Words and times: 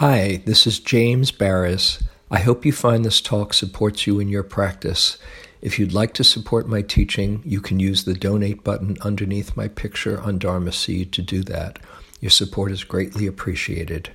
Hi, 0.00 0.40
this 0.46 0.66
is 0.66 0.80
James 0.80 1.30
Baraz. 1.30 2.02
I 2.30 2.38
hope 2.38 2.64
you 2.64 2.72
find 2.72 3.04
this 3.04 3.20
talk 3.20 3.52
supports 3.52 4.06
you 4.06 4.18
in 4.18 4.28
your 4.28 4.42
practice. 4.42 5.18
If 5.60 5.78
you'd 5.78 5.92
like 5.92 6.14
to 6.14 6.24
support 6.24 6.66
my 6.66 6.80
teaching, 6.80 7.42
you 7.44 7.60
can 7.60 7.78
use 7.78 8.04
the 8.04 8.14
donate 8.14 8.64
button 8.64 8.96
underneath 9.02 9.58
my 9.58 9.68
picture 9.68 10.18
on 10.18 10.38
Dharma 10.38 10.72
Seed 10.72 11.12
to 11.12 11.20
do 11.20 11.42
that. 11.42 11.80
Your 12.18 12.30
support 12.30 12.72
is 12.72 12.82
greatly 12.82 13.26
appreciated. 13.26 14.08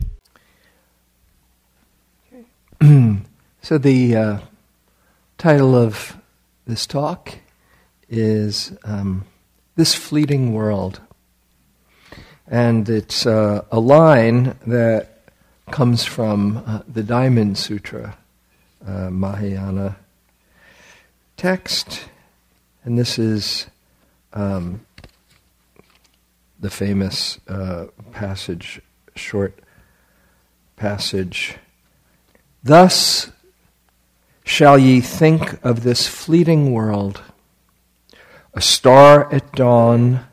so, 3.62 3.78
the 3.78 4.16
uh, 4.16 4.40
title 5.38 5.76
of 5.76 6.18
this 6.66 6.88
talk 6.88 7.36
is 8.10 8.76
um, 8.86 9.24
This 9.76 9.94
Fleeting 9.94 10.52
World. 10.52 11.00
And 12.48 12.90
it's 12.90 13.28
uh, 13.28 13.66
a 13.72 13.80
line 13.80 14.58
that 14.66 15.15
comes 15.72 16.06
from 16.06 16.64
uh, 16.66 16.82
the 16.88 17.04
Diamond 17.04 17.58
Sutra, 17.58 18.18
uh, 18.86 19.10
Mahayana 19.10 19.98
text, 21.38 22.06
and 22.84 22.98
this 22.98 23.18
is 23.18 23.66
um, 24.34 24.86
the 26.60 26.70
famous 26.70 27.40
uh, 27.48 27.88
passage, 28.12 28.80
short 29.16 29.58
passage. 30.76 31.56
Thus 32.64 33.32
shall 34.44 34.78
ye 34.78 35.02
think 35.02 35.64
of 35.66 35.84
this 35.84 36.08
fleeting 36.08 36.72
world, 36.72 37.22
a 38.54 38.62
star 38.62 39.34
at 39.34 39.52
dawn, 39.54 40.26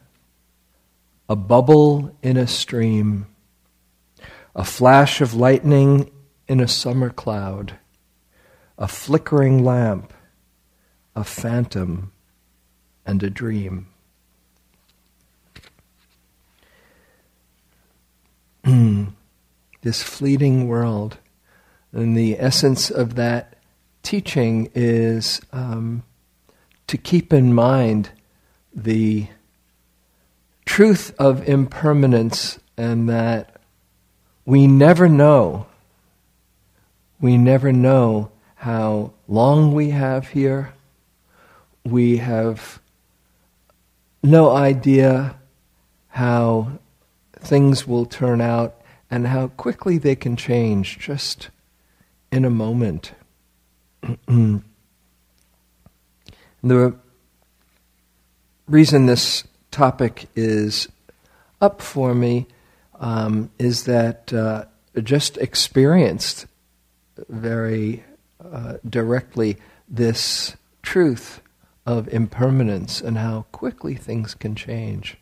a 1.29 1.37
bubble 1.37 2.15
in 2.23 2.37
a 2.37 2.47
stream 2.47 3.27
a 4.55 4.65
flash 4.65 5.21
of 5.21 5.35
lightning 5.35 6.11
in 6.49 6.61
a 6.61 6.69
summer 6.69 7.11
cloud, 7.11 7.79
a 8.77 8.89
flickering 8.89 9.65
lamp, 9.65 10.13
a 11.17 11.25
phantom, 11.25 12.13
and 13.07 13.23
a 13.23 13.31
dream. 13.31 13.87
this 19.83 20.03
fleeting 20.03 20.69
world. 20.69 21.19
And 21.93 22.17
the 22.17 22.39
essence 22.41 22.91
of 22.91 23.17
that 23.17 23.57
teaching 24.03 24.71
is 24.75 25.41
um, 25.53 26.03
to 26.87 26.97
keep 26.97 27.33
in 27.33 27.53
mind 27.53 28.11
the 28.75 29.29
truth 30.65 31.15
of 31.19 31.47
impermanence 31.47 32.59
and 32.77 33.09
that 33.09 33.52
we 34.45 34.67
never 34.67 35.09
know. 35.09 35.67
We 37.21 37.37
never 37.37 37.73
know 37.73 38.31
how 38.57 39.13
long 39.29 39.73
we 39.73 39.91
have 39.91 40.29
here. 40.29 40.73
We 41.85 42.19
have 42.19 42.81
no 44.23 44.51
idea 44.51 45.37
how 46.09 46.79
things 47.39 47.87
will 47.87 48.07
turn 48.07 48.41
out 48.41 48.75
and 49.11 49.27
how 49.27 49.49
quickly 49.49 49.99
they 49.99 50.17
can 50.17 50.37
change 50.37 50.99
just 50.99 51.51
in 52.31 52.45
a 52.45 52.51
moment. 52.51 53.13
the 56.63 56.95
reason 58.67 59.07
this 59.07 59.45
topic 59.71 60.29
is 60.35 60.89
up 61.61 61.81
for 61.81 62.15
me 62.15 62.47
um, 63.03 63.51
is 63.59 63.85
that 63.85 64.33
uh, 64.33 64.65
just 65.03 65.37
experienced 65.39 66.47
very 67.29 68.05
uh, 68.43 68.75
directly 68.89 69.59
this 69.89 70.57
truth 70.83 71.43
of 71.85 72.09
impermanence 72.09 73.01
and 73.01 73.19
how 73.19 73.45
quickly 73.51 73.97
things 73.97 74.35
can 74.35 74.55
change. 74.55 75.19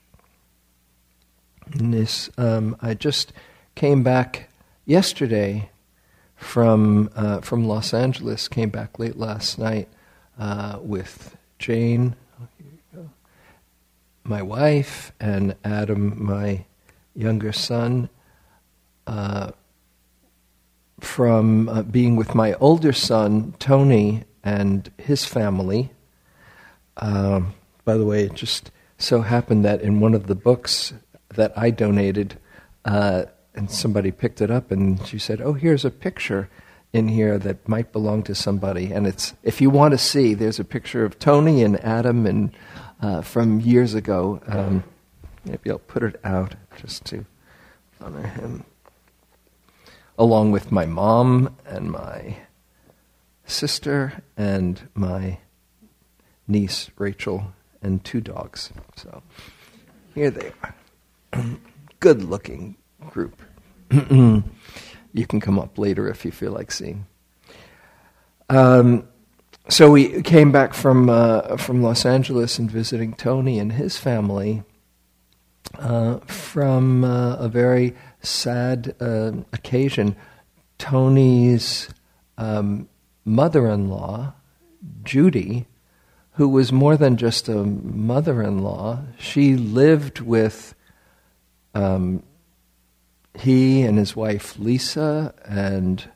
And 1.73 1.95
this, 1.95 2.29
um, 2.37 2.77
I 2.83 2.95
just 2.95 3.33
came 3.75 4.03
back 4.03 4.51
yesterday 4.85 5.71
from 6.37 7.11
uh, 7.15 7.41
from 7.41 7.67
Los 7.67 7.95
Angeles. 7.95 8.49
Came 8.49 8.71
back 8.71 8.99
late 8.99 9.17
last 9.17 9.59
night 9.59 9.89
uh, 10.39 10.79
with 10.83 11.37
Jane, 11.59 12.17
my 14.25 14.43
wife, 14.43 15.13
and 15.21 15.55
Adam, 15.65 16.23
my 16.23 16.65
younger 17.15 17.53
son 17.53 18.09
uh, 19.07 19.51
from 21.01 21.69
uh, 21.69 21.83
being 21.83 22.17
with 22.17 22.35
my 22.35 22.55
older 22.55 22.93
son, 22.93 23.55
Tony, 23.59 24.25
and 24.45 24.91
his 24.99 25.25
family. 25.25 25.91
Um, 26.97 27.55
by 27.85 27.97
the 27.97 28.05
way, 28.05 28.25
it 28.25 28.35
just 28.35 28.71
so 28.99 29.23
happened 29.23 29.65
that 29.65 29.81
in 29.81 30.01
one 30.01 30.15
of 30.15 30.27
the 30.27 30.35
books 30.35 30.93
that 31.35 31.53
I 31.57 31.71
donated, 31.71 32.39
uh, 32.85 33.25
and 33.55 33.71
somebody 33.71 34.11
picked 34.11 34.41
it 34.41 34.51
up 34.51 34.71
and 34.71 35.05
she 35.07 35.19
said, 35.19 35.41
Oh, 35.41 35.55
here's 35.55 35.85
a 35.85 35.91
picture 35.91 36.49
in 36.93 37.09
here 37.09 37.39
that 37.39 37.69
might 37.69 37.93
belong 37.93 38.23
to 38.25 38.35
somebody. 38.35 38.93
And 38.93 39.07
it's, 39.07 39.35
if 39.43 39.61
you 39.61 39.71
want 39.71 39.93
to 39.93 39.99
see, 39.99 40.35
there's 40.35 40.59
a 40.59 40.65
picture 40.65 41.05
of 41.05 41.19
Tony 41.19 41.63
and 41.63 41.83
Adam 41.85 42.27
and 42.27 42.53
uh, 43.01 43.23
from 43.23 43.61
years 43.61 43.95
ago. 43.95 44.41
Um, 44.47 44.85
maybe 45.45 45.71
I'll 45.71 45.79
put 45.79 46.03
it 46.03 46.21
out 46.25 46.55
just 46.77 47.05
to 47.07 47.25
honor 48.01 48.27
him. 48.27 48.65
Along 50.19 50.53
with 50.53 50.71
my 50.71 50.87
mom 50.87 51.57
and 51.67 51.91
my 51.91 52.37
sister 53.45 54.23
and 54.37 54.89
my 54.95 55.39
niece 56.47 56.91
Rachel 56.99 57.53
and 57.83 58.05
two 58.05 58.21
dogs. 58.21 58.71
So 58.97 59.23
here 60.15 60.31
they 60.31 60.53
are. 60.63 60.75
Good 62.01 62.23
looking 62.23 62.77
group. 63.09 63.41
you 63.91 65.27
can 65.27 65.41
come 65.41 65.59
up 65.59 65.79
later 65.79 66.09
if 66.09 66.25
you 66.25 66.31
feel 66.31 66.53
like 66.53 66.71
seeing. 66.71 67.07
Um, 68.49 69.09
so 69.69 69.91
we 69.91 70.23
came 70.23 70.51
back 70.51 70.75
from 70.75 71.09
uh, 71.09 71.57
from 71.57 71.83
Los 71.83 72.05
Angeles 72.05 72.59
and 72.59 72.71
visiting 72.71 73.15
Tony 73.15 73.59
and 73.59 73.73
his 73.73 73.97
family, 73.97 74.65
uh, 75.79 76.19
from 76.21 77.05
uh, 77.05 77.37
a 77.37 77.49
very 77.49 77.95
sad 78.21 78.95
uh, 79.01 79.33
occasion. 79.53 80.17
Tony's 80.79 81.89
um, 82.39 82.89
mother 83.25 83.69
in 83.69 83.89
law, 83.89 84.35
Judy, 85.03 85.67
who 86.33 86.49
was 86.49 86.73
more 86.73 86.97
than 86.97 87.17
just 87.17 87.49
a 87.49 87.65
mother 87.65 88.43
in 88.43 88.63
law, 88.63 89.01
she 89.19 89.57
lived 89.57 90.21
with 90.21 90.75
um, 91.75 92.23
he 93.39 93.83
and 93.83 93.99
his 93.99 94.17
wife 94.17 94.59
Lisa 94.59 95.35
and 95.45 96.11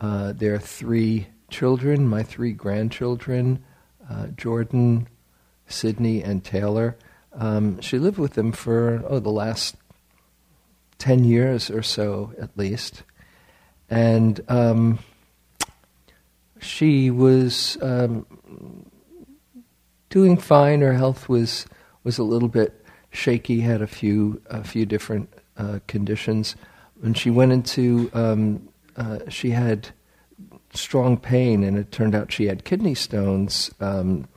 uh, 0.00 0.32
their 0.32 0.58
three 0.58 1.28
children, 1.50 2.08
my 2.08 2.22
three 2.22 2.52
grandchildren, 2.52 3.62
uh, 4.10 4.28
Jordan, 4.28 5.08
Sydney, 5.68 6.22
and 6.22 6.44
Taylor. 6.44 6.96
Um, 7.36 7.80
she 7.80 7.98
lived 7.98 8.18
with 8.18 8.34
them 8.34 8.52
for, 8.52 9.02
oh, 9.08 9.18
the 9.18 9.30
last 9.30 9.76
10 10.98 11.24
years 11.24 11.70
or 11.70 11.82
so 11.82 12.32
at 12.40 12.56
least. 12.56 13.02
And 13.90 14.40
um, 14.48 14.98
she 16.60 17.10
was 17.10 17.78
um, 17.82 18.26
doing 20.08 20.36
fine. 20.36 20.80
Her 20.80 20.94
health 20.94 21.28
was, 21.28 21.66
was 22.02 22.18
a 22.18 22.24
little 22.24 22.48
bit 22.48 22.84
shaky, 23.10 23.60
had 23.60 23.82
a 23.82 23.86
few, 23.86 24.40
a 24.46 24.64
few 24.64 24.86
different 24.86 25.32
uh, 25.56 25.80
conditions. 25.86 26.56
And 27.02 27.16
she 27.16 27.30
went 27.30 27.52
into, 27.52 28.10
um, 28.14 28.68
uh, 28.96 29.18
she 29.28 29.50
had 29.50 29.88
strong 30.72 31.16
pain, 31.16 31.62
and 31.62 31.78
it 31.78 31.92
turned 31.92 32.14
out 32.14 32.32
she 32.32 32.46
had 32.46 32.64
kidney 32.64 32.94
stones. 32.94 33.70
Um, 33.80 34.28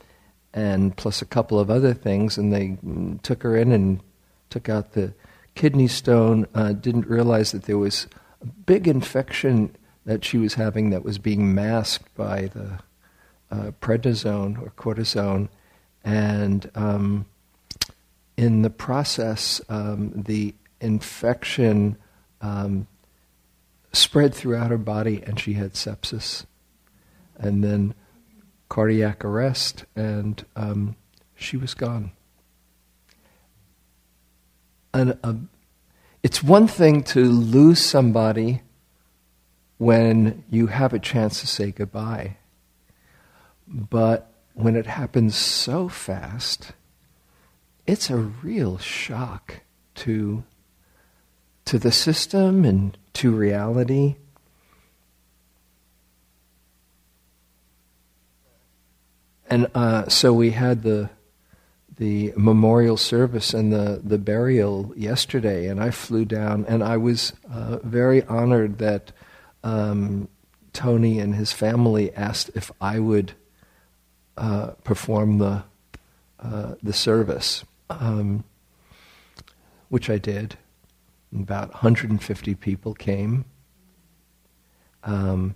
and 0.52 0.96
plus 0.96 1.22
a 1.22 1.26
couple 1.26 1.58
of 1.60 1.70
other 1.70 1.94
things, 1.94 2.36
and 2.36 2.52
they 2.52 2.76
took 3.22 3.42
her 3.42 3.56
in 3.56 3.72
and 3.72 4.00
took 4.48 4.68
out 4.68 4.92
the 4.92 5.14
kidney 5.54 5.88
stone. 5.88 6.46
Uh, 6.54 6.72
didn't 6.72 7.06
realize 7.06 7.52
that 7.52 7.64
there 7.64 7.78
was 7.78 8.06
a 8.42 8.46
big 8.46 8.88
infection 8.88 9.74
that 10.06 10.24
she 10.24 10.38
was 10.38 10.54
having 10.54 10.90
that 10.90 11.04
was 11.04 11.18
being 11.18 11.54
masked 11.54 12.12
by 12.16 12.46
the 12.48 12.80
uh, 13.50 13.70
prednisone 13.80 14.60
or 14.60 14.70
cortisone, 14.70 15.48
and 16.04 16.70
um, 16.74 17.26
in 18.36 18.62
the 18.62 18.70
process, 18.70 19.60
um, 19.68 20.12
the 20.14 20.54
infection 20.80 21.96
um, 22.40 22.86
spread 23.92 24.34
throughout 24.34 24.70
her 24.70 24.78
body, 24.78 25.22
and 25.26 25.38
she 25.38 25.52
had 25.52 25.74
sepsis, 25.74 26.46
and 27.36 27.62
then 27.62 27.94
cardiac 28.70 29.22
arrest, 29.22 29.84
and 29.94 30.46
um, 30.56 30.96
she 31.34 31.58
was 31.58 31.74
gone. 31.74 32.12
And 34.94 35.18
uh, 35.22 35.34
it's 36.22 36.42
one 36.42 36.66
thing 36.66 37.02
to 37.04 37.24
lose 37.24 37.80
somebody 37.80 38.62
when 39.76 40.44
you 40.50 40.68
have 40.68 40.92
a 40.92 40.98
chance 40.98 41.40
to 41.40 41.46
say 41.46 41.72
goodbye. 41.72 42.36
But 43.66 44.32
when 44.54 44.76
it 44.76 44.86
happens 44.86 45.36
so 45.36 45.88
fast, 45.88 46.72
it's 47.86 48.10
a 48.10 48.16
real 48.16 48.78
shock 48.78 49.60
to, 49.96 50.44
to 51.64 51.78
the 51.78 51.92
system 51.92 52.64
and 52.64 52.96
to 53.14 53.30
reality. 53.30 54.16
And 59.50 59.66
uh, 59.74 60.08
so 60.08 60.32
we 60.32 60.52
had 60.52 60.82
the 60.82 61.10
the 61.96 62.32
memorial 62.34 62.96
service 62.96 63.52
and 63.52 63.70
the, 63.70 64.00
the 64.02 64.16
burial 64.16 64.90
yesterday, 64.96 65.66
and 65.66 65.82
I 65.82 65.90
flew 65.90 66.24
down, 66.24 66.64
and 66.66 66.82
I 66.82 66.96
was 66.96 67.34
uh, 67.52 67.76
very 67.82 68.24
honored 68.24 68.78
that 68.78 69.12
um, 69.62 70.26
Tony 70.72 71.18
and 71.18 71.34
his 71.34 71.52
family 71.52 72.10
asked 72.14 72.52
if 72.54 72.72
I 72.80 73.00
would 73.00 73.34
uh, 74.38 74.68
perform 74.82 75.38
the 75.38 75.64
uh, 76.38 76.76
the 76.82 76.94
service, 76.94 77.64
um, 77.90 78.44
which 79.90 80.08
I 80.08 80.16
did. 80.16 80.56
About 81.34 81.74
150 81.74 82.54
people 82.54 82.94
came. 82.94 83.44
Um, 85.04 85.54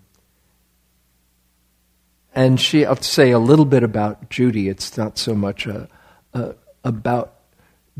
and 2.34 2.60
she, 2.60 2.84
I'll 2.84 2.96
say 2.96 3.30
a 3.30 3.38
little 3.38 3.64
bit 3.64 3.82
about 3.82 4.28
Judy. 4.28 4.68
It's 4.68 4.98
not 4.98 5.18
so 5.18 5.34
much 5.34 5.66
a, 5.66 5.88
a, 6.32 6.54
about 6.82 7.34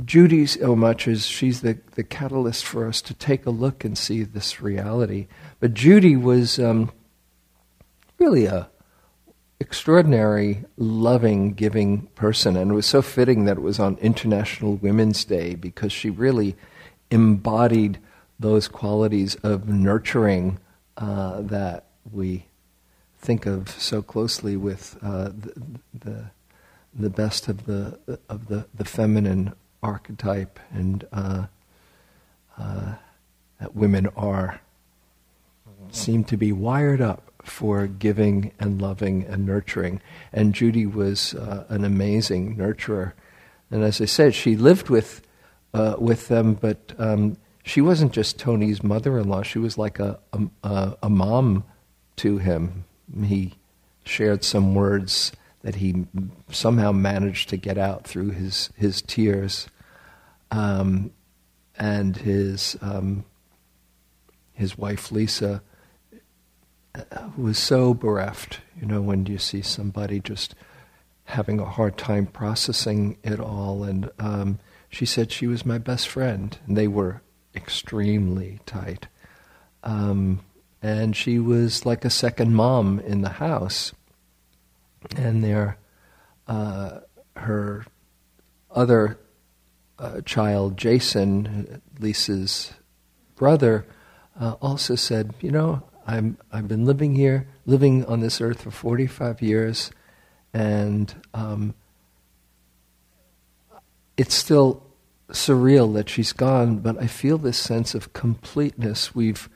Judy 0.05 0.45
so 0.47 0.75
much 0.75 1.07
as 1.07 1.25
she's 1.25 1.61
the, 1.61 1.79
the 1.93 2.03
catalyst 2.03 2.65
for 2.65 2.87
us 2.89 3.01
to 3.03 3.15
take 3.15 3.47
a 3.47 3.51
look 3.51 3.85
and 3.85 3.97
see 3.97 4.25
this 4.25 4.61
reality. 4.61 5.29
But 5.61 5.75
Judy 5.75 6.17
was 6.17 6.59
um, 6.59 6.91
really 8.19 8.47
a 8.47 8.69
extraordinary, 9.61 10.65
loving, 10.77 11.55
giving 11.55 12.03
person, 12.09 12.57
and 12.57 12.73
it 12.73 12.75
was 12.75 12.87
so 12.87 13.01
fitting 13.01 13.45
that 13.45 13.57
it 13.57 13.63
was 13.63 13.79
on 13.79 13.97
International 13.99 14.75
Women's 14.75 15.25
Day 15.25 15.55
because 15.55 15.93
she 15.93 16.11
really 16.11 16.57
embodied 17.11 17.99
those 18.39 18.67
qualities 18.67 19.37
of 19.37 19.69
nurturing 19.69 20.59
uh, 20.97 21.41
that 21.43 21.87
we 22.11 22.47
think 23.25 23.47
of 23.47 23.71
so 23.71 24.03
closely 24.03 24.55
with 24.55 24.99
uh, 25.03 25.31
the, 25.31 25.81
the, 25.99 26.25
the 26.93 27.09
best 27.09 27.49
of 27.49 27.65
the 27.65 27.99
of 28.29 28.49
the, 28.49 28.67
the 28.75 28.85
feminine 28.85 29.55
archetype 29.83 30.61
and 30.71 31.07
uh, 31.11 31.47
uh, 32.59 32.95
that 33.59 33.75
women 33.75 34.09
are 34.15 34.61
seem 35.91 36.23
to 36.25 36.37
be 36.37 36.53
wired 36.53 37.01
up 37.01 37.33
for 37.43 37.87
giving 37.87 38.53
and 38.61 38.81
loving 38.81 39.25
and 39.25 39.47
nurturing. 39.47 40.03
And 40.33 40.55
Judy 40.55 40.87
was 40.87 41.35
uh, 41.35 41.65
an 41.69 41.85
amazing 41.85 42.57
nurturer. 42.57 43.13
And 43.71 43.83
as 43.83 44.01
I 44.01 44.07
said, 44.07 44.35
she 44.35 44.55
lived 44.55 44.91
with 44.91 45.23
uh, 45.73 45.97
with 45.99 46.29
them, 46.29 46.55
but 46.55 46.93
um, 46.99 47.39
she 47.65 47.81
wasn't 47.81 48.13
just 48.13 48.39
Tony's 48.39 48.83
mother-in-law. 48.83 49.43
She 49.43 49.59
was 49.59 49.79
like 49.79 49.99
a, 49.99 50.19
a, 50.63 50.97
a 51.03 51.09
mom 51.09 51.65
to 52.17 52.37
him 52.39 52.85
he 53.25 53.55
shared 54.05 54.45
some 54.45 54.75
words 54.75 55.33
that 55.63 55.77
he 55.77 56.07
somehow 56.51 56.93
managed 56.93 57.49
to 57.49 57.57
get 57.57 57.79
out 57.79 58.07
through 58.07 58.31
his, 58.31 58.71
his 58.77 59.01
tears. 59.03 59.67
Um, 60.51 61.11
and 61.77 62.17
his, 62.17 62.77
um, 62.81 63.25
his 64.53 64.79
wife, 64.79 65.11
Lisa, 65.11 65.63
uh, 66.95 67.29
was 67.37 67.59
so 67.59 67.95
bereft. 67.95 68.61
You 68.81 68.87
know, 68.87 69.01
when 69.01 69.27
you 69.27 69.39
see 69.39 69.63
somebody 69.63 70.21
just 70.21 70.55
having 71.25 71.59
a 71.59 71.65
hard 71.65 71.97
time 71.97 72.27
processing 72.27 73.17
it 73.23 73.41
all. 73.41 73.85
And 73.85 74.11
um, 74.19 74.59
she 74.89 75.07
said 75.07 75.33
she 75.33 75.47
was 75.47 75.67
my 75.67 75.79
best 75.79 76.09
friend, 76.09 76.57
and 76.67 76.77
they 76.77 76.89
were 76.89 77.23
extremely 77.55 78.61
tight. 78.67 79.09
Um, 79.83 80.41
and 80.85 81.17
she 81.17 81.39
was 81.39 81.87
like 81.87 82.05
a 82.05 82.11
second 82.11 82.55
mom 82.55 83.01
in 83.01 83.23
the 83.23 83.31
house. 83.31 83.95
And 85.17 85.43
there, 85.43 85.79
uh, 86.47 87.01
her 87.37 87.87
other 88.71 89.19
uh, 89.99 90.21
child, 90.27 90.77
Jason, 90.77 91.81
Lisa's 91.99 92.75
brother, 93.35 93.87
uh, 94.39 94.57
also 94.61 94.95
said, 94.95 95.33
"You 95.41 95.53
know, 95.53 95.83
I'm 96.07 96.37
I've 96.53 96.69
been 96.69 96.85
living 96.85 97.15
here, 97.15 97.49
living 97.65 98.05
on 98.05 98.21
this 98.21 98.43
earth 98.43 98.61
for 98.61 98.71
45 98.71 99.41
years, 99.41 99.91
and 100.53 101.15
um, 101.33 101.73
it's 104.19 104.35
still 104.35 104.83
surreal 105.31 105.95
that 105.95 106.11
she's 106.11 106.35
gone, 106.35 106.81
but 106.81 106.99
I 107.01 107.07
feel 107.07 107.39
this 107.39 107.57
sense 107.57 107.95
of 107.95 108.13
completeness. 108.13 109.15
We've 109.15 109.49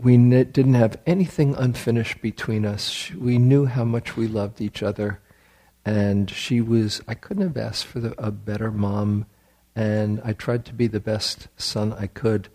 we 0.00 0.16
didn't 0.16 0.74
have 0.74 1.00
anything 1.06 1.56
unfinished 1.56 2.22
between 2.22 2.64
us. 2.64 3.10
We 3.12 3.36
knew 3.36 3.66
how 3.66 3.84
much 3.84 4.16
we 4.16 4.28
loved 4.28 4.60
each 4.60 4.80
other. 4.80 5.20
And 5.84 6.30
she 6.30 6.60
was, 6.60 7.02
I 7.08 7.14
couldn't 7.14 7.42
have 7.42 7.56
asked 7.56 7.86
for 7.86 7.98
the, 7.98 8.14
a 8.16 8.30
better 8.30 8.70
mom. 8.70 9.26
And 9.74 10.20
I 10.24 10.34
tried 10.34 10.64
to 10.66 10.72
be 10.72 10.86
the 10.86 11.00
best 11.00 11.48
son 11.56 11.92
I 11.92 12.06
could. 12.06 12.48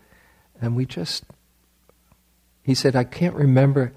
And 0.58 0.74
we 0.74 0.86
just, 0.86 1.24
he 2.62 2.74
said, 2.74 2.96
I 2.96 3.04
can't 3.04 3.34
remember 3.34 3.92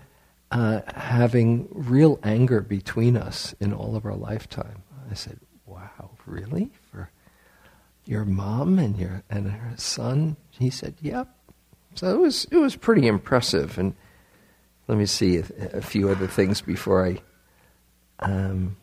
uh, 0.51 0.81
having 0.93 1.69
real 1.71 2.19
anger 2.23 2.59
between 2.59 3.15
us 3.15 3.55
in 3.61 3.73
all 3.73 3.95
of 3.95 4.05
our 4.05 4.15
lifetime. 4.15 4.83
I 5.09 5.13
said, 5.13 5.39
wow, 5.65 6.11
really? 6.25 6.71
For 6.91 7.11
your 8.03 8.25
mom 8.25 8.77
and 8.77 8.97
your 8.97 9.23
and 9.29 9.51
her 9.51 9.77
son? 9.77 10.35
He 10.49 10.69
said, 10.69 10.95
yep. 11.01 11.36
So 11.97 12.13
it 12.13 12.19
was 12.19 12.45
it 12.51 12.57
was 12.57 12.75
pretty 12.75 13.07
impressive. 13.07 13.79
And 13.79 13.95
let 14.87 14.99
me 14.99 15.07
see 15.07 15.37
a, 15.37 15.43
a 15.73 15.81
few 15.81 16.09
other 16.09 16.27
things 16.27 16.61
before 16.61 17.05
I 17.07 17.21
um, 18.19 18.77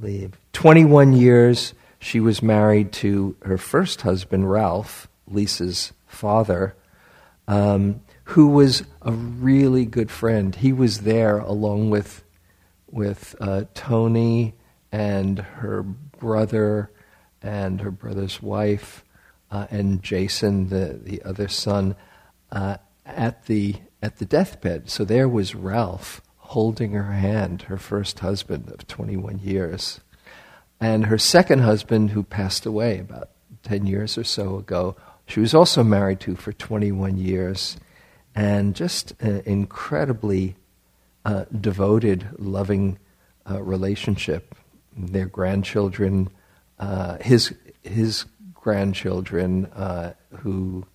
leave. 0.00 0.32
Twenty 0.54 0.86
one 0.86 1.12
years 1.12 1.74
she 1.98 2.20
was 2.20 2.42
married 2.42 2.92
to 2.92 3.36
her 3.42 3.58
first 3.58 4.00
husband 4.00 4.50
Ralph, 4.50 5.08
Lisa's 5.26 5.92
father, 6.06 6.74
um, 7.46 8.00
who 8.24 8.48
was 8.48 8.82
a 9.02 9.12
really 9.12 9.84
good 9.84 10.10
friend. 10.10 10.54
He 10.54 10.72
was 10.72 11.00
there 11.00 11.38
along 11.38 11.90
with 11.90 12.24
with 12.90 13.36
uh, 13.42 13.64
Tony 13.74 14.54
and 14.90 15.38
her 15.38 15.82
brother 15.82 16.90
and 17.42 17.82
her 17.82 17.90
brother's 17.90 18.40
wife 18.40 19.04
uh, 19.50 19.66
and 19.70 20.02
Jason, 20.02 20.70
the 20.70 20.98
the 21.02 21.22
other 21.24 21.48
son 21.48 21.94
uh, 22.50 22.78
at 23.04 23.46
the 23.46 23.76
at 24.02 24.18
the 24.18 24.24
deathbed. 24.24 24.90
So 24.90 25.04
there 25.04 25.28
was 25.28 25.54
Ralph 25.54 26.20
holding 26.36 26.92
her 26.92 27.12
hand, 27.12 27.62
her 27.62 27.78
first 27.78 28.20
husband 28.20 28.70
of 28.70 28.86
21 28.86 29.40
years, 29.40 30.00
and 30.80 31.06
her 31.06 31.18
second 31.18 31.60
husband, 31.60 32.10
who 32.10 32.22
passed 32.22 32.64
away 32.64 32.98
about 33.00 33.30
10 33.64 33.86
years 33.86 34.16
or 34.16 34.24
so 34.24 34.56
ago. 34.56 34.96
She 35.26 35.40
was 35.40 35.54
also 35.54 35.82
married 35.82 36.20
to 36.20 36.36
for 36.36 36.52
21 36.52 37.18
years, 37.18 37.76
and 38.34 38.74
just 38.74 39.12
an 39.20 39.42
incredibly 39.44 40.56
uh, 41.24 41.44
devoted, 41.60 42.28
loving 42.38 42.98
uh, 43.48 43.62
relationship. 43.62 44.54
Their 44.96 45.26
grandchildren, 45.26 46.30
uh, 46.78 47.18
his 47.18 47.54
his 47.82 48.24
grandchildren, 48.54 49.66
uh, 49.66 50.14
who 50.38 50.86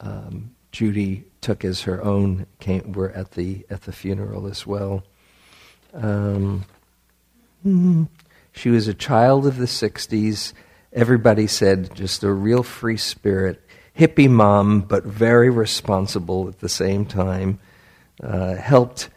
um, 0.00 0.54
Judy 0.72 1.24
took 1.40 1.64
as 1.64 1.82
her 1.82 2.02
own 2.02 2.46
came, 2.60 2.92
were 2.92 3.10
at 3.10 3.32
the 3.32 3.64
at 3.70 3.82
the 3.82 3.92
funeral 3.92 4.46
as 4.46 4.66
well. 4.66 5.04
Um, 5.94 6.64
she 8.52 8.70
was 8.70 8.88
a 8.88 8.94
child 8.94 9.46
of 9.46 9.56
the 9.56 9.66
'60s. 9.66 10.52
Everybody 10.92 11.46
said 11.46 11.94
just 11.94 12.22
a 12.22 12.32
real 12.32 12.62
free 12.62 12.96
spirit, 12.96 13.62
hippie 13.98 14.30
mom, 14.30 14.80
but 14.82 15.04
very 15.04 15.50
responsible 15.50 16.48
at 16.48 16.60
the 16.60 16.68
same 16.68 17.06
time. 17.06 17.58
Uh, 18.22 18.56
helped 18.56 19.10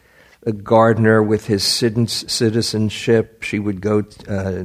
a 0.45 0.51
gardener 0.51 1.21
with 1.21 1.47
his 1.47 1.63
citizenship. 1.63 3.43
She 3.43 3.59
would 3.59 3.81
go 3.81 4.03
uh, 4.27 4.63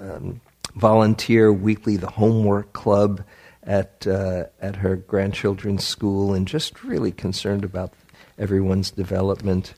um, 0.00 0.40
volunteer 0.74 1.52
weekly 1.52 1.96
the 1.96 2.10
homework 2.10 2.72
club 2.72 3.22
at 3.68 4.06
uh, 4.06 4.44
at 4.60 4.76
her 4.76 4.96
grandchildren's 4.96 5.84
school 5.84 6.34
and 6.34 6.48
just 6.48 6.82
really 6.82 7.12
concerned 7.12 7.64
about 7.64 7.92
everyone's 8.38 8.90
development. 8.90 9.74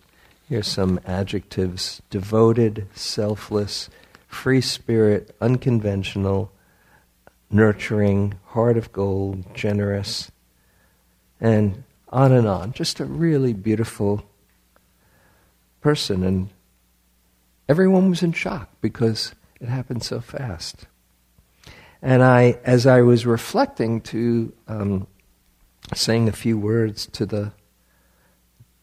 Here's 0.49 0.69
some 0.69 1.01
adjectives: 1.05 2.01
devoted, 2.09 2.87
selfless, 2.95 3.91
free 4.29 4.61
spirit, 4.61 5.37
unconventional, 5.41 6.53
nurturing, 7.51 8.37
heart 8.47 8.79
of 8.79 8.93
gold, 8.93 9.55
generous. 9.55 10.31
And 11.41 11.85
on 12.11 12.33
and 12.33 12.47
on. 12.47 12.73
Just 12.73 13.01
a 13.01 13.05
really 13.05 13.53
beautiful 13.53 14.23
person. 15.81 16.23
And 16.23 16.51
everyone 17.69 18.11
was 18.11 18.23
in 18.23 18.33
shock 18.33 18.69
because 18.81 19.35
it 19.61 19.69
happened 19.69 20.03
so 20.03 20.21
fast. 20.21 20.87
And 22.03 22.23
I, 22.23 22.59
as 22.65 22.87
I 22.87 23.03
was 23.03 23.27
reflecting 23.27 24.01
to 24.03 24.53
um, 24.69 25.07
saying 25.95 26.29
a 26.29 26.33
few 26.33 26.59
words 26.59 27.07
to 27.07 27.27
the 27.27 27.53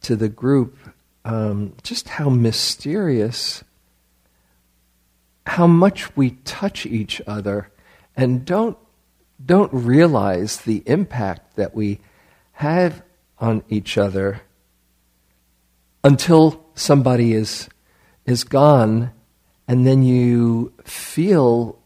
to 0.02 0.16
the 0.16 0.30
group, 0.30 0.78
um, 1.26 1.74
just 1.84 2.08
how 2.08 2.30
mysterious, 2.30 3.64
how 5.48 5.68
much 5.68 6.16
we 6.16 6.32
touch 6.46 6.86
each 6.86 7.20
other, 7.26 7.72
and 8.16 8.46
don't 8.46 8.78
don't 9.44 9.74
realize 9.74 10.58
the 10.58 10.84
impact 10.86 11.56
that 11.56 11.76
we 11.76 12.00
have 12.54 13.02
on 13.40 13.64
each 13.70 13.98
other 13.98 14.42
until 16.04 16.66
somebody 16.76 17.34
is 17.34 17.68
is 18.26 18.44
gone. 18.44 19.12
And 19.68 19.86
then 19.86 20.04
you 20.04 20.72
feel 20.86 21.78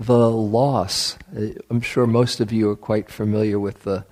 the 0.00 0.30
loss. 0.30 1.18
I'm 1.68 1.82
sure 1.82 2.06
most 2.06 2.40
of 2.40 2.50
you 2.50 2.70
are 2.70 2.76
quite 2.76 3.10
familiar 3.10 3.60
with 3.60 3.82
the 3.82 4.06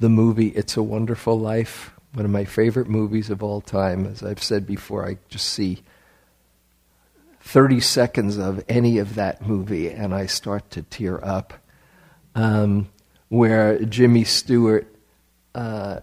the 0.00 0.08
movie 0.08 0.48
It's 0.48 0.76
a 0.76 0.82
Wonderful 0.82 1.38
Life, 1.38 1.92
one 2.14 2.24
of 2.24 2.30
my 2.30 2.44
favorite 2.44 2.88
movies 2.88 3.30
of 3.30 3.42
all 3.42 3.60
time. 3.60 4.06
As 4.06 4.22
I've 4.22 4.42
said 4.42 4.66
before, 4.66 5.06
I 5.06 5.18
just 5.28 5.48
see 5.48 5.82
30 7.40 7.78
seconds 7.80 8.36
of 8.38 8.64
any 8.68 8.98
of 8.98 9.14
that 9.14 9.46
movie 9.46 9.90
and 9.90 10.14
I 10.14 10.26
start 10.26 10.70
to 10.70 10.82
tear 10.82 11.24
up 11.24 11.54
um, 12.34 12.88
where 13.28 13.78
Jimmy 13.84 14.24
Stewart 14.24 14.92
uh, 15.54 16.00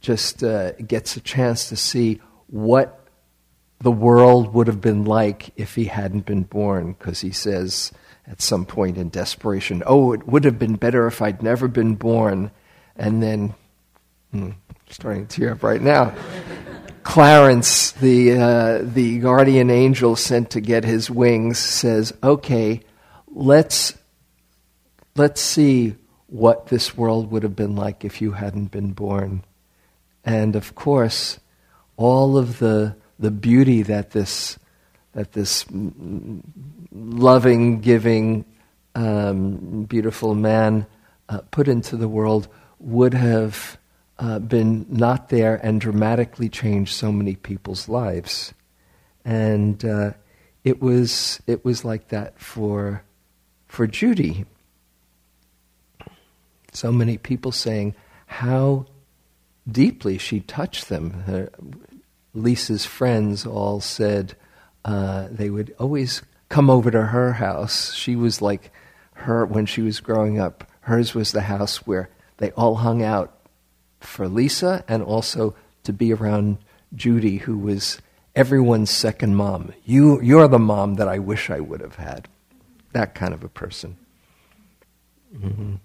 just 0.00 0.42
uh, 0.42 0.72
gets 0.72 1.16
a 1.16 1.20
chance 1.20 1.68
to 1.68 1.76
see 1.76 2.20
what 2.48 3.06
the 3.80 3.92
world 3.92 4.54
would 4.54 4.66
have 4.66 4.80
been 4.80 5.04
like 5.04 5.50
if 5.56 5.74
he 5.74 5.84
hadn't 5.84 6.26
been 6.26 6.42
born, 6.42 6.92
because 6.92 7.20
he 7.20 7.30
says 7.30 7.92
at 8.26 8.40
some 8.40 8.64
point 8.64 8.96
in 8.96 9.08
desperation, 9.08 9.82
Oh, 9.86 10.12
it 10.12 10.26
would 10.26 10.44
have 10.44 10.58
been 10.58 10.76
better 10.76 11.06
if 11.06 11.20
I'd 11.22 11.42
never 11.42 11.68
been 11.68 11.94
born. 11.94 12.50
And 12.96 13.22
then, 13.22 13.54
hmm, 14.30 14.50
starting 14.90 15.26
to 15.26 15.40
tear 15.40 15.52
up 15.52 15.62
right 15.62 15.82
now. 15.82 16.14
Clarence, 17.02 17.92
the, 17.92 18.32
uh, 18.32 18.78
the 18.82 19.18
guardian 19.18 19.70
angel 19.70 20.14
sent 20.14 20.50
to 20.50 20.60
get 20.60 20.84
his 20.84 21.10
wings, 21.10 21.58
says, 21.58 22.12
Okay, 22.22 22.82
let's 23.28 23.94
let's 25.16 25.40
see 25.40 25.94
what 26.26 26.66
this 26.68 26.96
world 26.96 27.30
would 27.30 27.42
have 27.42 27.56
been 27.56 27.76
like 27.76 28.04
if 28.04 28.22
you 28.22 28.32
hadn't 28.32 28.70
been 28.70 28.92
born. 28.92 29.44
And 30.24 30.56
of 30.56 30.74
course, 30.74 31.38
all 31.96 32.38
of 32.38 32.58
the, 32.58 32.96
the 33.18 33.30
beauty 33.30 33.82
that 33.82 34.12
this, 34.12 34.58
that 35.12 35.32
this 35.32 35.66
loving, 36.94 37.80
giving, 37.80 38.44
um, 38.94 39.84
beautiful 39.84 40.34
man 40.34 40.86
uh, 41.28 41.40
put 41.50 41.68
into 41.68 41.96
the 41.96 42.08
world 42.08 42.48
would 42.78 43.14
have 43.14 43.78
uh, 44.18 44.38
been 44.38 44.86
not 44.88 45.28
there 45.28 45.56
and 45.56 45.80
dramatically 45.80 46.48
changed 46.48 46.94
so 46.94 47.10
many 47.10 47.34
people's 47.34 47.88
lives. 47.88 48.52
And 49.24 49.84
uh, 49.84 50.12
it, 50.64 50.82
was, 50.82 51.40
it 51.46 51.64
was 51.64 51.84
like 51.84 52.08
that 52.08 52.38
for, 52.38 53.02
for 53.66 53.86
Judy 53.86 54.44
so 56.72 56.90
many 56.90 57.18
people 57.18 57.52
saying 57.52 57.94
how 58.26 58.86
deeply 59.70 60.18
she 60.18 60.40
touched 60.40 60.88
them. 60.88 61.10
Her, 61.10 61.50
Lisa's 62.34 62.86
friends 62.86 63.46
all 63.46 63.80
said 63.80 64.34
uh, 64.84 65.28
they 65.30 65.50
would 65.50 65.74
always 65.78 66.22
come 66.52 66.68
over 66.68 66.90
to 66.90 67.06
her 67.06 67.32
house. 67.32 67.94
She 67.94 68.14
was 68.14 68.42
like 68.42 68.70
her 69.14 69.46
when 69.46 69.64
she 69.64 69.80
was 69.80 70.00
growing 70.00 70.38
up. 70.38 70.70
Hers 70.82 71.14
was 71.14 71.32
the 71.32 71.40
house 71.40 71.86
where 71.86 72.10
they 72.36 72.50
all 72.50 72.74
hung 72.74 73.02
out 73.02 73.32
for 74.00 74.28
Lisa 74.28 74.84
and 74.86 75.02
also 75.02 75.54
to 75.84 75.94
be 75.94 76.12
around 76.12 76.58
Judy, 76.94 77.38
who 77.38 77.56
was 77.56 78.02
everyone's 78.36 78.90
second 78.90 79.34
mom. 79.34 79.72
You, 79.86 80.20
you're 80.20 80.46
the 80.46 80.58
mom 80.58 80.96
that 80.96 81.08
I 81.08 81.18
wish 81.18 81.48
I 81.48 81.60
would 81.60 81.80
have 81.80 81.96
had. 81.96 82.28
That 82.92 83.14
kind 83.14 83.32
of 83.32 83.42
a 83.42 83.48
person. 83.48 83.96
Mm-hmm. 85.34 85.76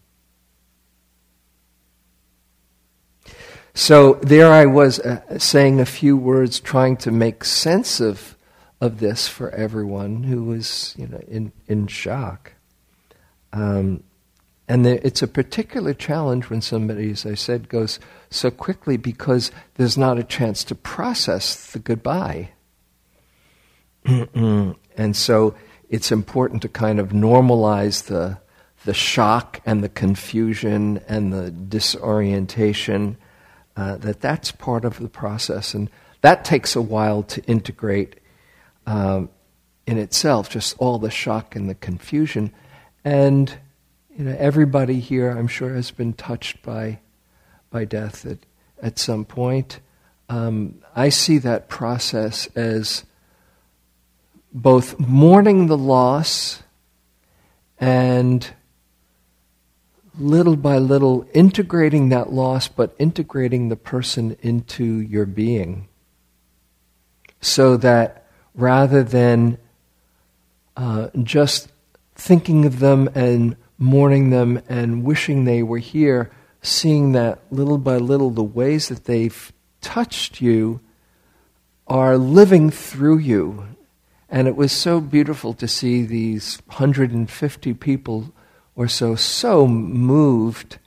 So 3.73 4.15
there 4.15 4.51
I 4.51 4.65
was 4.65 4.99
uh, 4.99 5.39
saying 5.39 5.79
a 5.79 5.85
few 5.85 6.17
words, 6.17 6.59
trying 6.59 6.97
to 6.97 7.11
make 7.11 7.45
sense 7.45 8.01
of, 8.01 8.36
of 8.79 8.99
this 8.99 9.27
for 9.27 9.49
everyone 9.51 10.23
who 10.23 10.43
was 10.43 10.93
you 10.97 11.07
know, 11.07 11.21
in, 11.27 11.51
in 11.67 11.87
shock. 11.87 12.53
Um, 13.53 14.03
and 14.67 14.85
it's 14.85 15.21
a 15.21 15.27
particular 15.27 15.93
challenge 15.93 16.49
when 16.49 16.61
somebody, 16.61 17.11
as 17.11 17.25
I 17.25 17.35
said, 17.35 17.69
goes 17.69 17.99
so 18.29 18.51
quickly 18.51 18.97
because 18.97 19.49
there's 19.75 19.97
not 19.97 20.19
a 20.19 20.23
chance 20.23 20.65
to 20.65 20.75
process 20.75 21.71
the 21.71 21.79
goodbye. 21.79 22.49
and 24.05 25.15
so 25.15 25.55
it's 25.89 26.11
important 26.11 26.61
to 26.63 26.69
kind 26.69 26.99
of 26.99 27.09
normalize 27.09 28.07
the, 28.07 28.39
the 28.83 28.93
shock 28.93 29.61
and 29.65 29.81
the 29.81 29.89
confusion 29.89 31.01
and 31.07 31.31
the 31.31 31.49
disorientation 31.49 33.17
uh, 33.77 33.95
that 33.97 34.19
that's 34.19 34.51
part 34.51 34.83
of 34.83 34.99
the 34.99 35.07
process. 35.07 35.73
And 35.73 35.89
that 36.21 36.43
takes 36.43 36.75
a 36.75 36.81
while 36.81 37.23
to 37.23 37.41
integrate 37.45 38.19
um, 38.87 39.29
in 39.85 39.99
itself, 39.99 40.49
just 40.49 40.75
all 40.79 40.97
the 40.97 41.11
shock 41.11 41.55
and 41.55 41.69
the 41.69 41.75
confusion. 41.75 42.51
And 43.05 43.53
you 44.17 44.25
know, 44.25 44.35
everybody 44.39 44.99
here, 44.99 45.29
I'm 45.29 45.47
sure, 45.47 45.75
has 45.75 45.91
been 45.91 46.13
touched 46.13 46.63
by, 46.63 46.99
by 47.69 47.85
death 47.85 48.25
at, 48.25 48.39
at 48.81 48.97
some 48.97 49.25
point. 49.25 49.79
Um, 50.29 50.81
I 50.95 51.09
see 51.09 51.37
that 51.39 51.69
process 51.69 52.47
as 52.55 53.03
both 54.51 54.99
mourning 54.99 55.67
the 55.67 55.77
loss 55.77 56.63
and 57.79 58.49
little 60.17 60.55
by 60.55 60.77
little 60.77 61.27
integrating 61.33 62.09
that 62.09 62.31
loss, 62.31 62.67
but 62.67 62.95
integrating 62.97 63.69
the 63.69 63.75
person 63.75 64.35
into 64.41 64.83
your 64.83 65.25
being. 65.25 65.87
So 67.39 67.77
that 67.77 68.26
rather 68.57 69.03
than 69.03 69.57
uh, 70.75 71.07
just 71.23 71.69
thinking 72.15 72.65
of 72.65 72.79
them 72.79 73.09
and 73.15 73.55
mourning 73.77 74.31
them 74.31 74.61
and 74.67 75.03
wishing 75.03 75.45
they 75.45 75.63
were 75.63 75.77
here, 75.77 76.31
seeing 76.61 77.11
that 77.13 77.39
little 77.51 77.77
by 77.77 77.97
little 77.97 78.31
the 78.31 78.43
ways 78.43 78.89
that 78.89 79.05
they've 79.05 79.53
touched 79.79 80.41
you 80.41 80.81
are 81.87 82.17
living 82.17 82.69
through 82.69 83.19
you. 83.19 83.67
And 84.29 84.47
it 84.47 84.55
was 84.55 84.71
so 84.71 84.99
beautiful 84.99 85.53
to 85.53 85.67
see 85.67 86.03
these 86.03 86.61
150 86.65 87.73
people 87.75 88.33
or 88.75 88.87
so, 88.87 89.15
so 89.15 89.67
moved 89.67 90.79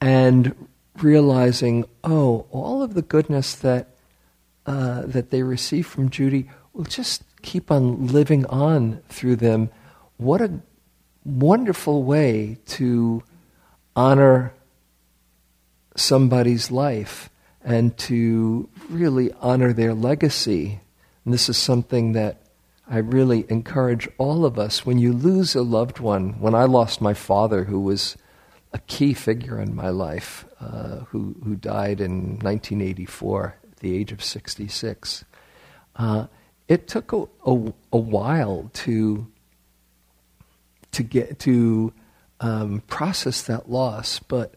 and 0.00 0.68
realizing, 1.00 1.84
oh, 2.04 2.46
all 2.50 2.82
of 2.82 2.94
the 2.94 3.02
goodness 3.02 3.54
that, 3.54 3.88
uh, 4.66 5.02
that 5.06 5.30
they 5.30 5.42
received 5.42 5.86
from 5.86 6.10
Judy 6.10 6.50
will 6.72 6.84
just 6.84 7.22
keep 7.42 7.70
on 7.70 8.06
living 8.06 8.46
on 8.46 9.02
through 9.08 9.36
them. 9.36 9.70
What 10.16 10.40
a 10.40 10.60
wonderful 11.24 12.02
way 12.02 12.58
to 12.66 13.22
honor 13.94 14.54
somebody's 15.96 16.70
life 16.70 17.28
and 17.64 17.96
to 17.96 18.68
really 18.88 19.32
honor 19.40 19.72
their 19.72 19.94
legacy. 19.94 20.80
And 21.24 21.34
this 21.34 21.48
is 21.48 21.56
something 21.56 22.12
that 22.12 22.42
I 22.88 22.98
really 22.98 23.46
encourage 23.48 24.08
all 24.18 24.44
of 24.44 24.58
us 24.58 24.84
when 24.84 24.98
you 24.98 25.12
lose 25.12 25.54
a 25.54 25.62
loved 25.62 26.00
one. 26.00 26.40
When 26.40 26.54
I 26.54 26.64
lost 26.64 27.00
my 27.00 27.14
father, 27.14 27.64
who 27.64 27.80
was 27.80 28.16
a 28.72 28.78
key 28.78 29.14
figure 29.14 29.60
in 29.60 29.74
my 29.74 29.90
life, 29.90 30.44
uh, 30.60 31.00
who, 31.10 31.36
who 31.44 31.54
died 31.54 32.00
in 32.00 32.38
1984 32.38 33.56
at 33.70 33.76
the 33.76 33.96
age 33.96 34.12
of 34.12 34.24
66, 34.24 35.24
uh, 35.96 36.26
it 36.68 36.86
took 36.88 37.12
a, 37.12 37.24
a, 37.44 37.72
a, 37.92 37.98
while 37.98 38.70
to, 38.72 39.26
to, 40.92 41.02
get, 41.02 41.38
to 41.40 41.92
um, 42.40 42.82
process 42.86 43.42
that 43.42 43.70
loss, 43.70 44.18
but 44.18 44.54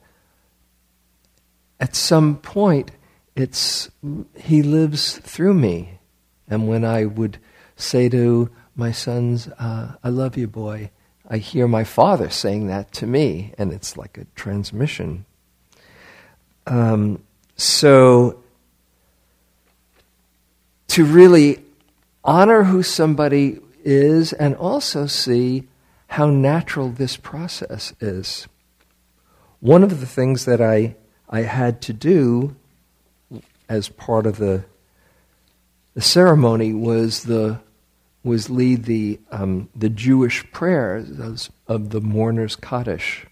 at 1.80 1.96
some 1.96 2.38
point, 2.38 2.92
it's, 3.36 3.90
he 4.38 4.64
lives 4.64 5.18
through 5.18 5.54
me. 5.54 6.00
And 6.48 6.68
when 6.68 6.86
I 6.86 7.06
would 7.06 7.38
say 7.76 8.08
to 8.10 8.50
my 8.76 8.92
sons, 8.92 9.48
uh, 9.60 9.96
I 10.04 10.10
love 10.10 10.38
you, 10.38 10.48
boy. 10.48 10.92
I 11.28 11.38
hear 11.38 11.68
my 11.68 11.84
father 11.84 12.30
saying 12.30 12.68
that 12.68 12.92
to 12.94 13.08
me, 13.08 13.54
and 13.58 13.74
it's 13.74 13.98
like 13.98 14.18
a 14.18 14.26
transmission. 14.36 15.26
Um, 16.68 17.24
so, 17.58 18.44
to 20.90 21.04
really 21.04 21.65
honor 22.26 22.64
who 22.64 22.84
somebody 22.84 23.60
is 23.84 24.34
and 24.34 24.56
also 24.56 25.06
see 25.06 25.68
how 26.08 26.26
natural 26.26 26.90
this 26.90 27.16
process 27.16 27.94
is. 28.02 28.48
One 29.60 29.84
of 29.84 30.00
the 30.00 30.06
things 30.06 30.46
that 30.46 30.60
I, 30.60 30.96
I 31.30 31.42
had 31.42 31.82
to 31.84 31.94
do 31.94 32.56
as 33.70 33.90
part 33.90 34.26
of 34.26 34.38
the, 34.38 34.66
the 35.94 36.02
ceremony 36.02 36.74
was, 36.74 37.24
the, 37.24 37.60
was 38.24 38.50
lead 38.50 38.86
the, 38.86 39.20
um, 39.32 39.70
the 39.76 39.90
Jewish 39.90 40.50
prayers 40.52 41.50
of 41.68 41.90
the 41.90 42.02
mourner's 42.02 42.56
Kaddish. 42.56 43.26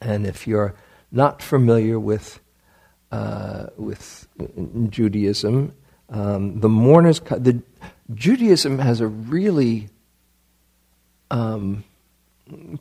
And 0.00 0.26
if 0.26 0.46
you're 0.46 0.74
not 1.12 1.42
familiar 1.42 1.98
with, 1.98 2.40
uh, 3.12 3.66
with 3.76 4.28
Judaism, 4.88 5.74
um, 6.10 6.60
the 6.60 6.68
mourners, 6.68 7.20
the 7.20 7.62
Judaism 8.12 8.78
has 8.78 9.00
a 9.00 9.06
really 9.06 9.88
um, 11.30 11.84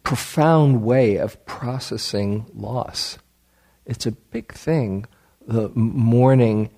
profound 0.03 0.83
way 0.83 1.17
of 1.17 1.45
processing 1.45 2.45
loss. 2.55 3.19
It's 3.85 4.05
a 4.05 4.11
big 4.11 4.53
thing, 4.53 5.05
the 5.47 5.69
mourning, 5.75 6.69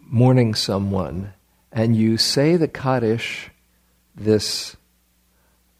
mourning 0.00 0.54
someone, 0.54 1.32
and 1.70 1.96
you 1.96 2.18
say 2.18 2.56
the 2.56 2.68
Kaddish, 2.68 3.50
this 4.14 4.76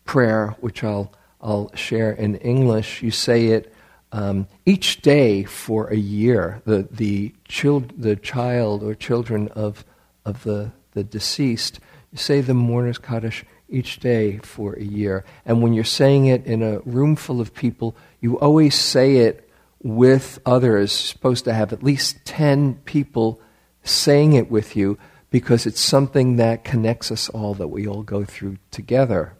prayer, 0.04 0.56
which 0.61 0.82
I'll 0.82 1.12
I'll 1.40 1.75
share 1.75 2.12
in 2.12 2.37
English. 2.37 3.02
You 3.02 3.11
say 3.11 3.47
it 3.49 3.75
um, 4.12 4.47
each 4.64 5.02
day 5.02 5.45
for 5.45 5.88
a 5.88 5.97
year. 5.97 6.62
The 6.64 6.87
the 6.90 7.35
child 7.49 7.92
the 7.97 8.16
child 8.16 8.83
or 8.83 8.95
children 8.95 9.49
of 9.49 9.85
of 10.25 10.45
the 10.45 10.73
the 10.92 11.02
deceased. 11.02 11.81
Say 12.14 12.42
the 12.42 12.54
mourner's 12.54 12.99
Kaddish 12.99 13.45
each 13.73 14.00
day 14.00 14.37
for 14.38 14.75
a 14.75 14.83
year. 14.83 15.25
And 15.47 15.62
when 15.62 15.73
you're 15.73 15.85
saying 15.85 16.26
it 16.26 16.45
in 16.45 16.62
a 16.62 16.81
room 16.81 17.16
full 17.16 17.40
of 17.40 17.54
people, 17.54 17.97
you 18.21 18.38
always 18.38 18.75
say 18.75 19.16
it 19.16 19.49
with 19.83 20.38
others, 20.45 20.92
supposed 20.92 21.45
to 21.47 21.54
have 21.54 21.73
at 21.73 21.83
least 21.83 22.25
10 22.25 22.75
people 22.85 23.40
saying 23.83 24.35
it 24.35 24.50
with 24.50 24.76
you 24.76 24.99
because 25.31 25.66
it's 25.66 25.81
something 25.81 26.37
that 26.37 26.62
connects 26.62 27.11
us 27.11 27.28
all, 27.31 27.54
that 27.54 27.69
we 27.69 27.87
all 27.87 28.02
go 28.02 28.25
through 28.25 28.59
together. 28.71 29.35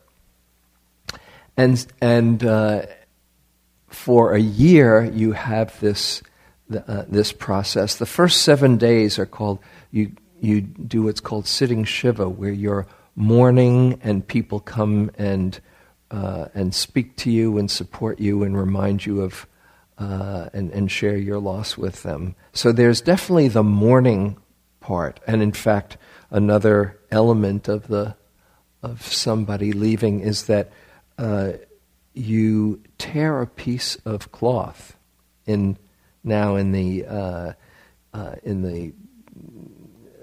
And, 1.57 1.87
and 2.00 2.43
uh, 2.43 2.87
for 3.92 4.34
a 4.34 4.40
year, 4.40 5.04
you 5.04 5.32
have 5.32 5.78
this, 5.80 6.22
uh, 6.75 7.04
this 7.08 7.32
process. 7.32 7.96
The 7.96 8.06
first 8.06 8.42
seven 8.42 8.76
days 8.78 9.18
are 9.18 9.26
called, 9.26 9.58
you, 9.90 10.12
you 10.40 10.61
do 10.61 11.02
what's 11.04 11.20
called 11.20 11.46
sitting 11.46 11.84
Shiva, 11.84 12.28
where 12.28 12.52
you're 12.52 12.87
mourning 13.14 14.00
and 14.02 14.26
people 14.26 14.61
come 14.61 15.11
and, 15.18 15.61
uh, 16.11 16.46
and 16.54 16.75
speak 16.75 17.16
to 17.16 17.30
you 17.30 17.58
and 17.58 17.70
support 17.70 18.18
you 18.18 18.42
and 18.42 18.56
remind 18.56 19.04
you 19.04 19.22
of 19.22 19.46
uh, 19.99 20.49
and, 20.52 20.70
and 20.72 20.90
share 20.90 21.16
your 21.16 21.38
loss 21.38 21.76
with 21.76 22.02
them. 22.02 22.34
So 22.52 22.72
there's 22.72 23.00
definitely 23.00 23.49
the 23.49 23.62
mourning 23.62 24.37
part. 24.80 25.20
And 25.26 25.42
in 25.42 25.52
fact, 25.52 25.96
another 26.30 26.99
element 27.11 27.68
of, 27.68 27.87
the, 27.88 28.16
of 28.82 29.02
somebody 29.02 29.72
leaving 29.72 30.20
is 30.20 30.46
that 30.46 30.72
uh, 31.18 31.52
you 32.14 32.81
tear 32.99 33.40
a 33.40 33.47
piece 33.47 33.97
of 34.04 34.33
cloth 34.33 34.97
in 35.47 35.78
now 36.25 36.57
in 36.57 36.73
the 36.73 37.04
uh, 37.07 37.52
uh, 38.12 38.35
in 38.42 38.62
the 38.62 38.92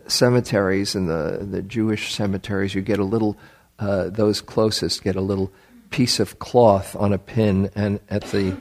cemeteries, 0.08 0.96
in 0.96 1.06
the, 1.08 1.46
the 1.50 1.62
Jewish 1.62 2.14
cemeteries, 2.14 2.74
you 2.76 2.82
get 2.82 3.00
a 3.00 3.04
little, 3.04 3.38
uh, 3.78 4.10
those 4.10 4.42
closest 4.42 5.04
get 5.04 5.16
a 5.16 5.22
little 5.22 5.52
piece 5.90 6.20
of 6.20 6.40
cloth 6.40 6.96
on 6.96 7.14
a 7.14 7.18
pin, 7.18 7.70
and 7.76 8.00
at 8.10 8.24
the 8.26 8.58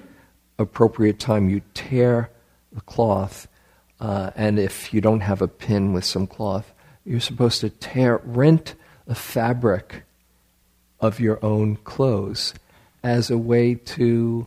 appropriate 0.58 1.18
time, 1.18 1.48
you 1.48 1.60
tear 1.74 2.30
the 2.72 2.80
cloth. 2.82 3.48
Uh, 4.00 4.30
and 4.36 4.58
if 4.58 4.94
you 4.94 5.00
don't 5.00 5.20
have 5.20 5.42
a 5.42 5.48
pin 5.48 5.92
with 5.92 6.04
some 6.04 6.26
cloth, 6.26 6.72
you're 7.04 7.20
supposed 7.20 7.60
to 7.60 7.70
tear, 7.70 8.20
rent 8.24 8.74
the 9.06 9.14
fabric 9.14 10.04
of 11.00 11.20
your 11.20 11.42
own 11.44 11.76
clothes 11.76 12.54
as 13.02 13.30
a 13.30 13.38
way 13.38 13.74
to 13.74 14.46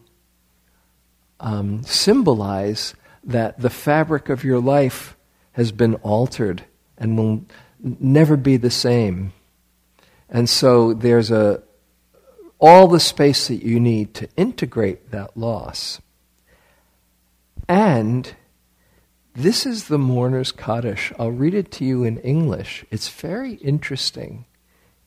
um, 1.39 1.83
symbolize 1.83 2.93
that 3.23 3.59
the 3.59 3.69
fabric 3.69 4.29
of 4.29 4.43
your 4.43 4.59
life 4.59 5.15
has 5.53 5.71
been 5.71 5.95
altered 5.95 6.63
and 6.97 7.17
will 7.17 7.45
never 7.79 8.37
be 8.37 8.57
the 8.57 8.71
same. 8.71 9.33
And 10.29 10.49
so 10.49 10.93
there's 10.93 11.31
a 11.31 11.61
all 12.59 12.87
the 12.87 12.99
space 12.99 13.47
that 13.47 13.63
you 13.63 13.79
need 13.79 14.13
to 14.13 14.29
integrate 14.37 15.09
that 15.09 15.35
loss. 15.35 15.99
And 17.67 18.35
this 19.33 19.65
is 19.65 19.87
the 19.87 19.97
mourner's 19.97 20.51
Kaddish. 20.51 21.11
I'll 21.17 21.31
read 21.31 21.55
it 21.55 21.71
to 21.73 21.85
you 21.85 22.03
in 22.03 22.19
English. 22.19 22.85
It's 22.91 23.09
very 23.09 23.53
interesting. 23.55 24.45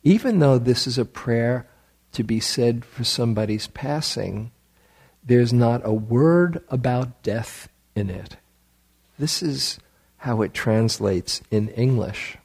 Even 0.03 0.41
though 0.41 0.59
this 0.59 0.89
is 0.89 0.99
a 0.99 1.05
prayer 1.05 1.69
to 2.15 2.25
be 2.25 2.41
said 2.41 2.85
for 2.85 3.05
somebody's 3.05 3.67
passing, 3.69 4.51
there's 5.25 5.53
not 5.53 5.83
a 5.85 5.93
word 5.93 6.63
about 6.69 7.23
death 7.23 7.69
in 7.95 8.11
it. 8.11 8.37
This 9.19 9.43
is 9.43 9.79
how 10.19 10.43
it 10.43 10.55
translates 10.55 11.43
in 11.51 11.69
English. 11.71 12.37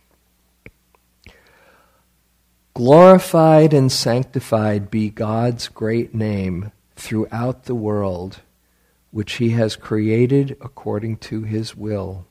Glorified 2.74 3.74
and 3.74 3.92
sanctified 3.92 4.90
be 4.90 5.10
God's 5.10 5.68
great 5.68 6.16
name 6.16 6.72
throughout 6.96 7.66
the 7.66 7.76
world, 7.76 8.42
which 9.12 9.34
He 9.34 9.50
has 9.50 9.76
created 9.76 10.56
according 10.62 11.18
to 11.18 11.44
His 11.44 11.76
will. 11.76 12.26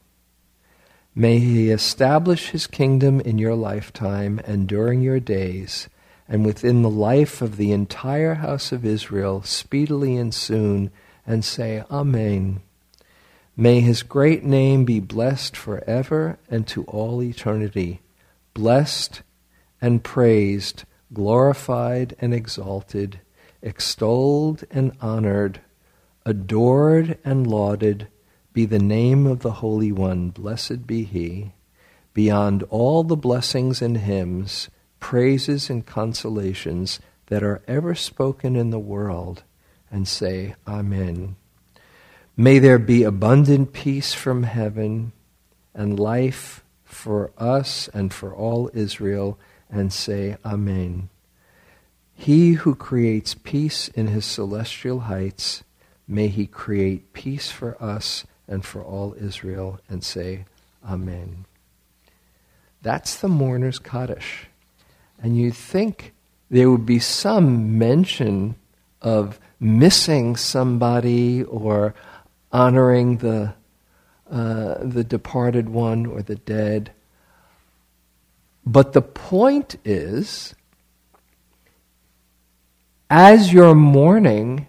May 1.14 1.38
He 1.38 1.70
establish 1.70 2.50
His 2.50 2.66
kingdom 2.66 3.20
in 3.20 3.36
your 3.38 3.54
lifetime 3.54 4.40
and 4.44 4.68
during 4.68 5.02
your 5.02 5.20
days, 5.20 5.88
and 6.28 6.44
within 6.44 6.82
the 6.82 6.90
life 6.90 7.40
of 7.40 7.56
the 7.56 7.72
entire 7.72 8.34
house 8.34 8.70
of 8.70 8.84
Israel, 8.84 9.42
speedily 9.42 10.16
and 10.16 10.34
soon, 10.34 10.90
and 11.26 11.44
say, 11.44 11.82
Amen. 11.90 12.60
May 13.56 13.80
his 13.80 14.02
great 14.02 14.44
name 14.44 14.84
be 14.84 15.00
blessed 15.00 15.56
forever 15.56 16.38
and 16.48 16.66
to 16.68 16.84
all 16.84 17.22
eternity, 17.22 18.00
blessed 18.54 19.22
and 19.80 20.04
praised, 20.04 20.84
glorified 21.12 22.14
and 22.20 22.34
exalted, 22.34 23.20
extolled 23.62 24.64
and 24.70 24.92
honored, 25.00 25.60
adored 26.24 27.18
and 27.24 27.46
lauded 27.46 28.08
be 28.52 28.66
the 28.66 28.78
name 28.78 29.26
of 29.26 29.40
the 29.40 29.52
Holy 29.52 29.92
One, 29.92 30.30
blessed 30.30 30.86
be 30.86 31.04
he, 31.04 31.52
beyond 32.12 32.64
all 32.64 33.04
the 33.04 33.16
blessings 33.16 33.80
and 33.80 33.98
hymns, 33.98 34.68
praises 35.00 35.70
and 35.70 35.86
consolations 35.86 37.00
that 37.26 37.42
are 37.42 37.62
ever 37.68 37.94
spoken 37.94 38.56
in 38.56 38.70
the 38.70 38.78
world, 38.78 39.42
and 39.90 40.06
say, 40.06 40.54
Amen. 40.66 41.36
May 42.36 42.58
there 42.58 42.78
be 42.78 43.02
abundant 43.02 43.72
peace 43.72 44.14
from 44.14 44.44
heaven 44.44 45.12
and 45.74 45.98
life 45.98 46.62
for 46.84 47.32
us 47.36 47.88
and 47.92 48.12
for 48.12 48.34
all 48.34 48.70
Israel, 48.74 49.38
and 49.70 49.92
say, 49.92 50.36
Amen. 50.44 51.08
He 52.14 52.54
who 52.54 52.74
creates 52.74 53.34
peace 53.34 53.88
in 53.88 54.08
his 54.08 54.24
celestial 54.24 55.00
heights, 55.00 55.62
may 56.06 56.28
he 56.28 56.46
create 56.46 57.12
peace 57.12 57.50
for 57.50 57.80
us 57.82 58.24
and 58.48 58.64
for 58.64 58.82
all 58.82 59.14
Israel, 59.14 59.78
and 59.88 60.02
say, 60.02 60.44
Amen. 60.84 61.44
That's 62.82 63.16
the 63.16 63.28
mourner's 63.28 63.78
Kaddish. 63.78 64.47
And 65.20 65.36
you 65.36 65.50
think 65.50 66.12
there 66.50 66.70
would 66.70 66.86
be 66.86 66.98
some 66.98 67.78
mention 67.78 68.56
of 69.02 69.38
missing 69.60 70.36
somebody 70.36 71.42
or 71.44 71.94
honoring 72.52 73.18
the, 73.18 73.54
uh, 74.30 74.74
the 74.80 75.04
departed 75.04 75.68
one 75.68 76.06
or 76.06 76.22
the 76.22 76.36
dead. 76.36 76.92
But 78.64 78.92
the 78.92 79.02
point 79.02 79.76
is, 79.84 80.54
as 83.10 83.52
you're 83.52 83.74
mourning, 83.74 84.66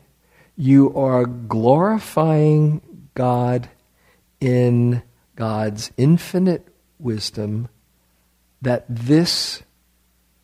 you 0.56 0.94
are 0.96 1.26
glorifying 1.26 2.82
God 3.14 3.70
in 4.40 5.02
God's 5.36 5.92
infinite 5.98 6.68
wisdom 6.98 7.70
that 8.62 8.86
this 8.90 9.64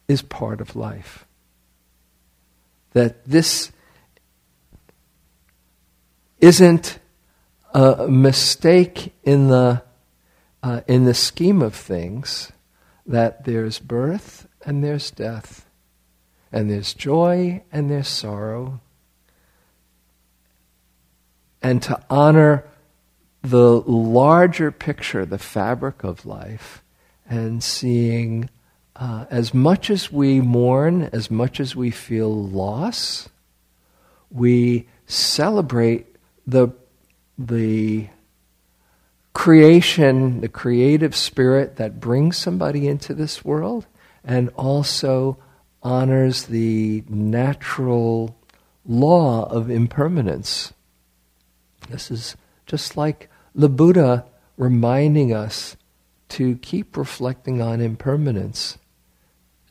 is 0.08 0.22
part 0.22 0.62
of 0.62 0.76
life. 0.76 1.26
That 2.94 3.26
this 3.26 3.72
isn't 6.40 7.00
a 7.74 8.08
mistake 8.08 9.14
in 9.24 9.48
the, 9.48 9.84
uh, 10.64 10.82
in 10.88 11.06
the 11.06 11.14
scheme 11.14 11.62
of 11.62 11.76
things 11.76 12.52
that 13.06 13.46
there's 13.46 13.80
birth 13.80 14.48
and 14.66 14.84
there's 14.84 15.12
death, 15.12 15.66
and 16.52 16.70
there's 16.70 16.94
joy 16.94 17.62
and 17.72 17.90
there's 17.90 18.08
sorrow, 18.08 18.80
and 21.62 21.82
to 21.84 22.00
honor 22.10 22.64
the 23.42 23.82
larger 23.82 24.72
picture, 24.72 25.26
the 25.26 25.38
fabric 25.38 26.04
of 26.04 26.26
life, 26.26 26.84
and 27.30 27.64
seeing 27.64 28.50
uh, 28.96 29.26
as 29.30 29.54
much 29.54 29.90
as 29.90 30.12
we 30.12 30.40
mourn, 30.40 31.04
as 31.12 31.30
much 31.30 31.60
as 31.60 31.76
we 31.76 31.92
feel 31.92 32.34
loss, 32.34 33.30
we 34.32 34.88
celebrate 35.06 36.08
the, 36.48 36.70
the 37.38 38.08
creation, 39.34 40.42
the 40.42 40.48
creative 40.48 41.16
spirit 41.16 41.76
that 41.76 42.00
brings 42.00 42.38
somebody 42.38 42.88
into 42.88 43.14
this 43.14 43.44
world, 43.44 43.86
and 44.24 44.50
also 44.56 45.38
honors 45.84 46.46
the 46.46 47.04
natural 47.10 48.36
law 48.86 49.46
of 49.50 49.70
impermanence. 49.70 50.74
This 51.90 52.10
is 52.10 52.36
just 52.66 52.98
like 52.98 53.30
the 53.54 53.70
Buddha 53.70 54.26
reminding 54.58 55.34
us 55.34 55.76
to 56.30 56.56
keep 56.58 56.98
reflecting 56.98 57.62
on 57.62 57.82
impermanence. 57.82 58.78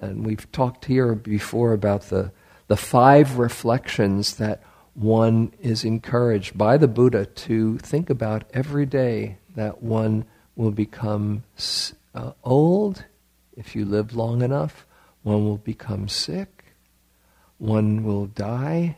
And 0.01 0.25
we've 0.25 0.51
talked 0.53 0.87
here 0.87 1.15
before 1.15 1.73
about 1.73 2.03
the, 2.03 2.33
the 2.69 2.77
five 2.77 3.39
reflections 3.39 4.37
that 4.37 4.63
one 4.95 5.53
is 5.61 5.85
encouraged 5.85 6.57
by 6.57 6.77
the 6.77 6.89
Buddha 6.89 7.27
to 7.27 7.79
think 7.79 8.11
about 8.11 8.45
every 8.53 8.87
day 8.87 9.39
that 9.57 9.83
one 9.83 10.25
will 10.57 10.71
become 10.71 11.43
uh, 12.15 12.33
old 12.43 13.05
if 13.57 13.77
you 13.77 13.85
live 13.85 14.15
long 14.15 14.43
enough, 14.43 14.87
one 15.23 15.45
will 15.45 15.59
become 15.59 16.09
sick, 16.09 16.65
one 17.59 18.05
will 18.05 18.27
die, 18.27 18.97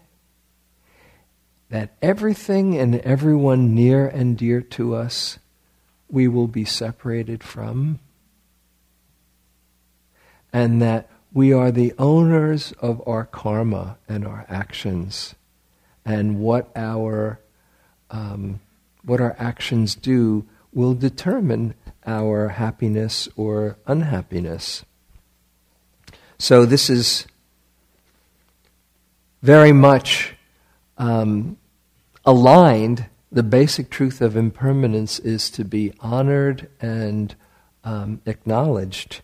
that 1.69 1.95
everything 2.01 2.77
and 2.77 2.97
everyone 2.97 3.75
near 3.75 4.07
and 4.07 4.37
dear 4.39 4.61
to 4.61 4.95
us 4.95 5.39
we 6.09 6.29
will 6.29 6.47
be 6.47 6.65
separated 6.65 7.43
from, 7.43 7.99
and 10.57 10.81
that 10.81 11.07
we 11.35 11.53
are 11.53 11.71
the 11.71 11.93
owners 11.99 12.73
of 12.81 13.07
our 13.07 13.27
karma 13.27 13.99
and 14.09 14.27
our 14.27 14.47
actions, 14.49 15.35
and 16.03 16.41
what 16.41 16.73
our 16.75 17.39
um, 18.11 18.59
what 19.05 19.21
our 19.21 19.37
actions 19.39 19.95
do 19.95 20.47
will 20.73 20.95
determine 20.95 21.75
our 22.07 22.49
happiness 22.49 23.29
or 23.37 23.77
unhappiness. 23.87 24.83
So 26.39 26.65
this 26.65 26.89
is 26.89 27.27
very 29.43 29.73
much 29.73 30.37
um, 30.97 31.59
aligned 32.25 33.05
the 33.31 33.43
basic 33.43 33.91
truth 33.91 34.23
of 34.23 34.39
impermanence 34.39 35.19
is 35.19 35.51
to 35.51 35.67
be 35.67 35.93
honored 36.01 36.71
and 36.81 37.35
um, 37.85 38.23
acknowledged 38.25 39.21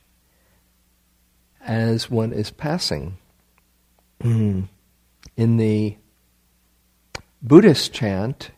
as 1.66 2.10
one 2.10 2.32
is 2.32 2.50
passing. 2.50 3.18
In 4.22 4.68
the 5.36 5.96
Buddhist 7.42 7.92
chant, 7.92 8.50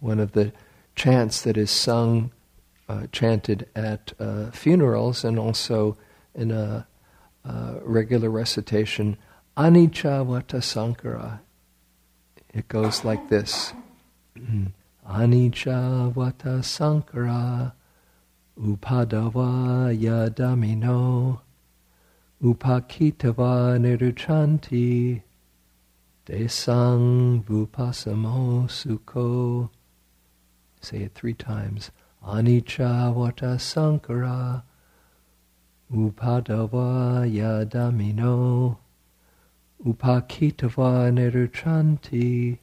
one 0.00 0.18
of 0.18 0.32
the 0.32 0.52
chants 0.94 1.42
that 1.42 1.56
is 1.56 1.70
sung, 1.70 2.32
uh, 2.88 3.06
chanted 3.12 3.68
at 3.74 4.12
uh, 4.18 4.50
funerals, 4.50 5.24
and 5.24 5.38
also 5.38 5.98
in 6.34 6.50
a 6.50 6.86
uh, 7.44 7.74
regular 7.82 8.30
recitation, 8.30 9.18
Anicca 9.56 10.24
Vata 10.24 10.60
Sankhara. 10.60 11.40
It 12.54 12.68
goes 12.68 13.04
like 13.04 13.28
this. 13.28 13.74
Anicca 15.08 16.12
vata 16.12 16.62
sankhara 16.62 17.72
upadava 18.60 19.90
yadamino 19.96 21.40
upakitava 22.42 23.78
niruchanti 23.78 25.22
desang 26.26 27.42
vupasamo 27.44 28.68
sukho. 28.68 29.70
Say 30.80 30.98
it 30.98 31.14
three 31.14 31.34
times. 31.34 31.90
Anicca 32.24 33.12
vata 33.14 33.58
sankhara 33.58 34.62
upadava 35.92 37.26
yadamino 37.26 38.76
upakitava 39.84 41.10
niruchanti 41.12 42.58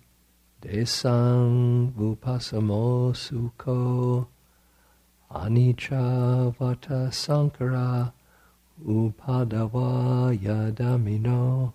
Desang 0.66 1.94
Vupasamo 1.94 3.14
Sukho 3.14 4.26
Anicca 5.32 6.56
Vata 6.58 7.12
Sankhara 7.12 8.12
Upadava 8.84 10.38
Yadamino 10.38 11.74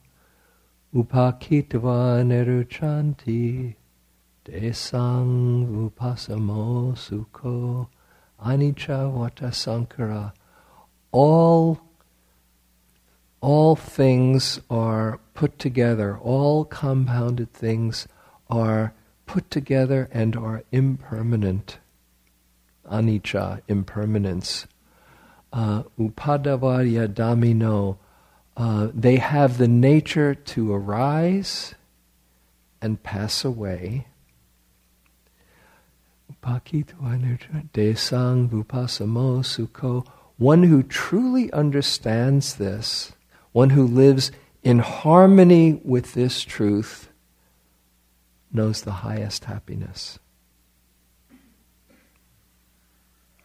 Upakitva 0.95 2.25
Neruchanti 2.27 3.77
Desang 4.45 5.67
Vupasamo 5.69 6.95
Sukho 6.95 7.89
Anicca 8.45 9.11
Vata 9.13 9.51
Sankhara 9.51 10.33
All 11.13 11.81
all 13.41 13.75
things 13.75 14.61
are 14.69 15.19
put 15.33 15.59
together, 15.59 16.19
all 16.19 16.67
compounded 16.67 17.51
things 17.53 18.07
are 18.51 18.93
put 19.25 19.51
together 19.51 20.09
and 20.13 20.37
are 20.37 20.63
impermanent. 20.71 21.79
Anicca, 22.85 23.63
impermanence. 23.67 24.67
Uh, 25.53 25.83
upadavaya 25.99 27.09
damino, 27.09 27.99
uh, 28.57 28.89
they 28.95 29.17
have 29.17 29.59
the 29.59 29.69
nature 29.69 30.35
to 30.35 30.73
arise 30.73 31.75
and 32.81 33.03
pass 33.03 33.45
away. 33.45 34.07
Desang 37.75 38.49
vupasamo 38.49 39.43
sukho. 39.43 40.07
One 40.39 40.63
who 40.63 40.83
truly 40.83 41.53
understands 41.53 42.55
this, 42.55 43.13
one 43.53 43.71
who 43.71 43.87
lives 43.87 44.33
in 44.63 44.79
harmony 44.79 45.81
with 45.85 46.15
this 46.15 46.43
truth, 46.43 47.11
knows 48.53 48.83
the 48.83 48.91
highest 48.91 49.45
happiness. 49.45 50.19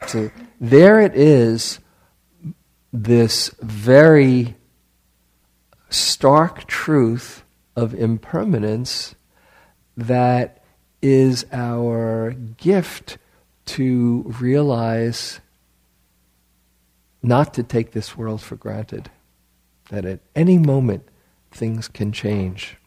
So 0.08 0.32
there 0.62 1.02
it 1.02 1.16
is, 1.16 1.80
this 3.04 3.50
very 3.62 4.56
stark 5.90 6.66
truth 6.66 7.44
of 7.76 7.94
impermanence 7.94 9.16
that 9.98 10.64
is 11.02 11.46
our 11.52 12.32
gift 12.58 13.18
to 13.66 14.24
realize 14.40 15.42
not 17.22 17.54
to 17.56 17.64
take 17.64 17.92
this 17.92 18.16
world 18.16 18.42
for 18.42 18.56
granted, 18.56 19.10
that 19.90 20.06
at 20.06 20.20
any 20.36 20.58
moment 20.58 21.04
things 21.52 21.88
can 21.88 22.12
change. 22.12 22.78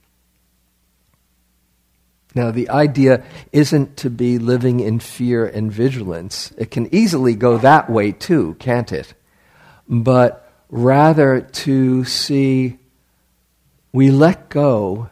Now, 2.34 2.50
the 2.50 2.68
idea 2.70 3.24
isn't 3.52 3.96
to 3.98 4.10
be 4.10 4.38
living 4.38 4.80
in 4.80 5.00
fear 5.00 5.44
and 5.44 5.72
vigilance. 5.72 6.52
It 6.56 6.70
can 6.70 6.92
easily 6.94 7.34
go 7.34 7.58
that 7.58 7.90
way 7.90 8.12
too, 8.12 8.54
can't 8.58 8.92
it? 8.92 9.14
But 9.88 10.52
rather 10.68 11.40
to 11.40 12.04
see 12.04 12.78
we 13.92 14.10
let 14.10 14.48
go 14.48 15.10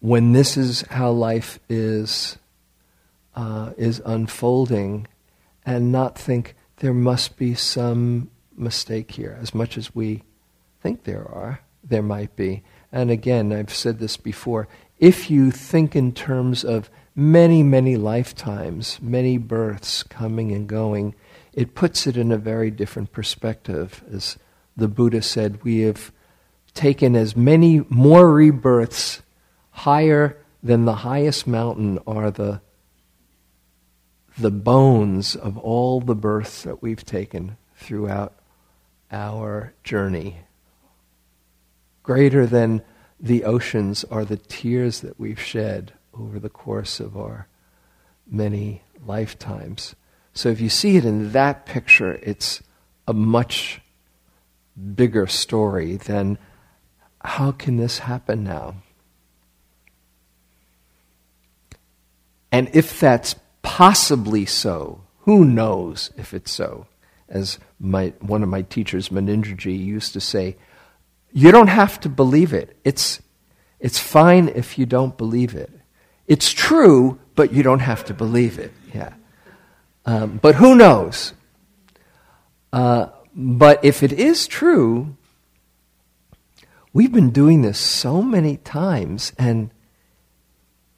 when 0.00 0.32
this 0.32 0.56
is 0.56 0.82
how 0.90 1.10
life 1.10 1.60
is, 1.68 2.38
uh, 3.36 3.72
is 3.76 4.02
unfolding 4.04 5.06
and 5.64 5.92
not 5.92 6.18
think 6.18 6.56
there 6.78 6.94
must 6.94 7.36
be 7.36 7.54
some 7.54 8.30
mistake 8.56 9.12
here, 9.12 9.38
as 9.40 9.54
much 9.54 9.78
as 9.78 9.94
we 9.94 10.22
think 10.80 11.04
there 11.04 11.26
are, 11.28 11.60
there 11.84 12.02
might 12.02 12.34
be. 12.34 12.62
And 12.90 13.10
again, 13.10 13.52
I've 13.52 13.72
said 13.72 13.98
this 13.98 14.16
before 14.16 14.68
if 14.98 15.30
you 15.30 15.50
think 15.50 15.96
in 15.96 16.12
terms 16.12 16.64
of 16.64 16.88
many, 17.14 17.62
many 17.62 17.96
lifetimes, 17.96 19.00
many 19.02 19.36
births 19.36 20.04
coming 20.04 20.52
and 20.52 20.68
going, 20.68 21.14
it 21.52 21.74
puts 21.74 22.06
it 22.06 22.16
in 22.16 22.32
a 22.32 22.38
very 22.38 22.70
different 22.70 23.12
perspective. 23.12 24.02
As 24.12 24.38
the 24.76 24.88
Buddha 24.88 25.22
said, 25.22 25.62
we 25.62 25.80
have 25.80 26.12
taken 26.74 27.14
as 27.14 27.36
many 27.36 27.84
more 27.88 28.32
rebirths 28.32 29.22
higher 29.70 30.38
than 30.62 30.84
the 30.84 30.96
highest 30.96 31.46
mountain 31.46 31.98
are 32.06 32.30
the 32.30 32.60
the 34.38 34.50
bones 34.50 35.36
of 35.36 35.58
all 35.58 36.00
the 36.00 36.14
births 36.14 36.62
that 36.62 36.80
we've 36.82 37.04
taken 37.04 37.58
throughout 37.76 38.32
our 39.10 39.74
journey. 39.84 40.38
Greater 42.02 42.46
than 42.46 42.82
the 43.20 43.44
oceans 43.44 44.04
are 44.04 44.24
the 44.24 44.38
tears 44.38 45.00
that 45.00 45.20
we've 45.20 45.40
shed 45.40 45.92
over 46.14 46.38
the 46.38 46.48
course 46.48 46.98
of 46.98 47.16
our 47.16 47.46
many 48.26 48.82
lifetimes. 49.04 49.94
So 50.34 50.48
if 50.48 50.60
you 50.60 50.68
see 50.68 50.96
it 50.96 51.04
in 51.04 51.32
that 51.32 51.66
picture, 51.66 52.18
it's 52.22 52.62
a 53.06 53.12
much 53.12 53.80
bigger 54.94 55.26
story 55.26 55.96
than 55.96 56.38
how 57.20 57.52
can 57.52 57.76
this 57.76 57.98
happen 57.98 58.44
now? 58.44 58.76
And 62.50 62.70
if 62.72 62.98
that's 63.00 63.34
possibly 63.62 64.44
so, 64.46 65.02
who 65.20 65.44
knows 65.44 66.10
if 66.16 66.34
it's 66.34 66.50
so? 66.50 66.86
As 67.28 67.58
my, 67.80 68.12
one 68.20 68.42
of 68.42 68.48
my 68.48 68.62
teachers, 68.62 69.08
Munindraji, 69.08 69.78
used 69.78 70.12
to 70.12 70.20
say, 70.20 70.56
you 71.32 71.50
don't 71.50 71.68
have 71.68 71.98
to 72.00 72.08
believe 72.08 72.52
it. 72.52 72.76
It's, 72.84 73.22
it's 73.80 73.98
fine 73.98 74.48
if 74.48 74.78
you 74.78 74.84
don't 74.84 75.16
believe 75.16 75.54
it. 75.54 75.70
It's 76.26 76.50
true, 76.50 77.18
but 77.34 77.52
you 77.52 77.62
don't 77.62 77.78
have 77.80 78.04
to 78.06 78.14
believe 78.14 78.58
it. 78.58 78.72
Yeah. 78.94 79.14
Um, 80.04 80.38
but 80.42 80.56
who 80.56 80.74
knows? 80.74 81.32
Uh, 82.72 83.08
but 83.34 83.84
if 83.84 84.02
it 84.02 84.12
is 84.12 84.46
true, 84.46 85.16
we've 86.92 87.12
been 87.12 87.30
doing 87.30 87.62
this 87.62 87.78
so 87.78 88.22
many 88.22 88.56
times 88.58 89.32
and 89.38 89.70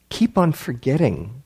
keep 0.09 0.37
on 0.37 0.51
forgetting 0.51 1.43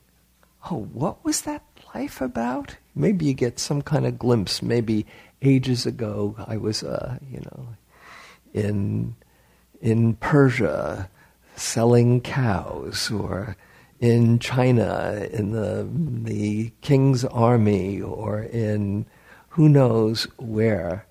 oh, 0.70 0.88
what 0.92 1.24
was 1.24 1.42
that 1.42 1.62
life 1.94 2.20
about? 2.20 2.76
Maybe 2.94 3.26
you 3.26 3.34
get 3.34 3.58
some 3.58 3.82
kind 3.82 4.06
of 4.06 4.18
glimpse. 4.18 4.62
Maybe 4.62 5.06
ages 5.42 5.86
ago 5.86 6.36
I 6.46 6.56
was, 6.56 6.82
uh, 6.82 7.18
you 7.30 7.40
know, 7.40 7.68
in 8.52 9.14
in 9.80 10.14
Persia 10.16 11.08
selling 11.56 12.20
cows, 12.20 13.10
or 13.10 13.56
in 14.00 14.38
China 14.38 15.28
in 15.30 15.52
the 15.52 15.86
the 16.28 16.72
king's 16.80 17.24
army, 17.24 18.00
or 18.00 18.42
in 18.42 19.06
who 19.50 19.68
knows 19.68 20.24
where. 20.38 21.06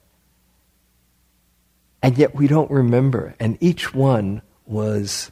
And 2.02 2.18
yet 2.18 2.34
we 2.34 2.48
don't 2.48 2.72
remember. 2.72 3.36
And 3.40 3.58
each 3.60 3.94
one 3.94 4.42
was 4.66 5.32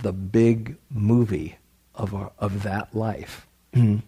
the 0.00 0.12
big 0.12 0.76
movie 0.90 1.58
of, 1.94 2.14
our, 2.14 2.32
of 2.38 2.62
that 2.62 2.94
life. 2.94 3.46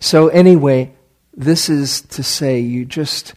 so, 0.00 0.28
anyway, 0.28 0.92
this 1.34 1.68
is 1.68 2.00
to 2.00 2.22
say, 2.22 2.60
you 2.60 2.84
just, 2.84 3.34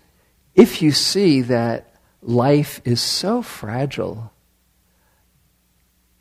if 0.55 0.81
you 0.81 0.91
see 0.91 1.41
that 1.41 1.93
life 2.21 2.81
is 2.85 3.01
so 3.01 3.41
fragile, 3.41 4.31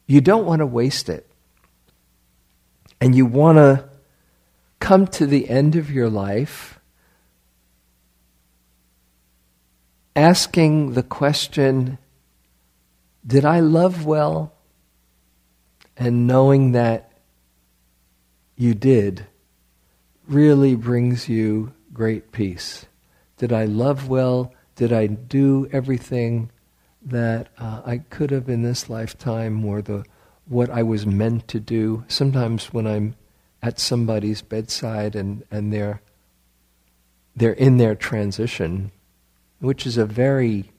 you 0.07 0.21
don't 0.21 0.45
want 0.45 0.61
to 0.61 0.67
waste 0.67 1.09
it. 1.09 1.27
And 3.01 3.15
you 3.15 3.27
want 3.27 3.59
to 3.59 3.89
come 4.81 5.07
to 5.07 5.27
the 5.27 5.49
end 5.49 5.77
of 5.77 5.91
your 5.91 6.09
life 6.09 6.79
asking 10.17 10.93
the 10.93 11.03
question 11.03 11.99
Did 13.27 13.45
I 13.45 13.61
love 13.61 14.05
well? 14.05 14.53
And 15.97 16.27
knowing 16.27 16.73
that 16.73 17.13
you 18.57 18.75
did 18.75 19.27
really 20.27 20.75
brings 20.75 21.29
you 21.29 21.73
great 21.93 22.33
peace. 22.33 22.87
Did 23.37 23.53
I 23.53 23.65
love 23.65 24.09
well? 24.09 24.53
Did 24.75 24.93
I 24.93 25.07
do 25.07 25.69
everything 25.73 26.51
that 27.03 27.49
uh, 27.59 27.83
I 27.85 27.99
could 27.99 28.31
have 28.31 28.49
in 28.49 28.63
this 28.63 28.89
lifetime 28.89 29.65
or 29.65 29.83
the 29.83 30.05
what 30.47 30.71
I 30.71 30.83
was 30.83 31.07
meant 31.07 31.49
to 31.49 31.61
do? 31.61 32.05
Sometimes 32.09 32.73
when 32.73 32.87
I'm 32.87 33.17
at 33.63 33.79
somebody's 33.79 34.43
bedside 34.43 35.17
and, 35.17 35.45
and 35.51 35.73
they're 35.73 36.01
they're 37.37 37.53
in 37.53 37.79
their 37.79 37.97
transition, 37.97 38.93
which 39.59 39.87
is 39.87 39.99
a 39.99 40.07
very 40.07 40.71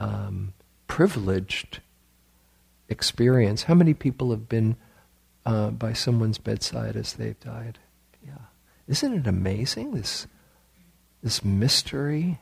um, 0.00 0.52
privileged 0.88 1.78
experience. 2.88 3.62
How 3.62 3.74
many 3.74 3.94
people 3.94 4.32
have 4.32 4.48
been 4.48 4.76
uh, 5.46 5.70
by 5.70 5.92
someone's 5.92 6.38
bedside 6.38 6.96
as 6.96 7.14
they've 7.14 7.38
died. 7.40 7.78
Yeah, 8.24 8.46
isn't 8.88 9.12
it 9.12 9.26
amazing 9.26 9.92
this 9.92 10.26
this 11.22 11.44
mystery? 11.44 12.40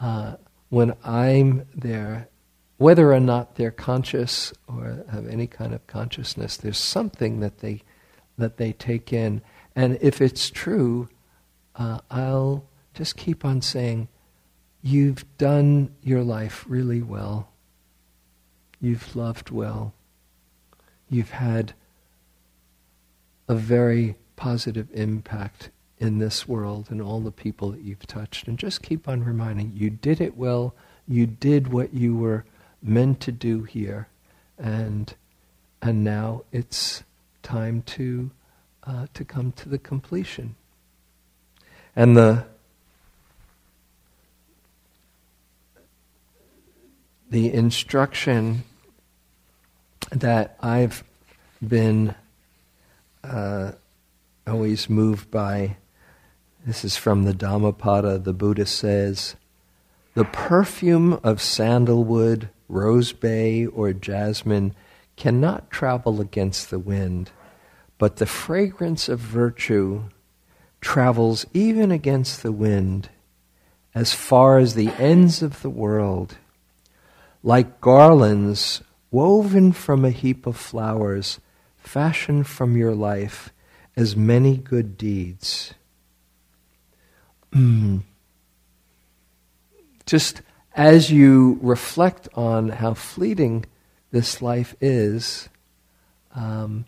Uh, 0.00 0.36
when 0.68 0.94
I'm 1.02 1.66
there, 1.74 2.28
whether 2.78 3.12
or 3.12 3.20
not 3.20 3.56
they're 3.56 3.70
conscious 3.70 4.52
or 4.66 5.04
have 5.10 5.26
any 5.26 5.46
kind 5.46 5.74
of 5.74 5.86
consciousness, 5.86 6.56
there's 6.56 6.78
something 6.78 7.40
that 7.40 7.58
they 7.58 7.82
that 8.38 8.56
they 8.56 8.72
take 8.72 9.12
in, 9.12 9.42
and 9.74 9.98
if 10.00 10.20
it's 10.20 10.48
true, 10.48 11.08
uh, 11.74 11.98
I'll 12.10 12.64
just 12.94 13.16
keep 13.16 13.44
on 13.44 13.60
saying, 13.62 14.08
"You've 14.80 15.24
done 15.38 15.94
your 16.02 16.22
life 16.22 16.64
really 16.68 17.02
well. 17.02 17.50
You've 18.80 19.14
loved 19.16 19.50
well. 19.50 19.92
You've 21.10 21.30
had." 21.30 21.74
a 23.48 23.54
very 23.54 24.16
positive 24.36 24.88
impact 24.92 25.70
in 25.98 26.18
this 26.18 26.46
world 26.46 26.88
and 26.90 27.02
all 27.02 27.20
the 27.20 27.32
people 27.32 27.70
that 27.70 27.80
you've 27.80 28.06
touched. 28.06 28.46
And 28.46 28.58
just 28.58 28.82
keep 28.82 29.08
on 29.08 29.24
reminding 29.24 29.72
you 29.74 29.90
did 29.90 30.20
it 30.20 30.36
well, 30.36 30.74
you 31.08 31.26
did 31.26 31.72
what 31.72 31.94
you 31.94 32.14
were 32.14 32.44
meant 32.82 33.20
to 33.20 33.32
do 33.32 33.62
here, 33.64 34.08
and 34.58 35.14
and 35.82 36.04
now 36.04 36.42
it's 36.52 37.02
time 37.42 37.82
to 37.82 38.30
uh, 38.84 39.06
to 39.14 39.24
come 39.24 39.52
to 39.52 39.68
the 39.68 39.78
completion. 39.78 40.56
And 41.94 42.16
the 42.16 42.46
the 47.30 47.52
instruction 47.52 48.64
that 50.10 50.56
I've 50.60 51.04
been 51.66 52.14
uh, 53.22 53.72
always 54.46 54.88
moved 54.88 55.30
by. 55.30 55.76
This 56.64 56.84
is 56.84 56.96
from 56.96 57.24
the 57.24 57.34
Dhammapada. 57.34 58.18
The 58.18 58.32
Buddha 58.32 58.66
says, 58.66 59.36
The 60.14 60.24
perfume 60.24 61.20
of 61.22 61.42
sandalwood, 61.42 62.48
rose 62.68 63.12
bay, 63.12 63.66
or 63.66 63.92
jasmine 63.92 64.74
cannot 65.16 65.70
travel 65.70 66.20
against 66.20 66.70
the 66.70 66.78
wind, 66.78 67.30
but 67.98 68.16
the 68.16 68.26
fragrance 68.26 69.08
of 69.08 69.18
virtue 69.18 70.04
travels 70.80 71.44
even 71.52 71.90
against 71.90 72.42
the 72.42 72.52
wind 72.52 73.08
as 73.94 74.14
far 74.14 74.58
as 74.58 74.74
the 74.74 74.90
ends 74.98 75.42
of 75.42 75.62
the 75.62 75.70
world. 75.70 76.36
Like 77.42 77.80
garlands 77.80 78.82
woven 79.10 79.72
from 79.72 80.04
a 80.04 80.10
heap 80.10 80.46
of 80.46 80.56
flowers, 80.56 81.40
fashion 81.78 82.44
from 82.44 82.76
your 82.76 82.94
life 82.94 83.50
as 83.96 84.14
many 84.14 84.56
good 84.56 84.96
deeds. 84.96 85.74
Mm. 87.52 88.02
Just 90.06 90.42
as 90.78 91.10
you 91.10 91.58
reflect 91.60 92.28
on 92.34 92.68
how 92.68 92.94
fleeting 92.94 93.66
this 94.12 94.40
life 94.40 94.76
is, 94.80 95.48
um, 96.36 96.84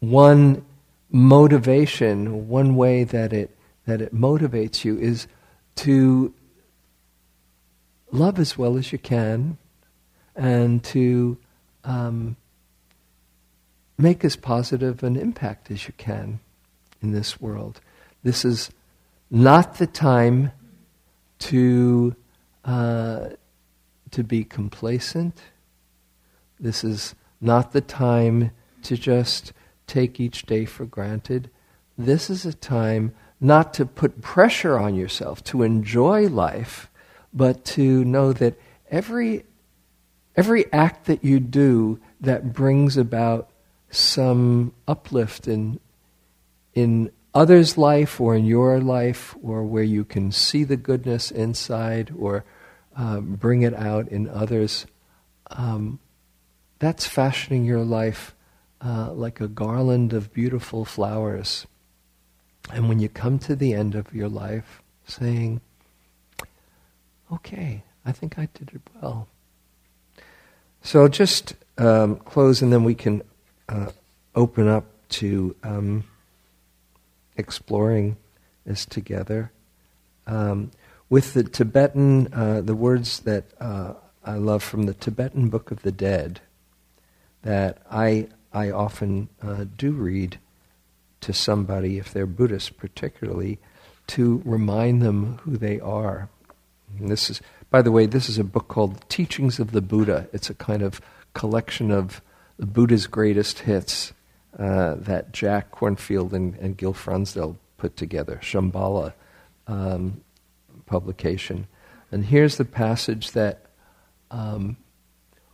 one 0.00 0.62
motivation, 1.10 2.46
one 2.46 2.76
way 2.76 3.04
that 3.04 3.32
it 3.32 3.56
that 3.86 4.00
it 4.00 4.14
motivates 4.14 4.84
you 4.84 4.96
is 4.98 5.26
to 5.74 6.32
love 8.12 8.38
as 8.38 8.56
well 8.56 8.76
as 8.76 8.92
you 8.92 8.98
can 8.98 9.56
and 10.36 10.84
to 10.84 11.36
um, 11.82 12.36
make 13.98 14.24
as 14.24 14.36
positive 14.36 15.02
an 15.02 15.16
impact 15.16 15.70
as 15.70 15.88
you 15.88 15.94
can 15.96 16.38
in 17.00 17.10
this 17.10 17.40
world. 17.40 17.80
This 18.22 18.44
is 18.44 18.70
not 19.30 19.78
the 19.78 19.86
time 19.88 20.52
to 21.50 22.14
uh, 22.64 23.28
to 24.10 24.24
be 24.24 24.44
complacent. 24.44 25.42
This 26.60 26.84
is 26.84 27.14
not 27.40 27.72
the 27.72 27.80
time 27.80 28.50
to 28.82 28.96
just 28.96 29.52
take 29.86 30.20
each 30.20 30.46
day 30.46 30.64
for 30.64 30.84
granted. 30.84 31.50
This 31.98 32.30
is 32.30 32.46
a 32.46 32.52
time 32.54 33.14
not 33.40 33.74
to 33.74 33.86
put 33.86 34.20
pressure 34.20 34.78
on 34.78 34.94
yourself 34.94 35.42
to 35.44 35.62
enjoy 35.62 36.28
life, 36.28 36.90
but 37.32 37.64
to 37.64 38.04
know 38.04 38.32
that 38.32 38.54
every 38.90 39.44
Every 40.34 40.72
act 40.72 41.06
that 41.06 41.24
you 41.24 41.40
do 41.40 42.00
that 42.20 42.52
brings 42.52 42.96
about 42.96 43.50
some 43.90 44.72
uplift 44.88 45.46
in 45.46 45.78
in 46.74 47.10
others' 47.34 47.78
life 47.78 48.20
or 48.20 48.34
in 48.34 48.44
your 48.44 48.80
life, 48.80 49.34
or 49.42 49.64
where 49.64 49.82
you 49.82 50.04
can 50.04 50.32
see 50.32 50.64
the 50.64 50.76
goodness 50.76 51.30
inside 51.30 52.12
or 52.18 52.44
um, 52.96 53.36
bring 53.36 53.62
it 53.62 53.74
out 53.74 54.08
in 54.08 54.28
others, 54.28 54.86
um, 55.50 55.98
that's 56.78 57.06
fashioning 57.06 57.64
your 57.64 57.84
life 57.84 58.34
uh, 58.84 59.12
like 59.12 59.40
a 59.40 59.48
garland 59.48 60.12
of 60.12 60.32
beautiful 60.32 60.84
flowers. 60.84 61.66
And 62.72 62.88
when 62.88 62.98
you 62.98 63.08
come 63.08 63.38
to 63.40 63.56
the 63.56 63.72
end 63.74 63.94
of 63.94 64.14
your 64.14 64.28
life, 64.28 64.82
saying, 65.06 65.60
okay, 67.32 67.82
I 68.04 68.12
think 68.12 68.38
I 68.38 68.48
did 68.54 68.70
it 68.74 68.82
well. 69.00 69.28
So 70.82 71.02
I'll 71.02 71.08
just 71.08 71.54
um, 71.78 72.16
close 72.16 72.62
and 72.62 72.72
then 72.72 72.84
we 72.84 72.94
can 72.94 73.22
uh, 73.68 73.90
open 74.34 74.68
up 74.68 74.84
to 75.10 75.54
um, 75.62 76.04
exploring 77.42 78.16
this 78.64 78.86
together. 78.86 79.52
Um, 80.26 80.70
with 81.10 81.34
the 81.34 81.42
Tibetan, 81.44 82.32
uh, 82.32 82.62
the 82.62 82.74
words 82.74 83.20
that 83.20 83.44
uh, 83.60 83.94
I 84.24 84.36
love 84.36 84.62
from 84.62 84.84
the 84.84 84.94
Tibetan 84.94 85.50
Book 85.50 85.70
of 85.70 85.82
the 85.82 85.92
Dead, 85.92 86.40
that 87.42 87.82
I, 87.90 88.28
I 88.52 88.70
often 88.70 89.28
uh, 89.42 89.64
do 89.76 89.90
read 89.92 90.38
to 91.20 91.32
somebody, 91.32 91.98
if 91.98 92.12
they're 92.12 92.26
Buddhist 92.26 92.76
particularly, 92.78 93.58
to 94.08 94.42
remind 94.44 95.02
them 95.02 95.38
who 95.42 95.56
they 95.56 95.80
are. 95.80 96.28
And 96.98 97.10
this 97.10 97.28
is, 97.30 97.40
by 97.70 97.82
the 97.82 97.92
way, 97.92 98.06
this 98.06 98.28
is 98.28 98.38
a 98.38 98.44
book 98.44 98.68
called 98.68 99.08
Teachings 99.08 99.58
of 99.58 99.72
the 99.72 99.82
Buddha. 99.82 100.28
It's 100.32 100.50
a 100.50 100.54
kind 100.54 100.82
of 100.82 101.00
collection 101.34 101.90
of 101.90 102.22
the 102.58 102.66
Buddha's 102.66 103.06
greatest 103.06 103.60
hits 103.60 104.12
uh, 104.58 104.94
that 104.96 105.32
Jack 105.32 105.72
Kornfield 105.72 106.32
and, 106.32 106.54
and, 106.56 106.76
Gil 106.76 106.92
Fronsdal 106.92 107.56
put 107.78 107.96
together, 107.96 108.38
Shambhala 108.42 109.14
um, 109.66 110.20
publication. 110.84 111.66
And 112.10 112.26
here's 112.26 112.56
the 112.56 112.64
passage 112.66 113.32
that 113.32 113.64
um, 114.30 114.76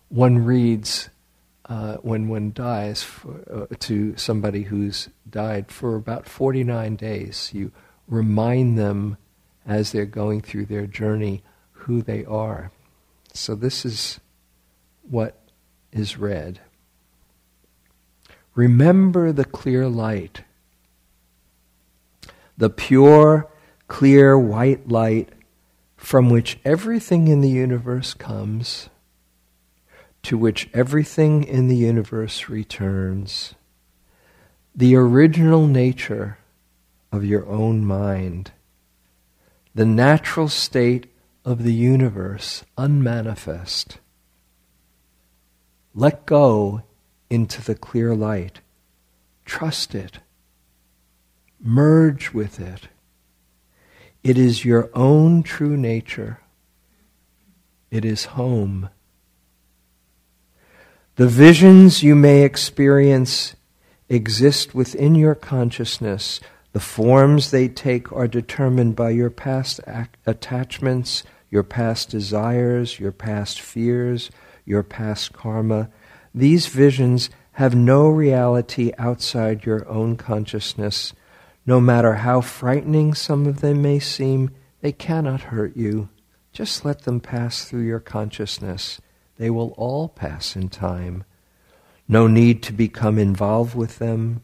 one 0.09 0.45
reads 0.45 1.11
uh, 1.67 1.97
when 1.97 2.29
one 2.29 2.53
dies 2.53 3.03
for, 3.03 3.69
uh, 3.71 3.75
to 3.79 4.17
somebody 4.17 4.63
who's 4.63 5.09
died 5.29 5.71
for 5.71 5.95
about 5.95 6.27
49 6.27 6.97
days. 6.97 7.51
You 7.53 7.71
remind 8.09 8.79
them 8.79 9.19
as 9.67 9.93
they're 9.93 10.07
going 10.07 10.41
through 10.41 10.67
their 10.67 10.87
journey 10.87 11.43
who 11.73 12.03
they 12.03 12.25
are. 12.25 12.73
So 13.35 13.55
this 13.55 13.85
is 13.85 14.19
what 15.03 15.39
is 15.93 16.17
read. 16.17 16.61
Remember 18.59 19.31
the 19.31 19.45
clear 19.45 19.89
light, 19.89 20.43
the 22.57 22.69
pure, 22.69 23.49
clear 23.87 24.37
white 24.37 24.89
light 24.89 25.29
from 25.97 26.29
which 26.29 26.59
everything 26.65 27.29
in 27.29 27.41
the 27.41 27.51
universe 27.51 28.15
comes, 28.15 28.89
to 30.25 30.37
which 30.37 30.69
everything 30.75 31.45
in 31.45 31.69
the 31.69 31.77
universe 31.77 32.49
returns, 32.49 33.55
the 34.75 34.97
original 34.97 35.69
nature 35.69 36.39
of 37.13 37.25
your 37.25 37.47
own 37.47 37.85
mind, 37.85 38.51
the 39.73 39.87
natural 39.87 40.49
state 40.49 41.07
of 41.45 41.63
the 41.63 41.75
universe 41.75 42.65
unmanifest. 42.77 43.99
Let 45.95 46.27
go 46.27 46.83
into 47.31 47.63
the 47.63 47.75
clear 47.75 48.15
light. 48.15 48.61
Trust 49.45 49.95
it. 49.95 50.19
Merge 51.61 52.33
with 52.33 52.61
it. 52.61 52.89
It 54.23 54.39
is 54.39 54.65
your 54.65 54.91
own 54.95 55.43
true 55.43 55.77
nature. 55.77 56.41
It 57.91 58.05
is 58.05 58.27
home. 58.27 58.91
The 61.17 61.29
visions 61.29 62.03
you 62.03 62.15
may 62.15 62.43
experience 62.43 63.57
exist 64.09 64.75
within 64.75 65.15
your 65.15 65.35
consciousness. 65.35 66.41
The 66.73 66.81
forms 66.81 67.51
they 67.51 67.69
take 67.69 68.13
are 68.13 68.29
determined 68.29 68.95
by 68.95 69.11
your 69.11 69.31
past 69.31 69.81
ac- 69.87 70.11
attachments, 70.27 71.25
your 71.51 71.63
past 71.63 72.11
desires, 72.11 73.01
your 73.01 73.13
past 73.13 73.61
fears, 73.61 74.31
your 74.65 74.83
past 74.83 75.33
karma, 75.33 75.91
these 76.35 76.67
visions 76.67 77.31
have 77.53 77.75
no 77.75 78.09
reality 78.09 78.93
outside 78.99 79.65
your 79.65 79.89
own 79.89 80.17
consciousness. 80.17 81.13
No 81.67 81.81
matter 81.81 82.15
how 82.15 82.41
frightening 82.41 83.15
some 83.15 83.47
of 83.47 83.61
them 83.61 83.83
may 83.83 83.99
seem, 83.99 84.51
they 84.81 84.93
cannot 84.93 85.43
hurt 85.43 85.77
you. 85.77 86.09
Just 86.53 86.85
let 86.85 87.03
them 87.03 87.21
pass 87.21 87.65
through 87.65 87.83
your 87.83 88.01
consciousness. 88.01 89.01
They 89.37 89.51
will 89.51 89.75
all 89.77 90.09
pass 90.09 90.57
in 90.57 90.69
time. 90.69 91.25
No 92.09 92.27
need 92.27 92.63
to 92.65 92.73
become 92.73 93.19
involved 93.19 93.75
with 93.75 93.99
them. 93.99 94.43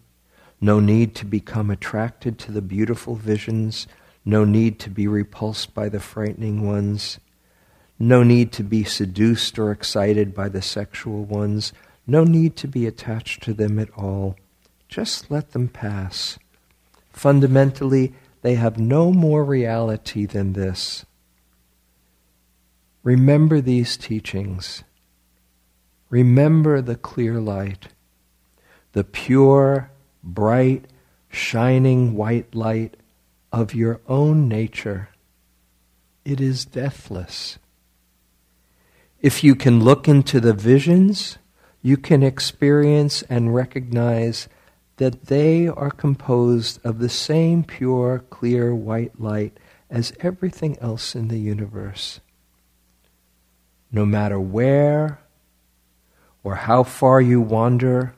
No 0.61 0.81
need 0.81 1.15
to 1.17 1.25
become 1.25 1.71
attracted 1.71 2.39
to 2.41 2.53
the 2.53 2.63
beautiful 2.63 3.15
visions. 3.15 3.87
No 4.25 4.45
need 4.45 4.79
to 4.81 4.91
be 4.91 5.07
repulsed 5.07 5.75
by 5.75 5.89
the 5.89 6.01
frightening 6.01 6.67
ones. 6.67 7.19
No 7.99 8.23
need 8.23 8.53
to 8.53 8.63
be 8.63 8.85
seduced 8.85 9.59
or 9.59 9.71
excited 9.71 10.35
by 10.35 10.49
the 10.49 10.63
sexual 10.63 11.25
ones. 11.25 11.73
No 12.07 12.25
need 12.25 12.57
to 12.57 12.69
be 12.69 12.87
attached 12.87 13.43
to 13.45 13.55
them 13.55 13.79
at 13.79 13.91
all. 13.97 14.37
Just 14.89 15.31
let 15.31 15.53
them 15.53 15.69
pass. 15.69 16.39
Fundamentally, 17.11 18.13
they 18.43 18.57
have 18.57 18.79
no 18.79 19.13
more 19.13 19.45
reality 19.45 20.27
than 20.27 20.53
this. 20.53 21.07
Remember 23.03 23.61
these 23.61 23.97
teachings. 23.97 24.83
Remember 26.11 26.81
the 26.81 26.97
clear 26.97 27.41
light, 27.41 27.89
the 28.93 29.05
pure, 29.05 29.91
bright, 30.23 30.87
shining 31.29 32.15
white 32.15 32.55
light 32.55 32.97
of 33.53 33.75
your 33.75 34.01
own 34.09 34.49
nature. 34.49 35.09
It 36.25 36.41
is 36.41 36.65
deathless. 36.65 37.59
If 39.25 39.43
you 39.43 39.55
can 39.55 39.83
look 39.83 40.07
into 40.07 40.39
the 40.39 40.53
visions, 40.53 41.39
you 41.81 41.97
can 41.97 42.23
experience 42.23 43.23
and 43.23 43.55
recognize 43.55 44.51
that 44.99 45.29
they 45.29 45.67
are 45.67 45.91
composed 45.91 46.79
of 46.85 46.99
the 46.99 47.09
same 47.09 47.65
pure, 47.65 48.19
clear 48.29 48.75
white 48.75 49.19
light 49.19 49.57
as 49.89 50.13
everything 50.21 50.77
else 50.79 51.15
in 51.15 51.29
the 51.29 51.39
universe. 51.39 52.21
No 53.91 54.05
matter 54.05 54.39
where 54.39 55.21
or 56.43 56.57
how 56.57 56.83
far 56.83 57.19
you 57.23 57.41
wander, 57.41 58.15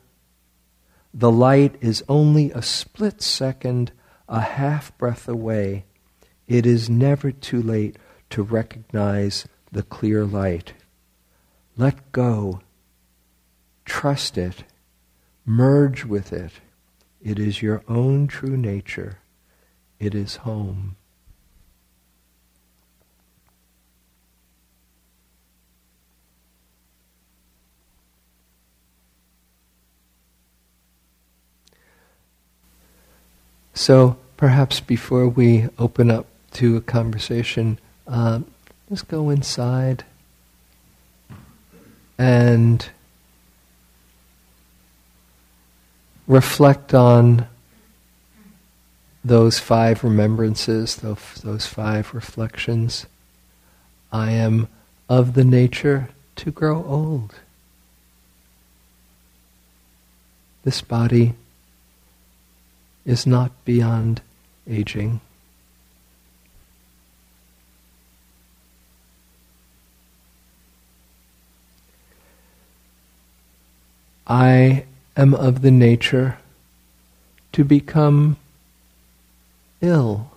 the 1.14 1.31
light 1.31 1.77
is 1.81 2.03
only 2.09 2.51
a 2.51 2.62
split 2.62 3.23
second, 3.23 3.92
a 4.29 4.40
half 4.40 4.99
breath 4.99 5.29
away. 5.29 5.85
It 6.49 6.66
is 6.66 6.90
never 6.90 7.31
too 7.31 7.62
late 7.62 7.97
to 8.31 8.42
recognize 8.42 9.47
the 9.71 9.85
clear 9.85 10.25
light. 10.25 10.73
Let 11.77 12.12
go. 12.12 12.61
Trust 13.85 14.39
it. 14.39 14.65
Merge 15.45 16.05
with 16.05 16.33
it. 16.33 16.53
It 17.23 17.39
is 17.39 17.61
your 17.61 17.83
own 17.89 18.27
true 18.29 18.57
nature. 18.57 19.19
It 19.99 20.15
is 20.15 20.37
home. 20.37 20.97
So 33.74 34.16
perhaps 34.39 34.81
before 34.81 35.29
we 35.29 35.68
open 35.79 36.11
up 36.11 36.27
to 36.55 36.77
a 36.77 36.81
conversation, 36.81 37.79
um, 38.07 38.47
let's 38.89 39.03
go 39.03 39.29
inside 39.29 40.05
and 42.19 42.89
reflect 46.27 46.95
on 46.95 47.47
those 49.25 49.59
five 49.59 50.05
remembrances, 50.05 50.97
those, 50.97 51.67
five 51.67 52.14
reflections. 52.14 53.07
I 54.12 54.31
am 54.31 54.69
of 55.09 55.35
the 55.35 55.45
nature 55.45 56.11
to 56.37 56.51
grow 56.51 56.85
old. 56.85 57.35
This 60.64 60.81
body 60.81 61.35
is 63.05 63.27
not 63.27 63.53
beyond 63.64 64.21
aging. 64.69 65.21
I 74.27 74.85
am 75.16 75.35
of 75.35 75.62
the 75.62 75.70
nature 75.70 76.39
to 77.53 77.64
become 77.64 78.37
ill. 79.81 80.33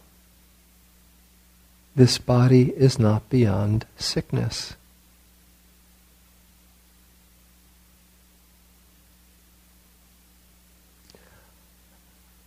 This 1.95 2.17
body 2.17 2.69
is 2.77 2.99
not 2.99 3.27
beyond 3.29 3.85
sickness. 3.97 4.75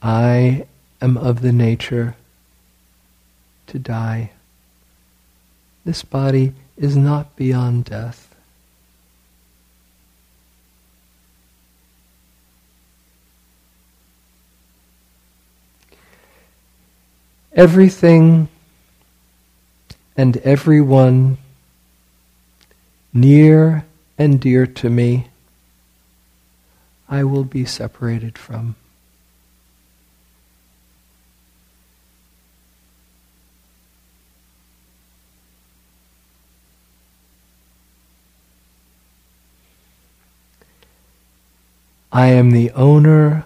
I 0.00 0.66
am 1.00 1.16
of 1.16 1.42
the 1.42 1.52
nature 1.52 2.16
to 3.68 3.78
die. 3.78 4.30
This 5.84 6.02
body 6.02 6.54
is 6.76 6.96
not 6.96 7.36
beyond 7.36 7.84
death. 7.84 8.31
Everything 17.54 18.48
and 20.16 20.38
everyone 20.38 21.36
near 23.12 23.84
and 24.16 24.40
dear 24.40 24.66
to 24.66 24.88
me, 24.88 25.28
I 27.10 27.24
will 27.24 27.44
be 27.44 27.66
separated 27.66 28.38
from. 28.38 28.76
I 42.10 42.28
am 42.28 42.50
the 42.50 42.70
owner 42.72 43.44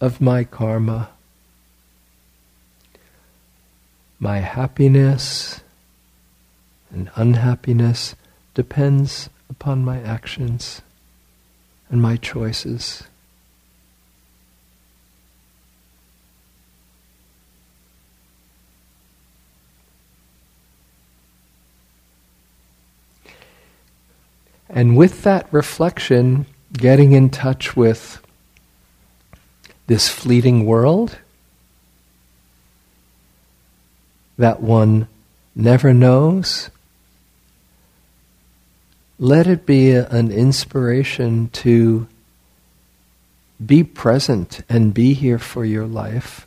of 0.00 0.20
my 0.20 0.44
karma. 0.44 1.10
My 4.22 4.40
happiness 4.40 5.62
and 6.90 7.10
unhappiness 7.14 8.14
depends 8.52 9.30
upon 9.48 9.82
my 9.82 9.98
actions 10.02 10.82
and 11.88 12.02
my 12.02 12.18
choices. 12.18 13.04
And 24.68 24.98
with 24.98 25.22
that 25.22 25.48
reflection, 25.50 26.44
getting 26.74 27.12
in 27.12 27.30
touch 27.30 27.74
with 27.74 28.20
this 29.86 30.10
fleeting 30.10 30.66
world 30.66 31.16
that 34.40 34.62
one 34.62 35.06
never 35.54 35.92
knows, 35.92 36.70
let 39.18 39.46
it 39.46 39.66
be 39.66 39.90
a, 39.90 40.08
an 40.08 40.32
inspiration 40.32 41.50
to 41.50 42.08
be 43.64 43.84
present 43.84 44.62
and 44.66 44.94
be 44.94 45.12
here 45.12 45.38
for 45.38 45.62
your 45.62 45.86
life. 45.86 46.46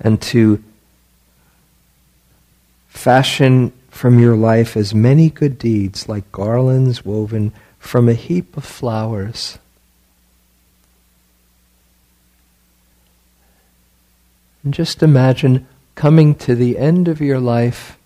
And 0.00 0.22
to 0.22 0.64
fashion 2.96 3.72
from 3.90 4.18
your 4.18 4.36
life 4.36 4.76
as 4.76 4.94
many 4.94 5.30
good 5.30 5.58
deeds 5.58 6.08
like 6.08 6.30
garlands 6.32 7.04
woven 7.04 7.52
from 7.78 8.08
a 8.08 8.14
heap 8.14 8.56
of 8.56 8.64
flowers. 8.64 9.58
And 14.64 14.74
just 14.74 15.02
imagine 15.02 15.66
coming 15.94 16.34
to 16.34 16.54
the 16.54 16.76
end 16.78 17.06
of 17.06 17.20
your 17.20 17.38
life 17.38 17.96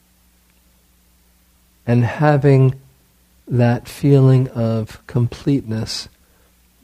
and 1.86 2.04
having 2.04 2.78
that 3.48 3.88
feeling 3.88 4.48
of 4.48 5.04
completeness. 5.06 6.08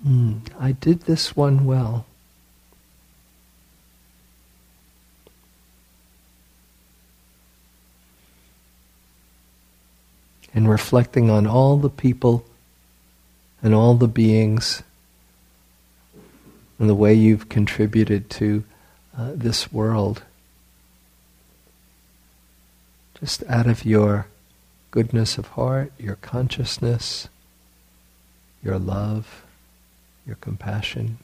Mm, 0.07 0.41
I 0.59 0.73
did 0.73 1.03
this 1.03 1.37
one 1.37 1.67
well. 1.67 2.07
And 10.57 10.71
reflecting 10.71 11.29
on 11.29 11.47
all 11.47 11.77
the 11.77 11.91
people 11.91 12.43
and 13.63 13.75
all 13.75 13.95
the 13.95 14.09
beings 14.09 14.83
and 16.79 16.89
the 16.89 16.95
way 16.95 17.13
you've 17.13 17.51
contributed 17.51 18.31
to 18.31 18.65
uh, 19.19 19.33
this 19.35 19.71
world. 19.71 20.23
Just 23.21 23.45
out 23.49 23.67
of 23.67 23.85
your 23.85 24.29
goodness 24.91 25.37
of 25.37 25.49
heart, 25.49 25.93
your 25.99 26.17
consciousness, 26.17 27.29
your 28.65 28.79
love, 28.79 29.45
your 30.27 30.37
compassion, 30.37 31.19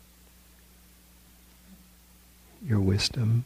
your 2.63 2.81
wisdom. 2.81 3.45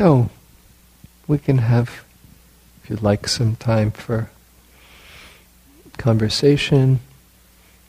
So, 0.00 0.30
we 1.28 1.36
can 1.36 1.58
have, 1.58 2.06
if 2.82 2.88
you'd 2.88 3.02
like, 3.02 3.28
some 3.28 3.54
time 3.56 3.90
for 3.90 4.30
conversation, 5.98 7.00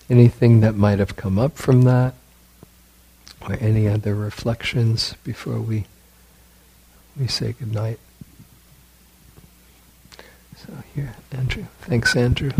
anything 0.10 0.60
that 0.60 0.76
might 0.76 1.00
have 1.00 1.16
come 1.16 1.40
up 1.40 1.56
from 1.56 1.84
that, 1.84 2.16
or 3.40 3.56
any 3.62 3.88
other 3.88 4.14
reflections 4.14 5.16
before 5.24 5.62
we 5.62 5.86
we 7.18 7.28
say 7.28 7.54
goodnight. 7.54 7.98
So 10.58 10.74
here, 10.94 11.16
Andrew. 11.32 11.68
Thanks, 11.80 12.14
Andrew. 12.18 12.52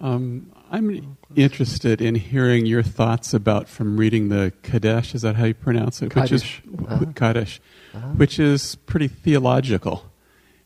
Um, 0.00 0.50
I'm 0.74 1.16
interested 1.36 2.00
in 2.00 2.16
hearing 2.16 2.66
your 2.66 2.82
thoughts 2.82 3.32
about 3.32 3.68
from 3.68 3.96
reading 3.96 4.28
the 4.28 4.52
Kadesh. 4.64 5.14
Is 5.14 5.22
that 5.22 5.36
how 5.36 5.44
you 5.44 5.54
pronounce 5.54 6.02
it? 6.02 6.10
Kaddish. 6.10 6.62
Which 6.64 6.80
is 6.80 6.86
Uh-huh. 6.90 7.04
Kaddish, 7.14 7.60
Uh-huh. 7.94 8.08
which 8.16 8.40
is 8.40 8.74
pretty 8.86 9.06
theological, 9.06 10.10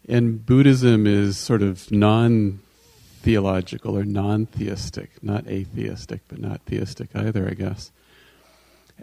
and 0.09 0.45
Buddhism 0.47 1.07
is 1.07 1.37
sort 1.37 1.61
of 1.63 1.91
non-theological 1.93 3.97
or 3.99 4.05
non-theistic, 4.05 5.11
not 5.23 5.47
atheistic, 5.47 6.23
but 6.29 6.39
not 6.41 6.63
theistic 6.65 7.11
either, 7.15 7.47
I 7.47 7.53
guess. 7.55 7.93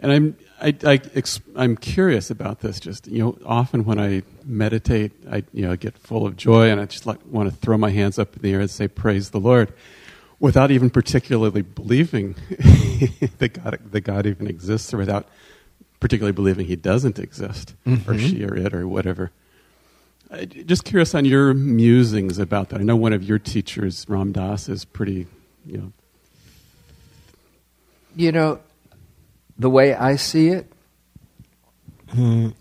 And 0.02 0.10
I'm 0.12 0.36
I, 0.60 0.74
I 0.84 1.00
ex, 1.14 1.40
I'm 1.54 1.76
curious 1.76 2.30
about 2.30 2.60
this. 2.60 2.80
Just 2.80 3.06
you 3.06 3.20
know, 3.22 3.38
often 3.46 3.84
when 3.84 4.00
I 4.00 4.22
meditate, 4.44 5.12
I 5.30 5.44
you 5.52 5.62
know 5.66 5.76
get 5.76 5.96
full 5.96 6.26
of 6.26 6.36
joy, 6.36 6.68
and 6.70 6.80
I 6.80 6.86
just 6.86 7.06
like 7.06 7.18
want 7.30 7.48
to 7.48 7.54
throw 7.56 7.78
my 7.78 7.90
hands 7.90 8.18
up 8.18 8.34
in 8.34 8.42
the 8.42 8.52
air 8.52 8.60
and 8.60 8.70
say, 8.70 8.88
"Praise 8.88 9.30
the 9.30 9.40
Lord." 9.40 9.72
Without 10.40 10.70
even 10.70 10.90
particularly 10.90 11.62
believing 11.62 12.34
that 13.38 13.58
God, 13.62 13.78
that 13.90 14.00
God 14.02 14.26
even 14.26 14.46
exists, 14.46 14.92
or 14.92 14.98
without 14.98 15.26
particularly 16.00 16.32
believing 16.32 16.66
He 16.66 16.76
doesn't 16.76 17.18
exist, 17.18 17.74
or 17.86 17.90
Mhm. 18.14 18.18
she, 18.30 18.44
or 18.44 18.54
it, 18.56 18.74
or 18.74 18.86
whatever. 18.86 19.30
I, 20.30 20.44
just 20.44 20.84
curious 20.84 21.14
on 21.14 21.24
your 21.24 21.54
musings 21.54 22.38
about 22.38 22.68
that. 22.70 22.80
I 22.80 22.82
know 22.84 22.96
one 22.96 23.12
of 23.12 23.22
your 23.22 23.38
teachers, 23.38 24.04
Ram 24.08 24.32
Dass, 24.32 24.68
is 24.68 24.84
pretty, 24.84 25.26
you 25.64 25.78
know, 25.78 25.92
You 28.16 28.32
know, 28.32 28.60
the 29.58 29.68
way 29.70 29.94
I 29.94 30.16
see 30.16 30.48
it, 30.48 30.66
mm, 32.08 32.54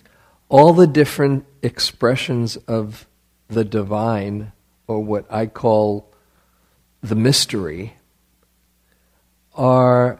all 0.50 0.74
the 0.74 0.86
different 0.88 1.46
expressions 1.62 2.58
of 2.58 3.08
the 3.48 3.64
divine, 3.64 4.52
or 4.88 5.02
what 5.04 5.26
I 5.32 5.46
call 5.46 6.12
the 7.10 7.16
mystery, 7.16 7.96
are 9.54 10.20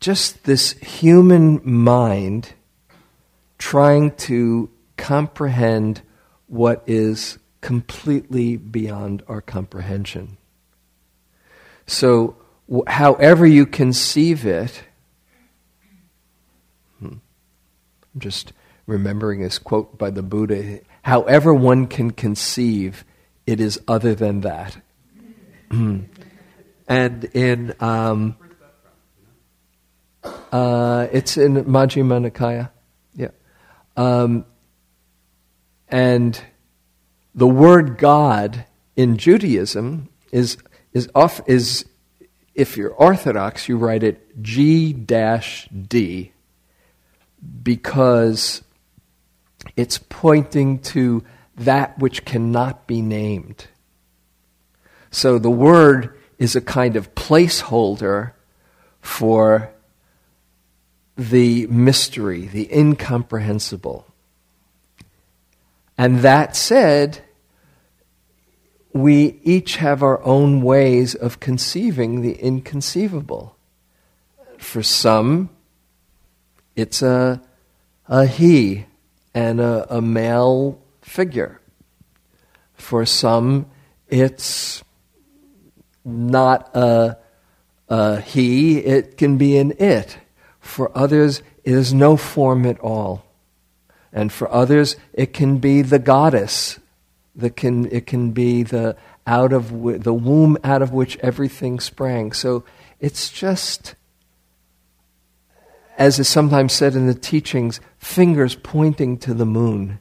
just 0.00 0.44
this 0.44 0.72
human 0.72 1.60
mind 1.64 2.52
trying 3.58 4.12
to 4.12 4.70
comprehend 4.96 6.02
what 6.46 6.82
is 6.86 7.38
completely 7.60 8.56
beyond 8.56 9.22
our 9.26 9.40
comprehension. 9.40 10.36
So, 11.86 12.36
however 12.86 13.46
you 13.46 13.66
conceive 13.66 14.46
it, 14.46 14.84
hmm, 17.00 17.06
I'm 18.14 18.20
just 18.20 18.52
remembering 18.86 19.40
this 19.40 19.58
quote 19.58 19.98
by 19.98 20.10
the 20.10 20.22
Buddha 20.22 20.80
however 21.06 21.54
one 21.54 21.86
can 21.86 22.10
conceive, 22.10 23.04
it 23.46 23.60
is 23.60 23.80
other 23.86 24.12
than 24.12 24.40
that. 24.40 24.76
And 26.88 27.24
in. 27.24 27.74
Um, 27.80 28.36
uh, 30.52 31.06
it's 31.12 31.36
in 31.36 31.64
Majjhima 31.64 32.30
Nikaya. 32.30 32.70
Yeah. 33.14 33.28
Um, 33.96 34.44
and 35.88 36.40
the 37.34 37.46
word 37.46 37.98
God 37.98 38.64
in 38.96 39.16
Judaism 39.18 40.08
is 40.32 40.56
is 40.92 41.08
off 41.14 41.40
is 41.46 41.84
if 42.54 42.76
you're 42.76 42.90
Orthodox, 42.90 43.68
you 43.68 43.76
write 43.76 44.02
it 44.02 44.42
G 44.42 44.92
D 44.92 46.32
because 47.62 48.62
it's 49.76 49.98
pointing 49.98 50.78
to 50.78 51.22
that 51.56 51.98
which 51.98 52.24
cannot 52.24 52.86
be 52.86 53.02
named. 53.02 53.66
So 55.10 55.38
the 55.38 55.50
word 55.50 56.15
is 56.38 56.54
a 56.54 56.60
kind 56.60 56.96
of 56.96 57.14
placeholder 57.14 58.32
for 59.00 59.70
the 61.16 61.66
mystery, 61.68 62.46
the 62.46 62.68
incomprehensible. 62.76 64.06
And 65.96 66.18
that 66.20 66.54
said, 66.54 67.20
we 68.92 69.40
each 69.42 69.76
have 69.76 70.02
our 70.02 70.22
own 70.24 70.62
ways 70.62 71.14
of 71.14 71.40
conceiving 71.40 72.22
the 72.22 72.32
inconceivable. 72.32 73.56
For 74.58 74.82
some, 74.82 75.50
it's 76.74 77.02
a, 77.02 77.42
a 78.08 78.26
he 78.26 78.86
and 79.34 79.60
a, 79.60 79.86
a 79.94 80.00
male 80.00 80.80
figure. 81.02 81.60
For 82.74 83.06
some, 83.06 83.66
it's 84.08 84.82
not 86.06 86.74
a, 86.74 87.18
a 87.88 88.20
he, 88.20 88.78
it 88.78 89.16
can 89.16 89.36
be 89.36 89.58
an 89.58 89.72
it. 89.78 90.18
For 90.60 90.96
others, 90.96 91.42
it 91.64 91.74
is 91.74 91.92
no 91.92 92.16
form 92.16 92.64
at 92.64 92.80
all. 92.80 93.24
And 94.12 94.32
for 94.32 94.50
others, 94.50 94.96
it 95.12 95.34
can 95.34 95.58
be 95.58 95.82
the 95.82 95.98
goddess. 95.98 96.78
That 97.34 97.54
can, 97.54 97.90
it 97.92 98.06
can 98.06 98.30
be 98.30 98.62
the, 98.62 98.96
out 99.26 99.52
of 99.52 99.70
the 100.02 100.14
womb 100.14 100.56
out 100.64 100.80
of 100.80 100.92
which 100.92 101.18
everything 101.18 101.80
sprang. 101.80 102.32
So 102.32 102.64
it's 103.00 103.28
just, 103.28 103.94
as 105.98 106.18
is 106.18 106.28
sometimes 106.28 106.72
said 106.72 106.94
in 106.94 107.06
the 107.06 107.14
teachings, 107.14 107.80
fingers 107.98 108.54
pointing 108.54 109.18
to 109.18 109.34
the 109.34 109.44
moon. 109.44 109.98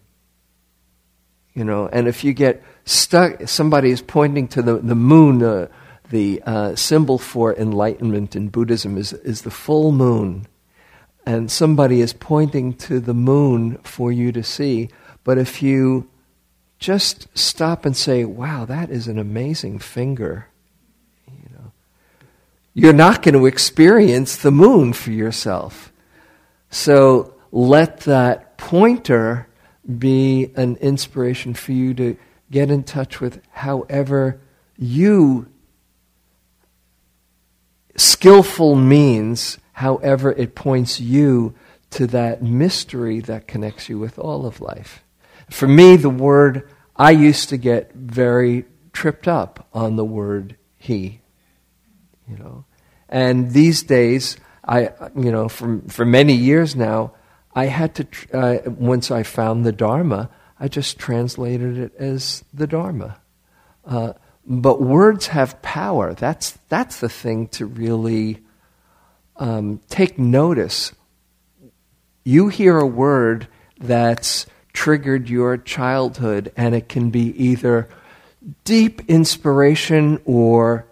You 1.53 1.63
know, 1.63 1.89
and 1.91 2.07
if 2.07 2.23
you 2.23 2.33
get 2.33 2.63
stuck, 2.83 3.47
somebody 3.47 3.89
is 3.89 4.01
pointing 4.01 4.47
to 4.49 4.61
the, 4.61 4.77
the 4.77 4.95
moon, 4.95 5.41
uh, 5.41 5.67
the 6.09 6.41
uh, 6.45 6.75
symbol 6.75 7.17
for 7.17 7.55
enlightenment 7.55 8.35
in 8.35 8.49
Buddhism 8.49 8.97
is, 8.97 9.13
is 9.13 9.41
the 9.41 9.51
full 9.51 9.91
moon 9.91 10.47
and 11.25 11.49
somebody 11.49 12.01
is 12.01 12.13
pointing 12.13 12.73
to 12.73 12.99
the 12.99 13.13
moon 13.13 13.77
for 13.77 14.11
you 14.11 14.31
to 14.31 14.43
see. 14.43 14.89
But 15.23 15.37
if 15.37 15.63
you 15.63 16.07
just 16.77 17.27
stop 17.37 17.85
and 17.85 17.97
say, 17.97 18.25
wow, 18.25 18.65
that 18.65 18.89
is 18.91 19.07
an 19.07 19.17
amazing 19.17 19.79
finger, 19.79 20.47
you 21.27 21.49
know, 21.51 21.71
you're 22.73 22.93
not 22.93 23.23
going 23.23 23.33
to 23.33 23.47
experience 23.47 24.37
the 24.37 24.51
moon 24.51 24.93
for 24.93 25.11
yourself. 25.11 25.91
So 26.69 27.33
let 27.51 28.01
that 28.01 28.57
pointer 28.57 29.47
be 29.97 30.51
an 30.55 30.75
inspiration 30.77 31.53
for 31.53 31.71
you 31.71 31.93
to 31.95 32.17
get 32.51 32.69
in 32.69 32.83
touch 32.83 33.19
with 33.19 33.41
however 33.51 34.39
you 34.77 35.47
skillful 37.95 38.75
means 38.75 39.57
however 39.73 40.31
it 40.31 40.55
points 40.55 40.99
you 40.99 41.53
to 41.91 42.07
that 42.07 42.41
mystery 42.43 43.19
that 43.21 43.47
connects 43.47 43.89
you 43.89 43.99
with 43.99 44.19
all 44.19 44.45
of 44.45 44.61
life. 44.61 45.03
For 45.49 45.67
me, 45.67 45.95
the 45.95 46.09
word, 46.09 46.67
I 46.95 47.11
used 47.11 47.49
to 47.49 47.57
get 47.57 47.93
very 47.93 48.65
tripped 48.93 49.27
up 49.27 49.67
on 49.73 49.95
the 49.95 50.05
word 50.05 50.57
he, 50.77 51.21
you 52.27 52.37
know. 52.37 52.65
And 53.07 53.51
these 53.51 53.83
days, 53.83 54.37
I, 54.67 54.91
you 55.15 55.31
know, 55.31 55.47
for, 55.47 55.81
for 55.87 56.05
many 56.05 56.33
years 56.33 56.75
now, 56.75 57.13
I 57.53 57.65
had 57.67 57.95
to, 57.95 58.07
uh, 58.33 58.69
once 58.69 59.11
I 59.11 59.23
found 59.23 59.65
the 59.65 59.71
Dharma, 59.71 60.29
I 60.59 60.67
just 60.67 60.97
translated 60.97 61.77
it 61.77 61.95
as 61.97 62.43
the 62.53 62.67
Dharma. 62.67 63.17
Uh, 63.85 64.13
but 64.45 64.81
words 64.81 65.27
have 65.27 65.61
power. 65.61 66.13
That's, 66.13 66.51
that's 66.69 66.99
the 66.99 67.09
thing 67.09 67.47
to 67.49 67.65
really 67.65 68.43
um, 69.37 69.81
take 69.89 70.19
notice. 70.19 70.93
You 72.23 72.49
hear 72.49 72.77
a 72.77 72.87
word 72.87 73.47
that's 73.79 74.45
triggered 74.73 75.29
your 75.29 75.57
childhood, 75.57 76.51
and 76.55 76.75
it 76.75 76.89
can 76.89 77.09
be 77.09 77.27
either 77.43 77.89
deep 78.63 79.01
inspiration 79.07 80.19
or 80.25 80.85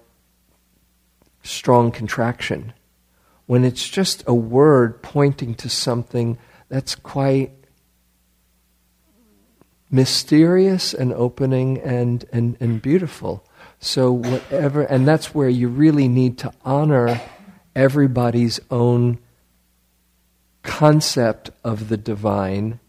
strong 1.43 1.91
contraction. 1.91 2.74
When 3.45 3.64
it's 3.66 3.88
just 3.88 4.24
a 4.26 4.34
word 4.34 5.01
pointing 5.01 5.54
to 5.56 5.70
something 5.70 6.38
that's 6.70 6.95
quite 6.95 7.51
mysterious 9.94 10.94
and 10.94 11.14
opening 11.14 11.80
and, 11.80 12.26
and, 12.34 12.58
and 12.60 12.82
beautiful. 12.82 13.46
So, 13.80 14.12
whatever, 14.12 14.82
and 14.82 15.08
that's 15.08 15.36
where 15.36 15.50
you 15.50 15.68
really 15.68 16.08
need 16.08 16.39
to 16.39 16.52
honor 16.66 17.22
everybody's 17.76 18.60
own 18.72 19.20
concept 20.64 21.52
of 21.64 21.89
the 21.89 21.98
divine 21.98 22.80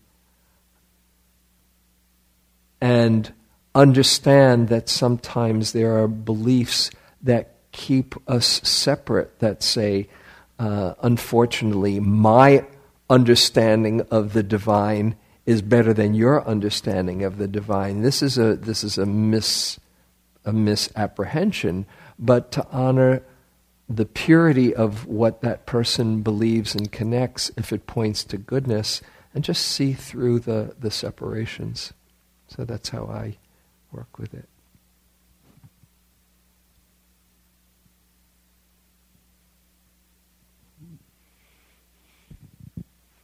and 2.80 3.32
understand 3.74 4.68
that 4.68 4.88
sometimes 4.88 5.72
there 5.72 5.98
are 5.98 6.08
beliefs 6.08 6.90
that 7.22 7.56
keep 7.72 8.14
us 8.28 8.46
separate, 8.62 9.40
that 9.40 9.62
say, 9.62 10.08
uh, 10.58 10.94
unfortunately, 11.02 12.00
my 12.00 12.64
understanding 13.10 14.00
of 14.10 14.32
the 14.32 14.42
divine 14.42 15.16
is 15.46 15.62
better 15.62 15.92
than 15.92 16.14
your 16.14 16.46
understanding 16.46 17.22
of 17.22 17.38
the 17.38 17.48
divine. 17.48 18.00
This 18.00 18.22
is 18.22 18.38
a, 18.38 18.56
this 18.56 18.82
is 18.82 18.96
a, 18.96 19.06
mis, 19.06 19.78
a 20.44 20.52
misapprehension, 20.52 21.86
but 22.18 22.50
to 22.52 22.66
honor 22.70 23.22
the 23.88 24.06
purity 24.06 24.74
of 24.74 25.06
what 25.06 25.42
that 25.42 25.66
person 25.66 26.22
believes 26.22 26.74
and 26.74 26.90
connects 26.90 27.50
if 27.56 27.72
it 27.72 27.86
points 27.86 28.24
to 28.24 28.38
goodness 28.38 29.02
and 29.34 29.44
just 29.44 29.66
see 29.66 29.92
through 29.92 30.38
the, 30.40 30.74
the 30.78 30.90
separations. 30.90 31.92
So 32.48 32.64
that's 32.64 32.88
how 32.88 33.04
I 33.04 33.36
work 33.92 34.18
with 34.18 34.32
it. 34.32 34.48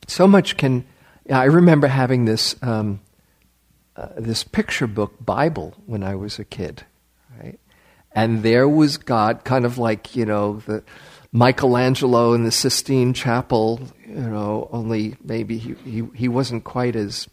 So 0.06 0.26
much 0.26 0.56
can. 0.56 0.84
I 1.30 1.44
remember 1.44 1.86
having 1.86 2.24
this 2.24 2.56
um, 2.62 3.00
uh, 3.96 4.08
this 4.16 4.44
picture 4.44 4.86
book 4.86 5.14
Bible 5.24 5.74
when 5.86 6.02
I 6.02 6.14
was 6.14 6.38
a 6.38 6.44
kid, 6.44 6.84
and 8.12 8.42
there 8.42 8.68
was 8.68 8.96
God, 8.96 9.44
kind 9.44 9.64
of 9.64 9.78
like, 9.78 10.16
you 10.16 10.26
know, 10.26 10.56
the 10.66 10.82
Michelangelo 11.32 12.32
in 12.34 12.44
the 12.44 12.50
Sistine 12.50 13.14
Chapel, 13.14 13.80
you 14.06 14.14
know, 14.14 14.68
only 14.72 15.16
maybe 15.22 15.58
he, 15.58 15.74
he, 15.84 16.08
he 16.14 16.28
wasn't 16.28 16.64
quite 16.64 16.96
as 16.96 17.28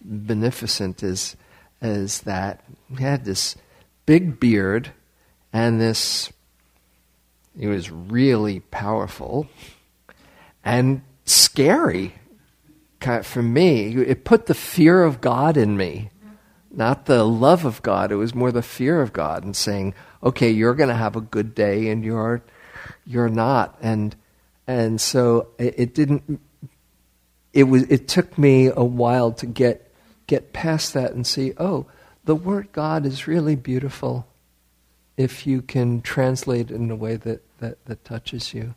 beneficent 0.00 1.02
as, 1.02 1.36
as 1.80 2.20
that. 2.22 2.64
He 2.96 3.02
had 3.02 3.24
this 3.24 3.56
big 4.06 4.38
beard 4.38 4.92
and 5.52 5.80
this, 5.80 6.32
he 7.58 7.66
was 7.66 7.90
really 7.90 8.60
powerful 8.60 9.48
and 10.64 11.02
scary. 11.24 12.14
For 13.00 13.42
me, 13.42 13.94
it 13.96 14.24
put 14.24 14.46
the 14.46 14.54
fear 14.54 15.04
of 15.04 15.20
God 15.20 15.56
in 15.56 15.76
me, 15.76 16.10
not 16.70 17.06
the 17.06 17.24
love 17.24 17.64
of 17.64 17.82
God. 17.82 18.12
It 18.12 18.16
was 18.16 18.34
more 18.34 18.52
the 18.52 18.62
fear 18.62 19.00
of 19.00 19.12
God 19.12 19.44
and 19.44 19.54
saying, 19.54 19.94
okay, 20.22 20.50
you're 20.50 20.74
going 20.74 20.88
to 20.88 20.94
have 20.94 21.16
a 21.16 21.20
good 21.20 21.54
day 21.54 21.88
and 21.88 22.04
you're, 22.04 22.42
you're 23.06 23.28
not. 23.28 23.76
And, 23.80 24.16
and 24.66 25.00
so 25.00 25.48
it, 25.58 25.74
it 25.78 25.94
didn't, 25.94 26.40
it 27.52 27.64
was, 27.64 27.84
it 27.84 28.08
took 28.08 28.36
me 28.36 28.66
a 28.66 28.84
while 28.84 29.32
to 29.32 29.46
get, 29.46 29.92
get 30.26 30.52
past 30.52 30.94
that 30.94 31.12
and 31.12 31.26
see, 31.26 31.54
oh, 31.58 31.86
the 32.24 32.34
word 32.34 32.72
God 32.72 33.06
is 33.06 33.26
really 33.26 33.56
beautiful 33.56 34.26
if 35.16 35.46
you 35.46 35.62
can 35.62 36.00
translate 36.02 36.70
it 36.70 36.74
in 36.74 36.90
a 36.90 36.96
way 36.96 37.16
that, 37.16 37.42
that, 37.58 37.84
that 37.86 38.04
touches 38.04 38.52
you. 38.52 38.74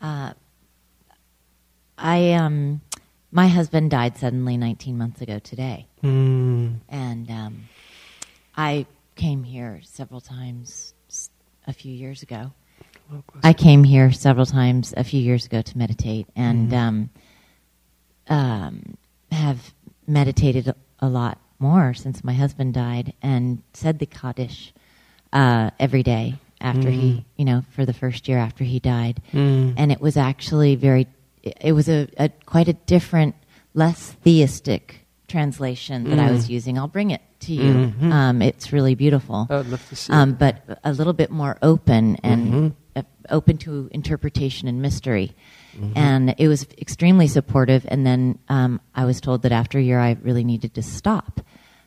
Uh, 0.00 0.32
I 1.96 2.32
um, 2.32 2.80
my 3.32 3.48
husband 3.48 3.90
died 3.90 4.16
suddenly 4.16 4.56
19 4.56 4.96
months 4.96 5.20
ago 5.20 5.38
today, 5.38 5.86
mm. 6.02 6.76
and 6.88 7.30
um, 7.30 7.68
I 8.56 8.86
came 9.16 9.42
here 9.42 9.80
several 9.82 10.20
times 10.20 10.94
a 11.66 11.72
few 11.72 11.92
years 11.92 12.22
ago. 12.22 12.52
I 13.42 13.52
came 13.52 13.84
here 13.84 14.12
several 14.12 14.46
times 14.46 14.94
a 14.96 15.02
few 15.02 15.20
years 15.20 15.46
ago 15.46 15.62
to 15.62 15.78
meditate, 15.78 16.26
and 16.36 16.70
mm. 16.70 16.76
um, 16.76 17.10
um, 18.28 18.96
have 19.32 19.74
meditated 20.06 20.72
a 21.00 21.08
lot 21.08 21.38
more 21.58 21.94
since 21.94 22.22
my 22.22 22.34
husband 22.34 22.74
died, 22.74 23.12
and 23.22 23.62
said 23.72 23.98
the 23.98 24.06
Kaddish 24.06 24.72
uh, 25.32 25.70
every 25.80 26.04
day 26.04 26.36
after 26.60 26.88
mm. 26.88 26.92
he, 26.92 27.24
you 27.36 27.44
know, 27.44 27.64
for 27.70 27.86
the 27.86 27.92
first 27.92 28.28
year 28.28 28.38
after 28.38 28.64
he 28.64 28.80
died. 28.80 29.22
Mm. 29.32 29.74
And 29.76 29.92
it 29.92 30.00
was 30.00 30.16
actually 30.16 30.76
very, 30.76 31.06
it 31.42 31.72
was 31.72 31.88
a, 31.88 32.08
a, 32.18 32.28
quite 32.46 32.68
a 32.68 32.72
different, 32.72 33.34
less 33.74 34.12
theistic 34.24 35.06
translation 35.28 36.04
that 36.10 36.18
I 36.18 36.30
was 36.30 36.46
mm. 36.46 36.50
using. 36.50 36.78
I'll 36.78 36.88
bring 36.88 37.10
it 37.10 37.20
to 37.40 37.52
you. 37.52 37.72
Mm-hmm. 37.72 38.12
Um, 38.12 38.42
it's 38.42 38.72
really 38.72 38.94
beautiful. 38.94 39.46
I 39.48 39.56
would 39.56 39.68
love 39.68 39.86
to 39.90 39.96
see 39.96 40.12
um, 40.12 40.34
But 40.34 40.80
a 40.82 40.92
little 40.92 41.12
bit 41.12 41.30
more 41.30 41.58
open 41.62 42.16
and 42.24 42.46
mm-hmm. 42.46 42.68
uh, 42.96 43.02
open 43.30 43.58
to 43.58 43.88
interpretation 43.92 44.68
and 44.68 44.82
mystery. 44.82 45.36
Mm-hmm. 45.76 45.92
And 45.96 46.34
it 46.38 46.48
was 46.48 46.66
extremely 46.78 47.28
supportive. 47.28 47.84
And 47.88 48.06
then 48.06 48.38
um, 48.48 48.80
I 48.94 49.04
was 49.04 49.20
told 49.20 49.42
that 49.42 49.52
after 49.52 49.78
a 49.78 49.82
year 49.82 50.00
I 50.00 50.16
really 50.22 50.44
needed 50.44 50.74
to 50.74 50.82
stop. 50.82 51.40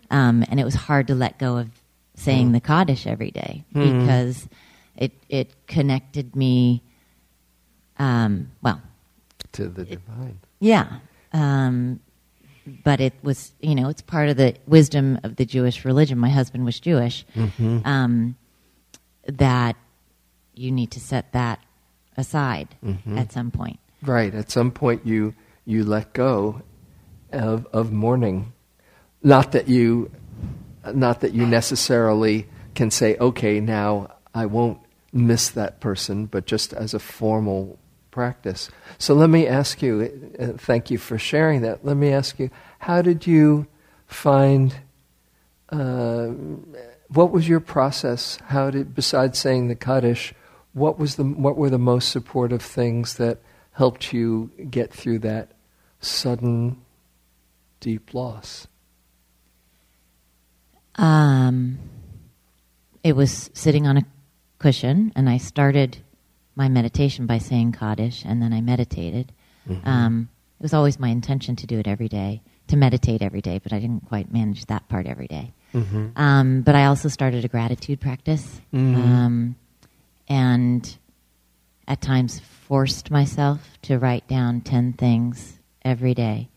Um, 0.10 0.46
and 0.50 0.60
it 0.60 0.64
was 0.64 0.76
hard 0.76 1.08
to 1.08 1.16
let 1.16 1.40
go 1.40 1.58
of 1.58 1.70
saying 2.22 2.50
mm. 2.50 2.54
the 2.54 2.62
Kaddish 2.62 3.08
every 3.08 3.32
day 3.32 3.66
mm. 3.74 4.00
because 4.00 4.48
it 4.96 5.12
it 5.30 5.68
connected 5.68 6.36
me. 6.36 6.84
Um, 7.98 8.52
well, 8.62 8.82
to 9.52 9.68
the 9.68 9.86
divine. 9.86 10.40
yeah, 10.60 11.00
um, 11.34 12.00
but 12.84 13.02
it 13.02 13.14
was 13.22 13.52
you 13.60 13.76
know 13.76 13.90
it's 13.90 14.02
part 14.02 14.30
of 14.30 14.38
the 14.38 14.56
wisdom 14.66 15.20
of 15.24 15.36
the 15.36 15.46
Jewish 15.46 15.86
religion. 15.86 16.18
My 16.18 16.30
husband 16.30 16.66
was 16.66 16.80
Jewish. 16.80 17.26
Mm-hmm. 17.36 17.80
Um, 17.86 18.36
that 19.28 19.76
you 20.56 20.72
need 20.72 20.92
to 20.92 21.00
set 21.00 21.32
that 21.34 21.60
aside 22.18 22.76
mm-hmm. 22.84 23.18
at 23.18 23.32
some 23.32 23.52
point. 23.52 23.80
Right. 24.02 24.34
At 24.34 24.52
some 24.52 24.72
point, 24.72 25.06
you 25.06 25.36
you 25.66 25.84
let 25.84 26.14
go 26.14 26.62
of 27.32 27.68
of 27.68 27.92
mourning. 27.92 28.54
Not 29.24 29.52
that 29.52 29.68
you 29.68 30.12
not 30.94 31.22
that 31.22 31.34
you 31.34 31.46
necessarily 31.46 32.48
can 32.76 32.92
say, 32.92 33.18
okay, 33.18 33.60
now 33.60 34.12
I 34.34 34.46
won't 34.46 34.80
miss 35.14 35.50
that 35.50 35.80
person, 35.80 36.26
but 36.26 36.46
just 36.46 36.74
as 36.74 36.94
a 36.94 37.00
formal 37.00 37.78
practice. 38.12 38.70
So 38.98 39.14
let 39.14 39.30
me 39.30 39.48
ask 39.48 39.82
you, 39.82 40.32
uh, 40.40 40.58
thank 40.58 40.92
you 40.92 40.98
for 40.98 41.18
sharing 41.18 41.62
that. 41.62 41.86
Let 41.86 41.98
me 41.98 42.12
ask 42.12 42.40
you, 42.40 42.50
how 42.80 43.02
did 43.02 43.28
you 43.28 43.68
find, 44.08 44.76
uh, 45.70 46.28
what 47.08 47.32
was 47.32 47.48
your 47.48 47.60
process? 47.60 48.38
How 48.48 48.70
did, 48.70 48.96
besides 48.96 49.40
saying 49.40 49.68
the 49.68 49.76
Kaddish, 49.76 50.34
what, 50.74 50.98
was 50.98 51.16
the, 51.16 51.24
what 51.24 51.58
were 51.58 51.70
the 51.70 51.78
most 51.78 52.10
supportive 52.10 52.62
things 52.62 53.16
that 53.16 53.40
helped 53.74 54.14
you 54.14 54.52
get 54.70 54.94
through 54.94 55.20
that 55.20 55.52
sudden, 56.00 56.82
deep 57.80 58.14
loss? 58.14 58.68
Um, 60.96 61.80
it 63.04 63.16
was 63.16 63.50
sitting 63.54 63.88
on 63.88 63.98
a 63.98 64.04
cushion, 64.60 65.12
and 65.16 65.30
I 65.30 65.38
started 65.38 65.98
my 66.56 66.70
meditation 66.70 67.26
by 67.26 67.40
saying 67.40 67.74
Kaddish, 67.74 68.24
and 68.26 68.42
then 68.42 68.54
I 68.54 68.62
meditated. 68.62 69.32
Mm-hmm. 69.68 69.88
Um, 69.88 70.30
it 70.60 70.64
was 70.64 70.74
always 70.74 71.00
my 71.00 71.10
intention 71.10 71.56
to 71.58 71.68
do 71.68 71.80
it 71.80 71.88
every 71.88 72.08
day, 72.08 72.42
to 72.68 72.78
meditate 72.78 73.22
every 73.22 73.42
day, 73.42 73.60
but 73.60 73.74
I 73.74 73.80
didn't 73.80 74.08
quite 74.08 74.32
manage 74.32 74.66
that 74.66 74.88
part 74.90 75.08
every 75.08 75.28
day. 75.28 75.54
Mm-hmm. 75.74 76.10
Um, 76.16 76.62
but 76.62 76.76
I 76.76 76.86
also 76.86 77.10
started 77.10 77.46
a 77.46 77.48
gratitude 77.48 78.00
practice, 78.00 78.62
mm-hmm. 78.74 79.02
um, 79.02 79.56
and 80.28 80.98
at 81.88 82.02
times 82.02 82.40
forced 82.40 83.10
myself 83.10 83.78
to 83.84 83.98
write 83.98 84.28
down 84.28 84.62
10 84.62 84.94
things 84.94 85.58
every 85.84 86.14
day 86.14 86.50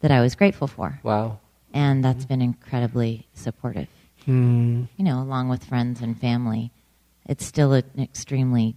that 0.00 0.10
I 0.10 0.20
was 0.20 0.34
grateful 0.34 0.66
for. 0.66 0.98
Wow 1.02 1.40
and 1.74 2.04
that's 2.04 2.20
mm-hmm. 2.20 2.28
been 2.28 2.42
incredibly 2.42 3.26
supportive. 3.34 3.88
Mm. 4.26 4.88
You 4.96 5.04
know, 5.04 5.20
along 5.20 5.48
with 5.50 5.64
friends 5.64 6.00
and 6.00 6.18
family, 6.18 6.70
it's 7.26 7.44
still 7.44 7.72
an 7.72 7.84
extremely 7.98 8.76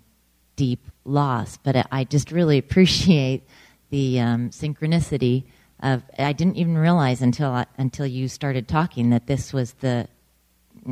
deep 0.56 0.82
loss, 1.06 1.58
but 1.58 1.88
I 1.92 2.04
just 2.04 2.32
really 2.32 2.58
appreciate 2.66 3.44
the 3.92 4.20
um, 4.20 4.50
synchronicity 4.50 5.44
of. 5.82 6.04
I 6.18 6.34
didn't 6.34 6.58
even 6.58 6.78
realize 6.78 7.22
until 7.22 7.52
I, 7.52 7.68
until 7.78 8.08
you 8.08 8.28
started 8.28 8.68
talking 8.68 9.12
that 9.12 9.28
this 9.28 9.54
was 9.54 9.74
the, 9.74 10.08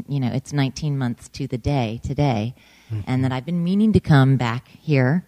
you 0.08 0.20
know, 0.20 0.32
it's 0.32 0.54
19 0.54 0.98
months 0.98 1.28
to 1.30 1.48
the 1.48 1.58
day 1.58 2.00
today, 2.04 2.54
mm-hmm. 2.90 3.02
and 3.08 3.26
that 3.26 3.34
I've 3.34 3.46
been 3.46 3.64
meaning 3.64 3.92
to 3.94 4.00
come 4.00 4.38
back 4.38 4.68
here 4.68 5.26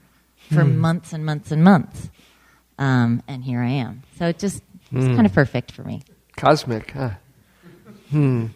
for 0.49 0.63
mm. 0.63 0.75
months 0.75 1.11
and 1.11 1.25
months 1.25 1.51
and 1.51 1.63
months, 1.63 2.09
um, 2.77 3.23
and 3.27 3.43
here 3.43 3.61
I 3.61 3.69
am. 3.69 4.03
So 4.17 4.27
it 4.27 4.39
just 4.39 4.61
it's 4.91 5.05
mm. 5.05 5.15
kind 5.15 5.25
of 5.25 5.33
perfect 5.33 5.71
for 5.73 5.83
me. 5.83 6.03
Cosmic, 6.37 6.91
huh? 6.91 7.11
Hmm. 8.09 8.47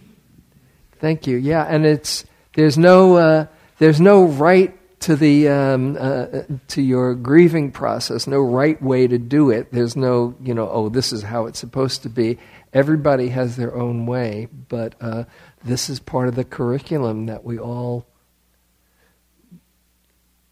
Thank 0.99 1.27
you. 1.27 1.37
Yeah, 1.37 1.65
and 1.67 1.85
it's 1.85 2.23
there's 2.53 2.77
no 2.77 3.15
uh, 3.17 3.45
there's 3.79 3.99
no 3.99 4.25
right 4.25 4.77
to 5.01 5.15
the 5.15 5.49
um, 5.49 5.97
uh, 5.99 6.43
to 6.69 6.81
your 6.81 7.15
grieving 7.15 7.71
process. 7.71 8.27
No 8.27 8.39
right 8.39 8.81
way 8.81 9.07
to 9.07 9.17
do 9.17 9.49
it. 9.49 9.71
There's 9.71 9.95
no 9.95 10.35
you 10.41 10.53
know 10.53 10.69
oh 10.69 10.89
this 10.89 11.11
is 11.11 11.23
how 11.23 11.47
it's 11.47 11.59
supposed 11.59 12.03
to 12.03 12.09
be. 12.09 12.37
Everybody 12.71 13.29
has 13.29 13.57
their 13.57 13.75
own 13.75 14.05
way, 14.05 14.47
but 14.69 14.95
uh, 15.01 15.23
this 15.65 15.89
is 15.89 15.99
part 15.99 16.27
of 16.27 16.35
the 16.35 16.45
curriculum 16.45 17.25
that 17.25 17.43
we 17.43 17.57
all 17.57 18.05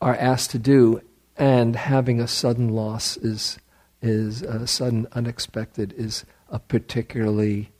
are 0.01 0.15
asked 0.15 0.51
to 0.51 0.59
do. 0.59 1.01
And 1.37 1.75
having 1.75 2.19
a 2.19 2.27
sudden 2.27 2.69
loss 2.69 3.15
is 3.17 3.59
is 4.01 4.43
uh, 4.43 4.65
sudden, 4.65 5.07
unexpected 5.11 5.93
is 5.95 6.25
a 6.49 6.59
particularly 6.59 7.71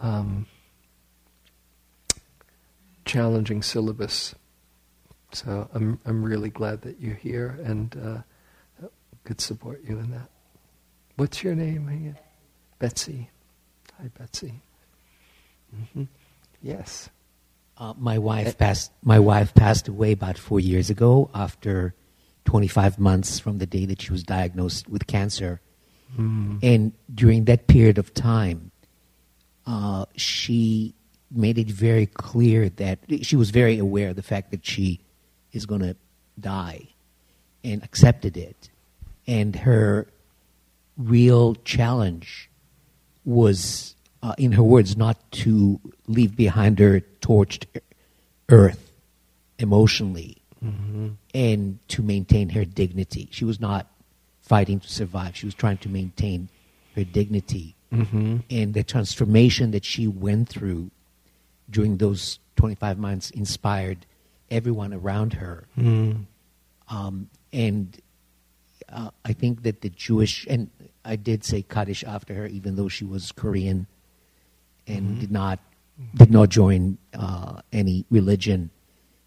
um, 0.00 0.46
challenging 3.04 3.62
syllabus. 3.62 4.34
So 5.32 5.68
I'm 5.74 5.98
I'm 6.04 6.22
really 6.22 6.50
glad 6.50 6.82
that 6.82 7.00
you're 7.00 7.14
here 7.14 7.58
and 7.64 7.96
uh, 8.82 8.86
could 9.24 9.40
support 9.40 9.82
you 9.86 9.98
in 9.98 10.10
that. 10.10 10.28
What's 11.16 11.42
your 11.42 11.54
name 11.54 11.88
again? 11.88 12.18
Betsy. 12.78 13.30
Hi, 13.98 14.10
Betsy. 14.18 14.60
Mm-hmm. 15.74 16.04
Yes. 16.62 17.08
Uh, 17.78 17.94
my 17.96 18.18
wife 18.18 18.58
passed. 18.58 18.92
My 19.02 19.18
wife 19.18 19.54
passed 19.54 19.88
away 19.88 20.12
about 20.12 20.38
four 20.38 20.60
years 20.60 20.90
ago 20.90 21.30
after 21.34 21.94
25 22.44 22.98
months 22.98 23.38
from 23.38 23.58
the 23.58 23.66
day 23.66 23.86
that 23.86 24.02
she 24.02 24.12
was 24.12 24.22
diagnosed 24.22 24.88
with 24.88 25.06
cancer. 25.06 25.60
Mm. 26.18 26.58
And 26.62 26.92
during 27.14 27.44
that 27.46 27.66
period 27.66 27.98
of 27.98 28.12
time, 28.14 28.70
uh, 29.66 30.06
she 30.16 30.94
made 31.30 31.58
it 31.58 31.68
very 31.68 32.06
clear 32.06 32.68
that 32.68 32.98
she 33.22 33.36
was 33.36 33.50
very 33.50 33.78
aware 33.78 34.10
of 34.10 34.16
the 34.16 34.22
fact 34.22 34.50
that 34.50 34.66
she 34.66 35.00
is 35.52 35.66
going 35.66 35.80
to 35.80 35.96
die 36.38 36.88
and 37.64 37.82
accepted 37.82 38.36
it. 38.36 38.68
And 39.26 39.56
her 39.56 40.08
real 40.96 41.54
challenge 41.64 42.50
was, 43.24 43.94
uh, 44.22 44.34
in 44.36 44.52
her 44.52 44.62
words, 44.62 44.96
not 44.96 45.18
to 45.32 45.80
leave 46.06 46.36
behind 46.36 46.78
her 46.78 47.00
torched 47.20 47.64
earth 48.48 48.92
emotionally 49.58 50.42
mm-hmm. 50.62 51.10
and 51.32 51.78
to 51.88 52.02
maintain 52.02 52.50
her 52.50 52.64
dignity. 52.64 53.28
She 53.30 53.44
was 53.44 53.60
not 53.60 53.86
fighting 54.42 54.80
to 54.80 54.88
survive. 54.88 55.36
She 55.36 55.46
was 55.46 55.54
trying 55.54 55.78
to 55.78 55.88
maintain 55.88 56.48
her 56.94 57.04
dignity. 57.04 57.74
Mm-hmm. 57.92 58.38
And 58.50 58.74
the 58.74 58.82
transformation 58.82 59.70
that 59.70 59.84
she 59.84 60.06
went 60.06 60.48
through 60.48 60.90
during 61.70 61.96
those 61.96 62.38
25 62.56 62.98
months 62.98 63.30
inspired 63.30 64.04
everyone 64.50 64.92
around 64.92 65.34
her. 65.34 65.64
Mm. 65.78 66.26
Um, 66.88 67.30
and 67.52 67.98
uh, 68.90 69.10
I 69.24 69.32
think 69.32 69.62
that 69.62 69.80
the 69.80 69.88
Jewish, 69.88 70.46
and 70.50 70.70
I 71.04 71.16
did 71.16 71.44
say 71.44 71.62
Kaddish 71.62 72.04
after 72.04 72.34
her, 72.34 72.46
even 72.46 72.76
though 72.76 72.88
she 72.88 73.04
was 73.04 73.32
Korean 73.32 73.86
and 74.86 75.16
Mhm. 75.16 75.20
did 75.20 75.30
not 75.30 75.58
did 76.16 76.30
not 76.32 76.48
join 76.48 76.98
uh, 77.14 77.60
any 77.72 78.04
religion. 78.10 78.70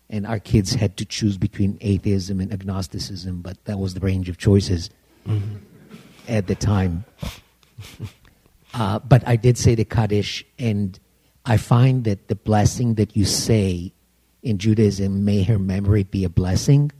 And 0.09 0.27
our 0.27 0.39
kids 0.39 0.73
had 0.73 0.97
to 0.97 1.05
choose 1.05 1.37
between 1.37 1.77
atheism 1.79 2.41
and 2.41 2.51
agnosticism, 2.51 3.41
but 3.41 3.63
that 3.65 3.79
was 3.79 3.93
the 3.93 4.01
range 4.01 4.27
of 4.29 4.37
choices 4.37 4.89
Mhm. 5.25 5.59
at 6.27 6.47
the 6.47 6.55
time. 6.55 7.05
Uh, 8.73 8.99
but 8.99 9.25
I 9.27 9.35
did 9.35 9.57
say 9.57 9.75
the 9.75 9.85
Kaddish, 9.85 10.45
and 10.59 10.99
I 11.45 11.57
find 11.57 12.03
that 12.03 12.27
the 12.27 12.35
blessing 12.35 12.95
that 12.95 13.15
you 13.15 13.25
say 13.25 13.93
in 14.43 14.57
Judaism, 14.57 15.23
may 15.23 15.43
her 15.43 15.57
memory 15.59 16.03
be 16.03 16.23
a 16.23 16.29
blessing, 16.29 16.91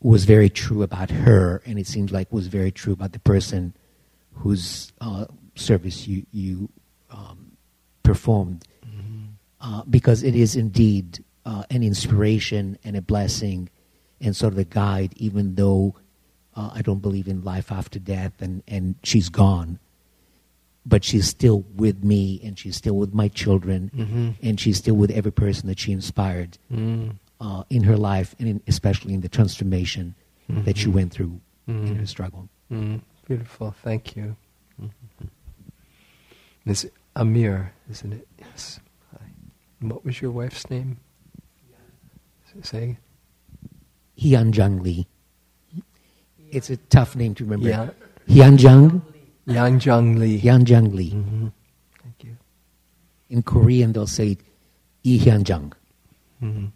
was 0.00 0.24
very 0.24 0.48
true 0.50 0.82
about 0.82 1.10
her, 1.10 1.62
and 1.66 1.78
it 1.78 1.86
seems 1.86 2.12
like 2.12 2.32
was 2.32 2.46
very 2.46 2.70
true 2.70 2.92
about 2.92 3.12
the 3.12 3.18
person 3.20 3.74
whose 4.32 4.92
uh, 5.00 5.26
service 5.54 6.06
you, 6.06 6.26
you 6.32 6.68
um, 7.10 7.52
performed. 8.02 8.64
Uh, 9.60 9.82
because 9.88 10.22
it 10.22 10.34
is 10.34 10.56
indeed 10.56 11.24
uh, 11.46 11.64
an 11.70 11.82
inspiration 11.82 12.76
and 12.84 12.96
a 12.96 13.00
blessing 13.00 13.70
and 14.20 14.36
sort 14.36 14.52
of 14.52 14.58
a 14.58 14.64
guide, 14.64 15.14
even 15.16 15.54
though 15.54 15.94
uh, 16.56 16.70
I 16.74 16.82
don't 16.82 17.00
believe 17.00 17.28
in 17.28 17.42
life 17.44 17.70
after 17.72 17.98
death 17.98 18.40
and, 18.40 18.62
and 18.68 18.94
she's 19.02 19.28
gone. 19.28 19.78
But 20.86 21.02
she's 21.02 21.26
still 21.28 21.64
with 21.76 22.04
me 22.04 22.40
and 22.44 22.58
she's 22.58 22.76
still 22.76 22.96
with 22.96 23.14
my 23.14 23.28
children 23.28 23.90
Mhm. 23.96 24.34
and 24.42 24.60
she's 24.60 24.76
still 24.78 24.94
with 24.96 25.10
every 25.10 25.32
person 25.32 25.66
that 25.68 25.78
she 25.78 25.92
inspired 25.92 26.58
Mm. 26.72 27.16
uh, 27.40 27.64
in 27.70 27.84
her 27.84 27.96
life 27.96 28.34
and 28.38 28.48
in, 28.48 28.60
especially 28.66 29.14
in 29.14 29.20
the 29.22 29.28
transformation 29.28 30.14
that 30.48 30.76
she 30.76 30.86
Mhm. 30.88 30.92
went 30.92 31.12
through 31.12 31.40
in 31.66 31.88
Mhm. 31.88 31.96
her 31.96 32.06
struggle. 32.06 32.48
Mm. 32.70 33.00
Beautiful. 33.26 33.70
Thank 33.82 34.14
you. 34.14 34.36
Mhm. 34.80 34.90
It's 36.66 36.84
Amir, 37.16 37.72
isn't 37.90 38.12
it? 38.12 38.28
Yes. 38.38 38.80
Hi. 39.12 39.26
What 39.80 40.04
was 40.04 40.20
your 40.20 40.30
wife's 40.32 40.68
name? 40.70 40.98
Say. 42.62 42.98
Hyunjung 44.18 44.80
Lee. 44.80 45.06
It's 46.54 46.70
a 46.70 46.76
tough 46.76 47.16
name 47.16 47.34
to 47.34 47.44
remember. 47.44 47.68
Yeah. 47.68 47.90
Hyunjung, 48.28 49.02
Yang 49.46 49.80
Jung 49.86 50.16
Lee. 50.16 50.40
Hyunjung 50.40 50.94
Lee. 50.94 51.10
Mhm. 51.10 51.52
Thank 52.02 52.24
you. 52.24 52.36
In 53.28 53.42
Korean, 53.42 53.92
they'll 53.92 54.06
say 54.06 54.38
Lee 55.04 55.18
Hyunjung. 55.18 55.72
Mhm. 56.40 56.70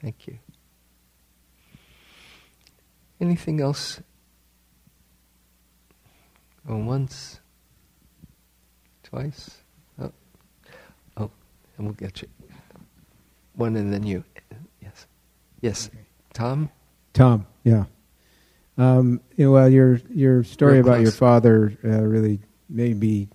Thank 0.00 0.26
you. 0.28 0.38
Anything 3.20 3.60
else? 3.60 4.00
Going 6.66 6.86
once, 6.86 7.40
twice. 9.02 9.62
Oh, 9.98 10.12
oh, 11.16 11.30
and 11.76 11.86
we'll 11.86 11.94
get 11.94 12.22
you. 12.22 12.28
One 13.54 13.76
and 13.76 13.92
then 13.92 14.04
you. 14.04 14.24
Yes, 14.80 15.06
yes. 15.62 15.90
Tom. 16.34 16.70
Tom, 17.12 17.46
yeah. 17.64 17.84
Um, 18.78 19.20
you 19.36 19.46
know, 19.46 19.52
well, 19.52 19.68
your 19.68 20.00
your 20.10 20.44
story 20.44 20.78
about 20.80 21.00
your 21.00 21.10
father 21.12 21.76
uh, 21.84 22.02
really 22.02 22.40
made 22.68 23.00
me 23.00 23.28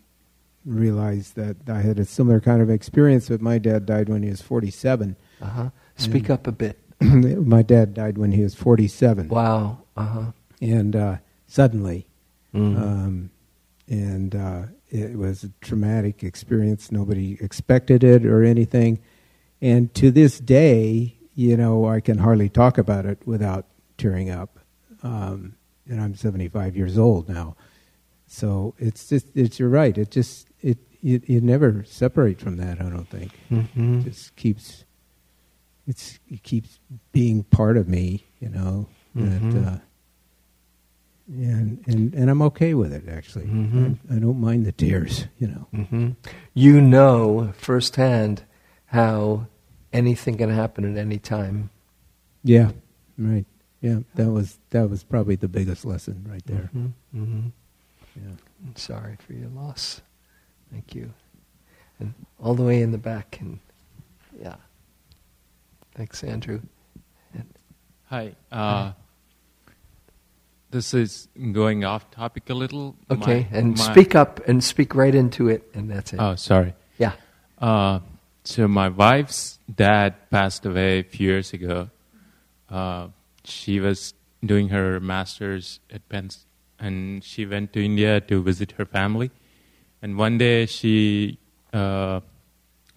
realize 0.65 1.31
that 1.33 1.57
I 1.67 1.81
had 1.81 1.97
a 1.99 2.05
similar 2.05 2.39
kind 2.39 2.61
of 2.61 2.69
experience. 2.69 3.29
But 3.29 3.41
my 3.41 3.57
dad 3.57 3.85
died 3.85 4.09
when 4.09 4.21
he 4.23 4.29
was 4.29 4.41
forty-seven. 4.41 5.15
Uh 5.41 5.45
huh. 5.45 5.69
Speak 5.95 6.23
And- 6.25 6.31
up 6.31 6.47
a 6.47 6.51
bit. 6.51 6.77
my 7.01 7.63
dad 7.63 7.93
died 7.95 8.17
when 8.17 8.31
he 8.31 8.43
was 8.43 8.53
forty-seven. 8.55 9.29
Wow. 9.29 9.79
Uh 9.97 10.05
huh. 10.05 10.25
And 10.61 10.95
uh, 10.95 11.17
suddenly, 11.47 12.07
Mm. 12.53 12.77
um, 12.81 13.29
and 13.87 14.35
uh, 14.35 14.63
it 14.89 15.17
was 15.17 15.45
a 15.45 15.49
traumatic 15.61 16.21
experience. 16.21 16.91
Nobody 16.91 17.37
expected 17.39 18.03
it 18.03 18.25
or 18.25 18.43
anything. 18.43 18.99
And 19.61 19.93
to 19.95 20.11
this 20.11 20.37
day, 20.39 21.15
you 21.33 21.55
know, 21.55 21.87
I 21.87 22.01
can 22.01 22.17
hardly 22.17 22.49
talk 22.49 22.77
about 22.77 23.05
it 23.05 23.19
without 23.25 23.67
tearing 23.97 24.29
up. 24.29 24.59
Um, 25.04 25.56
and 25.89 25.99
I'm 25.99 26.16
75 26.16 26.76
years 26.78 26.97
old 26.97 27.28
now, 27.28 27.56
so 28.28 28.76
it's 28.78 29.08
just 29.10 29.28
it's 29.36 29.60
you're 29.60 29.70
right. 29.70 29.97
It 29.97 30.12
just 30.12 30.47
it 30.62 30.78
you, 31.02 31.22
you 31.26 31.41
never 31.41 31.84
separate 31.86 32.39
from 32.39 32.58
that. 32.58 32.80
I 32.80 32.84
don't 32.89 33.10
think 33.10 33.32
Mhm. 33.49 34.02
it 34.02 34.10
just 34.10 34.36
keeps 34.36 34.86
it's 35.88 36.20
it 36.30 36.43
keeps 36.43 36.80
being 37.12 37.43
part 37.43 37.78
of 37.78 37.88
me. 37.89 38.26
You 38.39 38.49
know 38.49 38.88
that. 39.16 39.41
Mhm. 39.41 39.76
Uh, 39.76 39.80
and 41.28 41.82
and 41.88 42.14
and 42.14 42.30
I'm 42.30 42.41
okay 42.43 42.74
with 42.74 42.93
it 42.93 43.08
actually. 43.10 43.45
Mhm. 43.45 43.97
I, 44.10 44.16
I 44.16 44.20
don't 44.20 44.39
mind 44.39 44.66
the 44.66 44.72
tears, 44.72 45.26
you 45.39 45.47
know. 45.47 45.68
hmm 45.86 46.10
You 46.54 46.82
know 46.82 47.54
firsthand 47.58 48.43
how 48.88 49.47
anything 49.93 50.38
can 50.38 50.49
happen 50.49 50.84
at 50.91 50.97
any 50.99 51.18
time. 51.20 51.70
Yeah, 52.43 52.72
right. 53.18 53.45
Yeah, 53.82 53.99
that 54.15 54.29
was 54.29 54.59
that 54.69 54.89
was 54.89 55.03
probably 55.03 55.36
the 55.36 55.47
biggest 55.47 55.86
lesson 55.86 56.25
right 56.29 56.45
there. 56.45 56.69
Mhm, 56.75 56.91
mhm. 57.15 57.51
Yeah. 58.15 58.36
I'm 58.65 58.75
sorry 58.75 59.17
for 59.25 59.34
your 59.34 59.49
loss. 59.49 60.01
Thank 60.71 60.93
you. 60.95 61.13
And 61.99 62.13
all 62.39 62.53
the 62.55 62.63
way 62.63 62.82
in 62.82 62.91
the 62.91 62.97
back, 62.97 63.39
and 63.41 63.59
yeah. 64.39 64.55
Thanks, 65.95 66.23
Andrew. 66.23 66.61
And 67.34 67.47
Hi. 68.05 68.36
Uh, 68.51 68.93
this 70.69 70.93
is 70.93 71.27
going 71.51 71.84
off 71.84 72.09
topic 72.11 72.49
a 72.49 72.53
little. 72.53 72.95
okay, 73.09 73.47
My- 73.51 73.57
and 73.57 73.77
my- 73.77 73.91
speak 73.91 74.15
up 74.15 74.39
and 74.47 74.63
speak 74.63 74.95
right 74.95 75.13
into 75.13 75.49
it, 75.49 75.69
and 75.73 75.89
that's 75.91 76.13
it. 76.13 76.19
Oh, 76.19 76.36
sorry. 76.36 76.73
yeah. 76.97 77.13
Uh, 77.57 77.99
so 78.43 78.67
my 78.67 78.89
wife's 78.89 79.59
dad 79.73 80.15
passed 80.32 80.65
away 80.65 80.99
a 80.99 81.03
few 81.03 81.27
years 81.29 81.53
ago. 81.53 81.89
Uh, 82.69 83.09
she 83.43 83.79
was 83.79 84.13
doing 84.43 84.69
her 84.69 84.99
master's 84.99 85.79
at 85.91 86.07
Penn, 86.09 86.29
and 86.79 87.23
she 87.23 87.45
went 87.45 87.73
to 87.73 87.83
India 87.83 88.21
to 88.21 88.41
visit 88.41 88.73
her 88.73 88.85
family. 88.85 89.31
And 90.01 90.17
one 90.17 90.37
day 90.37 90.65
she 90.65 91.37
uh, 91.73 92.21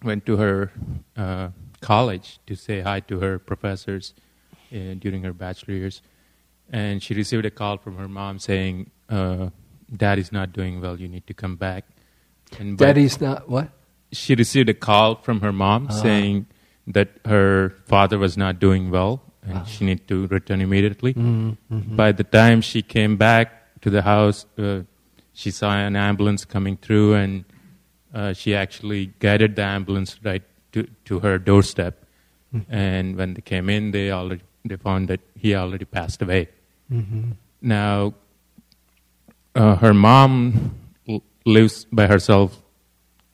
went 0.03 0.25
to 0.25 0.37
her 0.37 0.71
uh, 1.15 1.49
college 1.81 2.39
to 2.47 2.55
say 2.55 2.81
hi 2.81 2.99
to 3.01 3.19
her 3.19 3.37
professors 3.37 4.13
uh, 4.73 4.95
during 4.97 5.23
her 5.23 5.33
bachelor 5.33 5.75
years. 5.75 6.01
And 6.71 7.03
she 7.03 7.13
received 7.13 7.45
a 7.45 7.51
call 7.51 7.77
from 7.77 7.97
her 7.97 8.07
mom 8.07 8.39
saying, 8.39 8.89
uh, 9.07 9.49
"Dad 9.95 10.17
is 10.17 10.31
not 10.31 10.51
doing 10.51 10.81
well. 10.81 10.99
You 10.99 11.07
need 11.07 11.27
to 11.27 11.33
come 11.33 11.55
back." 11.57 11.85
And 12.59 12.77
Daddy's 12.77 13.21
not 13.21 13.47
what? 13.49 13.69
she 14.11 14.33
received 14.35 14.69
a 14.69 14.73
call 14.73 15.15
from 15.15 15.41
her 15.41 15.51
mom 15.51 15.87
Ah. 15.89 15.93
saying 15.93 16.45
that 16.87 17.09
her 17.25 17.73
father 17.85 18.17
was 18.17 18.37
not 18.37 18.59
doing 18.59 18.89
well 18.89 19.21
and 19.47 19.57
Ah. 19.57 19.63
she 19.63 19.85
needed 19.85 20.07
to 20.07 20.27
return 20.27 20.61
immediately. 20.61 21.13
Mm, 21.13 21.57
mhm. 21.71 21.95
By 21.95 22.11
the 22.11 22.23
time 22.23 22.61
she 22.61 22.81
came 22.81 23.15
back 23.17 23.47
to 23.81 23.89
the 23.89 24.01
house, 24.01 24.45
uh, 24.57 24.81
she 25.33 25.51
saw 25.51 25.71
an 25.75 25.95
ambulance 25.95 26.45
coming 26.45 26.77
through 26.77 27.13
and 27.15 27.43
uh, 28.13 28.33
she 28.33 28.55
actually 28.55 29.11
guided 29.19 29.55
the 29.55 29.63
ambulance 29.63 30.17
right 30.23 30.43
to, 30.71 30.87
to 31.05 31.19
her 31.19 31.37
doorstep. 31.37 31.93
Mhm. 32.53 32.65
And 32.69 33.15
when 33.17 33.33
they 33.33 33.41
came 33.41 33.69
in, 33.69 33.91
they 33.91 34.11
already 34.11 34.41
they 34.67 34.77
found 34.77 35.07
that 35.09 35.19
he 35.37 35.53
already 35.55 35.85
passed 35.85 36.21
away. 36.21 36.47
Mhm. 36.91 37.35
Now, 37.61 38.13
uh, 39.55 39.75
her 39.75 39.93
mom 39.93 40.71
l- 41.07 41.21
lives 41.45 41.85
by 41.91 42.07
herself 42.07 42.61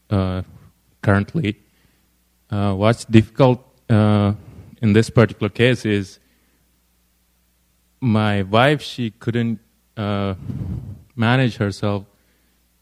uh, 0.10 0.42
currently. 1.02 1.56
Uh, 2.50 2.74
what's 2.74 3.06
difficult 3.06 3.60
uh, 3.90 4.34
in 4.82 4.94
this 4.94 5.10
particular 5.10 5.50
case 5.50 5.86
is 5.86 6.20
my 8.00 8.42
wife, 8.44 8.82
she 8.82 9.12
couldn't 9.12 9.60
uh, 9.96 10.34
manage 11.16 11.58
herself 11.58 12.06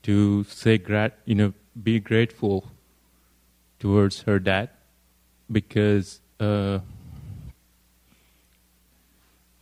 to 0.04 0.44
say, 0.46 0.78
grat- 0.78 1.20
you 1.26 1.36
know, 1.36 1.54
be 1.84 2.00
grateful 2.00 2.66
towards 3.80 4.22
her 4.22 4.40
dad 4.40 4.70
because 5.52 6.22
uh, 6.40 6.80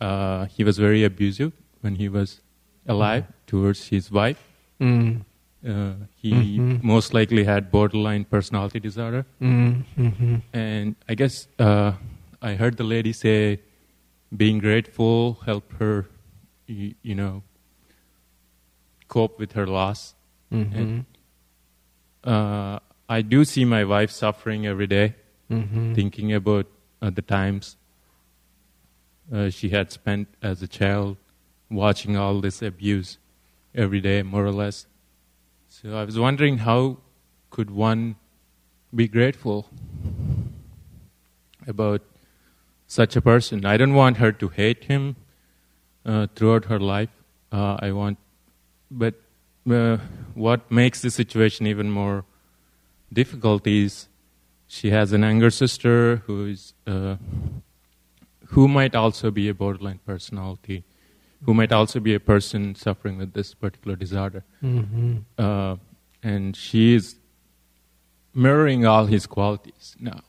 uh, 0.00 0.46
he 0.46 0.62
was 0.64 0.78
very 0.78 1.04
abusive 1.04 1.52
when 1.80 1.96
he 1.96 2.08
was 2.08 2.40
alive 2.86 3.24
towards 3.46 3.88
his 3.88 4.10
wife. 4.10 4.42
Mm. 4.80 5.24
Uh, 5.66 5.94
he 6.14 6.32
Mhm. 6.58 6.82
most 6.84 7.12
likely 7.12 7.42
had 7.44 7.70
borderline 7.72 8.24
personality 8.24 8.78
disorder. 8.78 9.26
Mm, 9.40 9.84
mhm. 9.96 10.42
And 10.52 10.94
I 11.08 11.14
guess 11.16 11.48
uh, 11.58 11.92
I 12.40 12.54
heard 12.54 12.76
the 12.76 12.84
lady 12.84 13.12
say, 13.12 13.60
being 14.36 14.58
grateful 14.58 15.40
helped 15.46 15.72
her, 15.78 16.06
you, 16.66 16.94
you 17.02 17.14
know, 17.14 17.42
cope 19.08 19.38
with 19.38 19.52
her 19.52 19.66
loss. 19.66 20.14
Mhm. 20.52 20.74
And, 20.74 21.04
uh, 22.24 22.78
I 23.08 23.22
do 23.22 23.44
see 23.44 23.64
my 23.64 23.84
wife 23.84 24.10
suffering 24.10 24.66
every 24.66 24.86
day. 24.86 25.14
Mm-hmm. 25.50 25.94
thinking 25.94 26.30
about 26.34 26.66
uh, 27.00 27.08
the 27.08 27.22
times 27.22 27.78
uh, 29.32 29.48
she 29.48 29.70
had 29.70 29.90
spent 29.90 30.28
as 30.42 30.60
a 30.60 30.68
child 30.68 31.16
watching 31.70 32.18
all 32.18 32.42
this 32.42 32.60
abuse 32.60 33.16
every 33.74 34.02
day, 34.02 34.22
more 34.22 34.44
or 34.44 34.52
less. 34.52 34.86
So 35.68 35.96
I 35.96 36.04
was 36.04 36.18
wondering 36.18 36.58
how 36.58 36.98
could 37.48 37.70
one 37.70 38.16
be 38.94 39.08
grateful 39.08 39.70
about 41.66 42.02
such 42.88 43.14
a 43.14 43.20
person? 43.20 43.64
I 43.64 43.76
don't 43.76 43.94
want 43.94 44.16
her 44.16 44.32
to 44.32 44.48
hate 44.48 44.84
him 44.84 45.14
uh, 46.04 46.26
throughout 46.34 46.64
her 46.64 46.80
life. 46.80 47.10
Uh, 47.52 47.76
I 47.80 47.92
want, 47.92 48.18
but 48.90 49.14
uh, 49.70 49.98
what 50.34 50.70
makes 50.70 51.02
the 51.02 51.10
situation 51.10 51.66
even 51.66 51.90
more 51.90 52.24
difficult 53.12 53.66
is 53.66 54.08
she 54.66 54.90
has 54.90 55.12
an 55.12 55.22
younger 55.22 55.50
sister 55.50 56.16
who 56.26 56.46
is 56.46 56.74
uh, 56.86 57.16
who 58.48 58.66
might 58.68 58.94
also 58.94 59.30
be 59.30 59.48
a 59.48 59.54
borderline 59.54 60.00
personality, 60.06 60.84
who 61.44 61.54
might 61.54 61.72
also 61.72 62.00
be 62.00 62.14
a 62.14 62.20
person 62.20 62.74
suffering 62.74 63.18
with 63.18 63.32
this 63.34 63.54
particular 63.54 63.94
disorder, 63.96 64.42
Mm-hmm. 64.62 65.16
uh, 65.38 65.76
and 66.22 66.56
she 66.56 66.94
is 66.94 67.16
mirroring 68.34 68.84
all 68.86 69.06
his 69.06 69.26
qualities 69.26 69.96
now, 70.00 70.20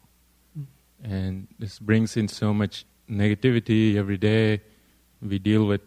and 1.04 1.47
this 1.60 1.80
brings 1.80 2.16
in 2.18 2.28
so 2.28 2.54
much 2.54 2.86
negativity 3.10 3.95
every 3.95 4.18
day. 4.18 4.62
We 5.22 5.39
deal 5.39 5.66
with, 5.66 5.82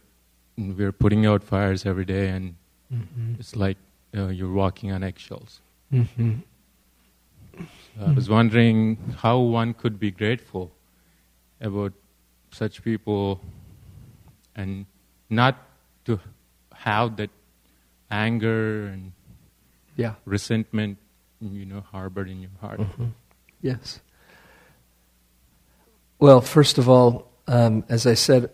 we're 0.57 0.93
putting 0.93 1.27
out 1.27 1.43
fires 1.43 1.87
every 1.87 2.05
day, 2.05 2.29
and 2.29 2.55
Mm-hmm. 2.93 3.37
it's 3.41 3.57
like 3.57 3.79
uh, 4.15 4.27
you're 4.27 4.53
walking 4.53 4.93
on 4.93 5.03
eggshells. 5.03 5.63
Mm-hmm. 5.91 6.33
So 7.57 8.07
I 8.07 8.13
was 8.13 8.29
wondering 8.29 8.99
how 9.17 9.39
one 9.39 9.73
could 9.73 9.99
be 9.99 10.11
grateful 10.11 10.71
about 11.59 11.95
such 12.51 12.83
people 12.85 13.41
and 14.55 14.85
not 15.31 15.57
to 16.05 16.21
have 16.75 17.17
that 17.17 17.31
anger 18.11 18.89
and 18.89 19.13
Yeah. 19.97 20.15
resentment, 20.27 20.99
you 21.41 21.65
know, 21.65 21.81
harbored 21.81 22.29
in 22.29 22.43
your 22.43 22.51
heart. 22.61 22.81
Mhm. 22.81 23.13
Yes. 23.63 24.01
Well, 26.23 26.41
first 26.41 26.79
of 26.79 26.89
all, 26.89 27.33
um, 27.49 27.83
as 27.89 28.07
I 28.07 28.15
said 28.15 28.45
a 28.45 28.51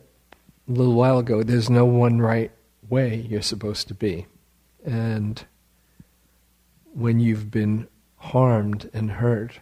little 0.69 0.95
while 0.95 1.19
ago, 1.19 1.43
there's 1.43 1.69
no 1.69 1.85
one 1.85 2.19
right 2.19 2.51
way 2.89 3.27
you're 3.29 3.43
supposed 3.43 3.89
to 3.89 3.95
be. 3.95 4.25
And 4.87 5.45
when 6.95 7.21
you've 7.21 7.51
been 7.51 7.87
harmed 8.17 8.89
and 8.95 9.11
hurt, 9.11 9.61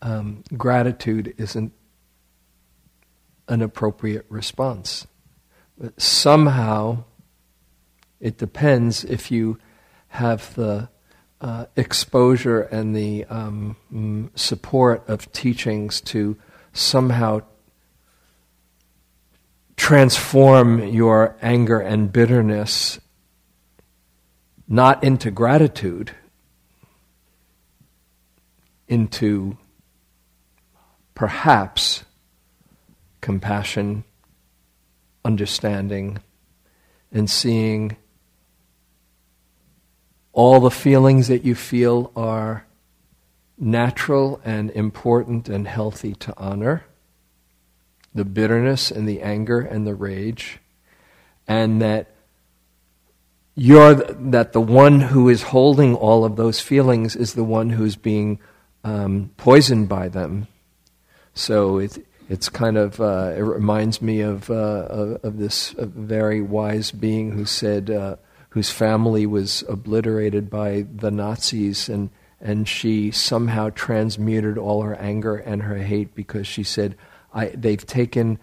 um, 0.00 0.42
gratitude 0.56 1.34
isn't 1.36 1.74
an 3.46 3.60
appropriate 3.60 4.24
response. 4.30 5.06
But 5.76 6.00
somehow, 6.00 7.04
it 8.20 8.38
depends 8.38 9.04
if 9.04 9.30
you 9.30 9.58
have 10.08 10.54
the 10.54 10.88
uh, 11.42 11.66
exposure 11.76 12.62
and 12.62 12.96
the 12.96 13.26
um, 13.26 14.30
support 14.34 15.06
of 15.10 15.30
teachings 15.32 16.00
to 16.00 16.38
somehow 16.74 17.40
transform 19.76 20.82
your 20.82 21.36
anger 21.40 21.80
and 21.80 22.12
bitterness 22.12 23.00
not 24.66 25.04
into 25.04 25.30
gratitude, 25.30 26.12
into 28.88 29.56
perhaps 31.14 32.04
compassion, 33.20 34.04
understanding, 35.24 36.18
and 37.12 37.28
seeing 37.30 37.96
all 40.32 40.60
the 40.60 40.70
feelings 40.70 41.28
that 41.28 41.44
you 41.44 41.54
feel 41.54 42.10
are 42.16 42.66
natural 43.58 44.40
and 44.44 44.70
important 44.72 45.48
and 45.48 45.66
healthy 45.68 46.14
to 46.14 46.34
honor 46.36 46.84
the 48.14 48.24
bitterness 48.24 48.90
and 48.90 49.08
the 49.08 49.20
anger 49.22 49.60
and 49.60 49.86
the 49.86 49.94
rage, 49.94 50.60
and 51.48 51.82
that 51.82 52.14
you're 53.56 53.94
th- 53.94 54.16
that 54.18 54.52
the 54.52 54.60
one 54.60 55.00
who 55.00 55.28
is 55.28 55.42
holding 55.42 55.94
all 55.94 56.24
of 56.24 56.36
those 56.36 56.60
feelings 56.60 57.16
is 57.16 57.34
the 57.34 57.44
one 57.44 57.70
who's 57.70 57.96
being 57.96 58.38
um, 58.84 59.30
poisoned 59.36 59.88
by 59.88 60.08
them. 60.08 60.46
So 61.34 61.78
it, 61.78 62.06
it's 62.28 62.48
kind 62.48 62.76
of 62.76 63.00
uh, 63.00 63.32
it 63.36 63.40
reminds 63.40 64.00
me 64.00 64.20
of 64.20 64.48
uh, 64.48 64.54
of, 64.54 65.24
of 65.24 65.38
this 65.38 65.74
uh, 65.74 65.86
very 65.86 66.40
wise 66.40 66.92
being 66.92 67.32
who 67.32 67.44
said 67.44 67.90
uh, 67.90 68.16
whose 68.50 68.70
family 68.70 69.26
was 69.26 69.64
obliterated 69.68 70.48
by 70.48 70.86
the 70.94 71.10
Nazis 71.10 71.88
and 71.88 72.10
and 72.44 72.68
she 72.68 73.10
somehow 73.10 73.70
transmuted 73.70 74.58
all 74.58 74.82
her 74.82 74.94
anger 74.96 75.34
and 75.34 75.62
her 75.62 75.78
hate 75.78 76.14
because 76.14 76.46
she 76.46 76.62
said 76.62 76.94
I, 77.32 77.46
they've 77.46 77.84
taken 77.84 78.38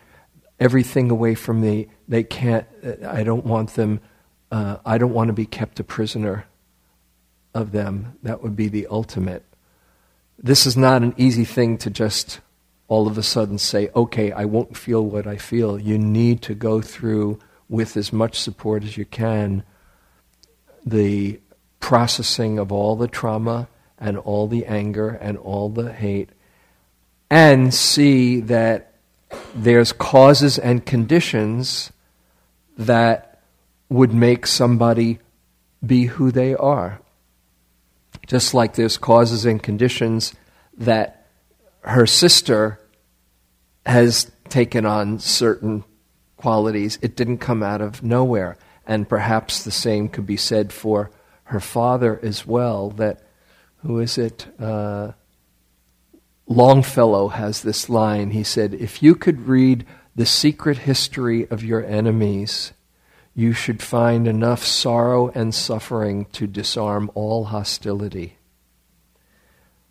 everything 0.60 1.12
away 1.12 1.36
from 1.36 1.62
me. 1.62 1.88
They 2.10 2.24
can't. 2.24 2.66
I 3.08 3.24
don't 3.24 3.46
want 3.46 3.76
them. 3.76 4.02
Uh, 4.52 4.78
I 4.86 4.98
don't 4.98 5.14
want 5.14 5.28
to 5.28 5.34
be 5.34 5.46
kept 5.46 5.80
a 5.80 5.84
prisoner 5.84 6.46
of 7.54 7.72
them. 7.72 8.18
That 8.24 8.42
would 8.44 8.56
be 8.56 8.68
the 8.68 8.88
ultimate. 8.88 9.46
This 10.38 10.66
is 10.66 10.76
not 10.76 11.04
an 11.04 11.14
easy 11.16 11.46
thing 11.46 11.78
to 11.78 11.90
just 11.90 12.42
all 12.88 13.08
of 13.08 13.18
a 13.18 13.24
sudden 13.24 13.60
say, 13.60 13.90
okay, 13.96 14.32
I 14.32 14.46
won't 14.46 14.76
feel 14.76 15.06
what 15.06 15.28
I 15.28 15.38
feel. 15.38 15.80
You 15.80 15.98
need 15.98 16.42
to 16.42 16.56
go 16.56 16.82
through 16.82 17.40
with 17.70 17.96
as 17.96 18.12
much 18.12 18.38
support 18.38 18.84
as 18.84 18.98
you 18.98 19.06
can 19.06 19.64
the 20.86 21.40
processing 21.80 22.58
of 22.58 22.72
all 22.72 22.96
the 22.96 23.08
trauma 23.08 23.68
and 24.02 24.18
all 24.18 24.48
the 24.48 24.66
anger 24.66 25.10
and 25.10 25.38
all 25.38 25.70
the 25.70 25.94
hate 25.94 26.32
and 27.30 27.74
see 27.74 28.42
that 28.42 28.96
there's 29.56 29.94
causes 29.94 30.60
and 30.60 30.86
conditions 30.86 31.92
that 32.78 33.42
would 33.88 34.14
make 34.14 34.46
somebody 34.46 35.20
be 35.86 36.06
who 36.06 36.32
they 36.32 36.54
are. 36.56 37.00
Just 38.28 38.54
like 38.54 38.76
there's 38.76 38.98
causes 38.98 39.46
and 39.46 39.64
conditions 39.64 40.34
that 40.78 41.28
her 41.82 42.06
sister 42.06 42.80
has 43.86 44.30
taken 44.50 44.86
on 44.86 45.20
certain 45.20 45.84
qualities. 46.38 47.00
It 47.02 47.16
didn't 47.16 47.38
come 47.38 47.64
out 47.64 47.82
of 47.82 48.04
nowhere. 48.04 48.58
And 48.86 49.08
perhaps 49.08 49.64
the 49.64 49.72
same 49.72 50.10
could 50.10 50.26
be 50.26 50.38
said 50.38 50.74
for 50.74 51.12
her 51.46 51.60
father 51.60 52.20
as 52.22 52.46
well. 52.46 52.90
That, 52.92 53.22
who 53.82 54.00
is 54.00 54.18
it? 54.18 54.48
Uh, 54.60 55.14
Longfellow 56.48 57.30
has 57.30 57.62
this 57.62 57.90
line. 57.90 58.32
He 58.32 58.44
said, 58.44 58.74
If 58.74 59.02
you 59.02 59.16
could 59.16 59.48
read 59.48 59.86
the 60.16 60.26
secret 60.26 60.80
history 60.80 61.48
of 61.50 61.64
your 61.64 61.84
enemies, 61.86 62.74
you 63.34 63.54
should 63.54 63.82
find 63.82 64.28
enough 64.28 64.64
sorrow 64.64 65.30
and 65.30 65.56
suffering 65.56 66.26
to 66.34 66.48
disarm 66.48 67.10
all 67.16 67.46
hostility. 67.46 68.38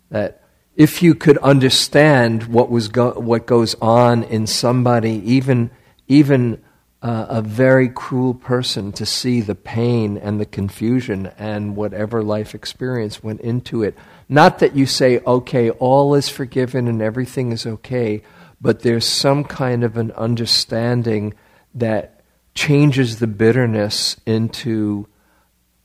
That 0.09 0.43
if 0.75 1.01
you 1.01 1.15
could 1.15 1.37
understand 1.39 2.43
what, 2.43 2.69
was 2.69 2.87
go- 2.87 3.19
what 3.19 3.45
goes 3.45 3.75
on 3.81 4.23
in 4.23 4.45
somebody, 4.45 5.21
even, 5.25 5.71
even 6.07 6.61
uh, 7.01 7.25
a 7.29 7.41
very 7.41 7.89
cruel 7.89 8.33
person, 8.33 8.91
to 8.91 9.05
see 9.05 9.41
the 9.41 9.55
pain 9.55 10.17
and 10.17 10.39
the 10.39 10.45
confusion 10.45 11.31
and 11.37 11.75
whatever 11.75 12.21
life 12.21 12.53
experience 12.53 13.23
went 13.23 13.41
into 13.41 13.81
it. 13.81 13.97
Not 14.29 14.59
that 14.59 14.75
you 14.75 14.85
say, 14.85 15.19
okay, 15.19 15.71
all 15.71 16.13
is 16.13 16.29
forgiven 16.29 16.87
and 16.87 17.01
everything 17.01 17.51
is 17.51 17.65
okay, 17.65 18.21
but 18.61 18.81
there's 18.81 19.05
some 19.05 19.43
kind 19.43 19.83
of 19.83 19.97
an 19.97 20.11
understanding 20.11 21.33
that 21.73 22.23
changes 22.53 23.17
the 23.17 23.27
bitterness 23.27 24.17
into 24.25 25.07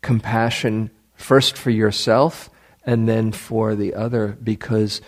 compassion, 0.03 0.91
first 1.14 1.57
for 1.57 1.71
yourself 1.71 2.51
and 2.85 3.09
then 3.09 3.33
for 3.33 3.75
the 3.75 3.95
other, 3.95 4.37
because 4.43 5.01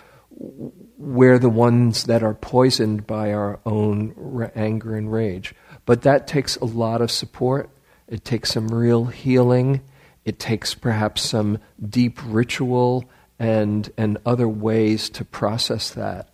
we're 0.97 1.39
the 1.39 1.49
ones 1.49 2.05
that 2.05 2.23
are 2.23 2.33
poisoned 2.33 3.05
by 3.05 3.31
our 3.31 3.59
own 3.65 4.51
anger 4.55 4.95
and 4.95 5.11
rage. 5.11 5.53
But 5.89 6.03
that 6.03 6.27
takes 6.27 6.55
a 6.57 6.65
lot 6.65 7.01
of 7.01 7.09
support. 7.09 7.67
It 8.07 8.23
takes 8.23 8.51
some 8.51 8.67
real 8.67 9.05
healing. 9.05 9.81
It 10.23 10.37
takes 10.37 10.75
perhaps 10.75 11.23
some 11.23 11.57
deep 11.83 12.19
ritual 12.23 13.09
and, 13.39 13.91
and 13.97 14.19
other 14.23 14.47
ways 14.47 15.09
to 15.09 15.25
process 15.25 15.89
that. 15.89 16.29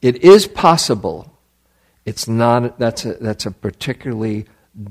It 0.00 0.22
is 0.22 0.46
possible. 0.46 1.36
It's 2.04 2.28
not, 2.28 2.78
that's 2.78 3.04
a, 3.04 3.14
that's 3.14 3.46
a 3.46 3.50
particularly 3.50 4.46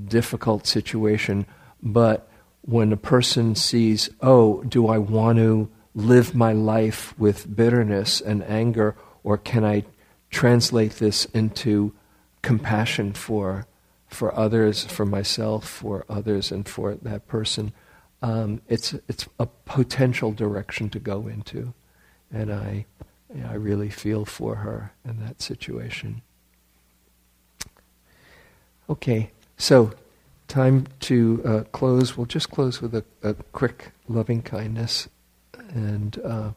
difficult 0.10 0.68
situation, 0.68 1.46
but 1.82 2.30
when 2.64 2.92
a 2.92 2.98
person 2.98 3.56
sees, 3.56 4.10
oh, 4.20 4.64
do 4.64 4.90
I 4.90 4.98
want 4.98 5.38
to 5.38 5.70
live 5.96 6.36
my 6.36 6.52
life 6.52 7.18
with 7.18 7.56
bitterness 7.56 8.20
and 8.20 8.44
anger, 8.44 8.98
or 9.24 9.38
can 9.38 9.64
I 9.64 9.86
translate 10.30 10.96
this 10.96 11.24
into 11.24 11.94
compassion 12.42 13.14
for 13.14 13.66
for 14.10 14.38
others, 14.38 14.84
for 14.86 15.06
myself, 15.06 15.68
for 15.68 16.06
others, 16.10 16.52
and 16.52 16.68
for 16.68 16.96
that 16.96 17.28
person? 17.28 17.72
Um, 18.22 18.62
it's 18.68 18.94
it's 19.08 19.28
a 19.40 19.46
potential 19.46 20.34
direction 20.34 20.90
to 20.90 21.00
go 21.00 21.28
into, 21.28 21.74
and 22.32 22.52
I 22.52 22.86
I 23.48 23.54
really 23.54 23.90
feel 23.90 24.26
for 24.26 24.56
her 24.56 24.92
in 25.06 25.20
that 25.20 25.42
situation. 25.42 26.22
Okay, 28.90 29.32
so 29.58 29.94
time 30.48 30.88
to 31.02 31.42
uh, 31.46 31.64
close. 31.72 32.18
We'll 32.18 32.26
just 32.26 32.50
close 32.50 32.82
with 32.82 32.96
a, 32.96 33.06
a 33.22 33.36
quick 33.52 33.92
loving 34.08 34.42
kindness 34.42 35.08
and 35.70 36.20
uh, 36.26 36.52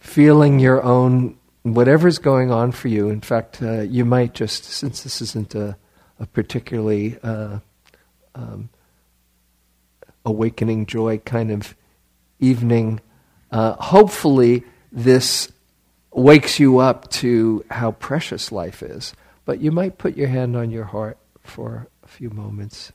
feeling 0.00 0.58
your 0.58 0.82
own, 0.82 1.38
whatever's 1.62 2.18
going 2.18 2.50
on 2.50 2.72
for 2.72 2.88
you. 2.88 3.08
In 3.08 3.20
fact, 3.20 3.62
uh, 3.62 3.82
you 3.82 4.04
might 4.04 4.34
just, 4.34 4.64
since 4.64 5.04
this 5.04 5.22
isn't 5.22 5.54
a 5.54 5.76
particularly 6.26 7.18
uh, 7.22 7.58
um, 8.34 8.68
awakening 10.24 10.86
joy 10.86 11.18
kind 11.18 11.50
of 11.50 11.74
evening, 12.38 13.00
uh, 13.50 13.74
hopefully 13.74 14.64
this 14.90 15.50
wakes 16.12 16.60
you 16.60 16.78
up 16.78 17.10
to 17.10 17.64
how 17.70 17.92
precious 17.92 18.52
life 18.52 18.82
is. 18.82 19.14
But 19.44 19.60
you 19.60 19.72
might 19.72 19.98
put 19.98 20.16
your 20.16 20.28
hand 20.28 20.56
on 20.56 20.70
your 20.70 20.84
heart 20.84 21.18
for 21.42 21.88
a 22.04 22.08
few 22.08 22.30
moments 22.30 22.92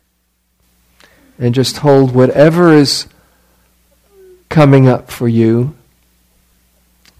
and 1.37 1.53
just 1.53 1.77
hold 1.77 2.13
whatever 2.13 2.73
is 2.73 3.07
coming 4.49 4.87
up 4.87 5.11
for 5.11 5.27
you 5.27 5.75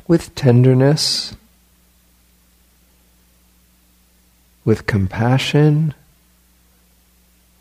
with 0.08 0.34
tenderness, 0.34 1.36
with 4.64 4.86
compassion, 4.86 5.94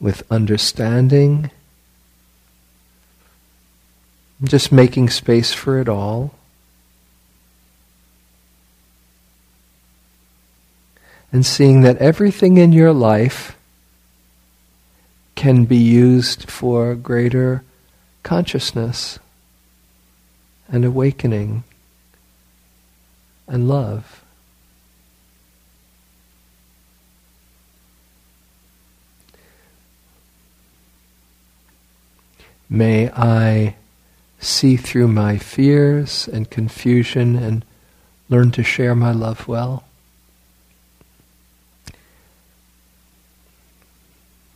with 0.01 0.23
understanding, 0.31 1.51
just 4.45 4.71
making 4.71 5.11
space 5.11 5.53
for 5.53 5.79
it 5.81 5.89
all. 5.89 6.35
and 11.33 11.45
seeing 11.45 11.83
that 11.83 11.99
everything 11.99 12.57
in 12.57 12.73
your 12.73 12.93
life 12.93 13.57
can 15.35 15.65
be 15.65 15.77
used 15.77 16.51
for 16.51 16.95
greater 16.95 17.63
consciousness 18.23 19.19
and 20.69 20.85
awakening 20.85 21.63
and 23.47 23.69
love. 23.69 24.25
May 32.69 33.11
I 33.11 33.77
see 34.39 34.77
through 34.77 35.09
my 35.09 35.39
fears 35.39 36.29
and 36.29 36.51
confusion 36.51 37.37
and 37.37 37.65
learn 38.29 38.51
to 38.53 38.63
share 38.63 38.95
my 38.95 39.13
love 39.13 39.47
well. 39.47 39.85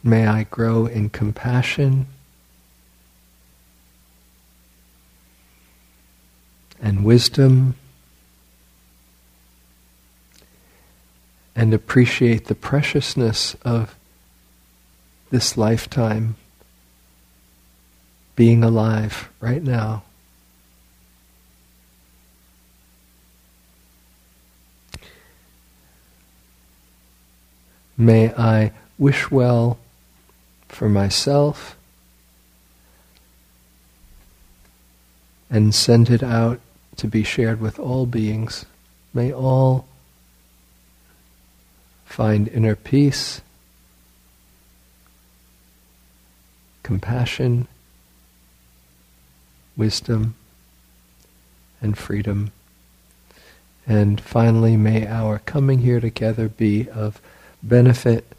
May 0.02 0.26
I 0.26 0.44
grow 0.44 0.86
in 0.86 1.10
compassion 1.10 2.06
and 6.82 7.04
wisdom 7.04 7.76
and 11.54 11.74
appreciate 11.74 12.46
the 12.46 12.54
preciousness 12.54 13.54
of 13.62 13.94
this 15.30 15.56
lifetime 15.58 16.36
being 18.40 18.64
alive 18.64 19.28
right 19.38 19.62
now. 19.62 20.02
May 27.98 28.32
I 28.32 28.72
wish 28.96 29.30
well 29.30 29.78
for 30.70 30.88
myself 30.88 31.76
and 35.50 35.74
send 35.74 36.08
it 36.08 36.22
out 36.22 36.60
to 36.96 37.06
be 37.06 37.22
shared 37.22 37.60
with 37.60 37.78
all 37.78 38.06
beings. 38.06 38.64
May 39.12 39.30
all 39.30 39.86
find 42.06 42.48
inner 42.48 42.74
peace, 42.74 43.42
compassion, 46.82 47.68
wisdom, 49.80 50.36
and 51.80 51.98
freedom. 51.98 52.52
And 53.86 54.20
finally, 54.20 54.76
may 54.76 55.06
our 55.06 55.40
coming 55.40 55.80
here 55.80 55.98
together 55.98 56.48
be 56.48 56.88
of 56.90 57.20
benefit 57.62 58.36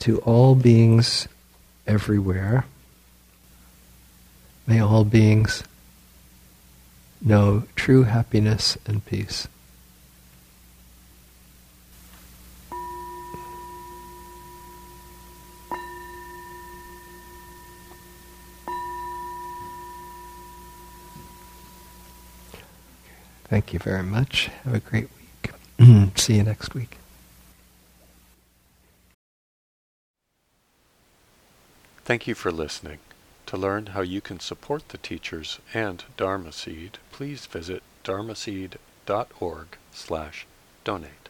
to 0.00 0.18
all 0.18 0.54
beings 0.54 1.28
everywhere. 1.86 2.66
May 4.66 4.80
all 4.80 5.04
beings 5.04 5.62
know 7.22 7.62
true 7.76 8.02
happiness 8.02 8.76
and 8.84 9.06
peace. 9.06 9.46
Thank 23.54 23.72
you 23.72 23.78
very 23.78 24.02
much. 24.02 24.50
Have 24.64 24.74
a 24.74 24.80
great 24.80 25.08
week. 25.16 25.52
See 26.18 26.34
you 26.34 26.42
next 26.42 26.74
week. 26.74 26.96
Thank 32.04 32.26
you 32.26 32.34
for 32.34 32.50
listening. 32.50 32.98
To 33.46 33.56
learn 33.56 33.86
how 33.94 34.00
you 34.00 34.20
can 34.20 34.40
support 34.40 34.88
the 34.88 34.98
teachers 34.98 35.60
and 35.72 36.02
Dharma 36.16 36.50
Seed, 36.50 36.98
please 37.12 37.46
visit 37.46 37.84
dharmaseed.org 38.02 39.66
slash 39.92 40.46
donate. 40.82 41.23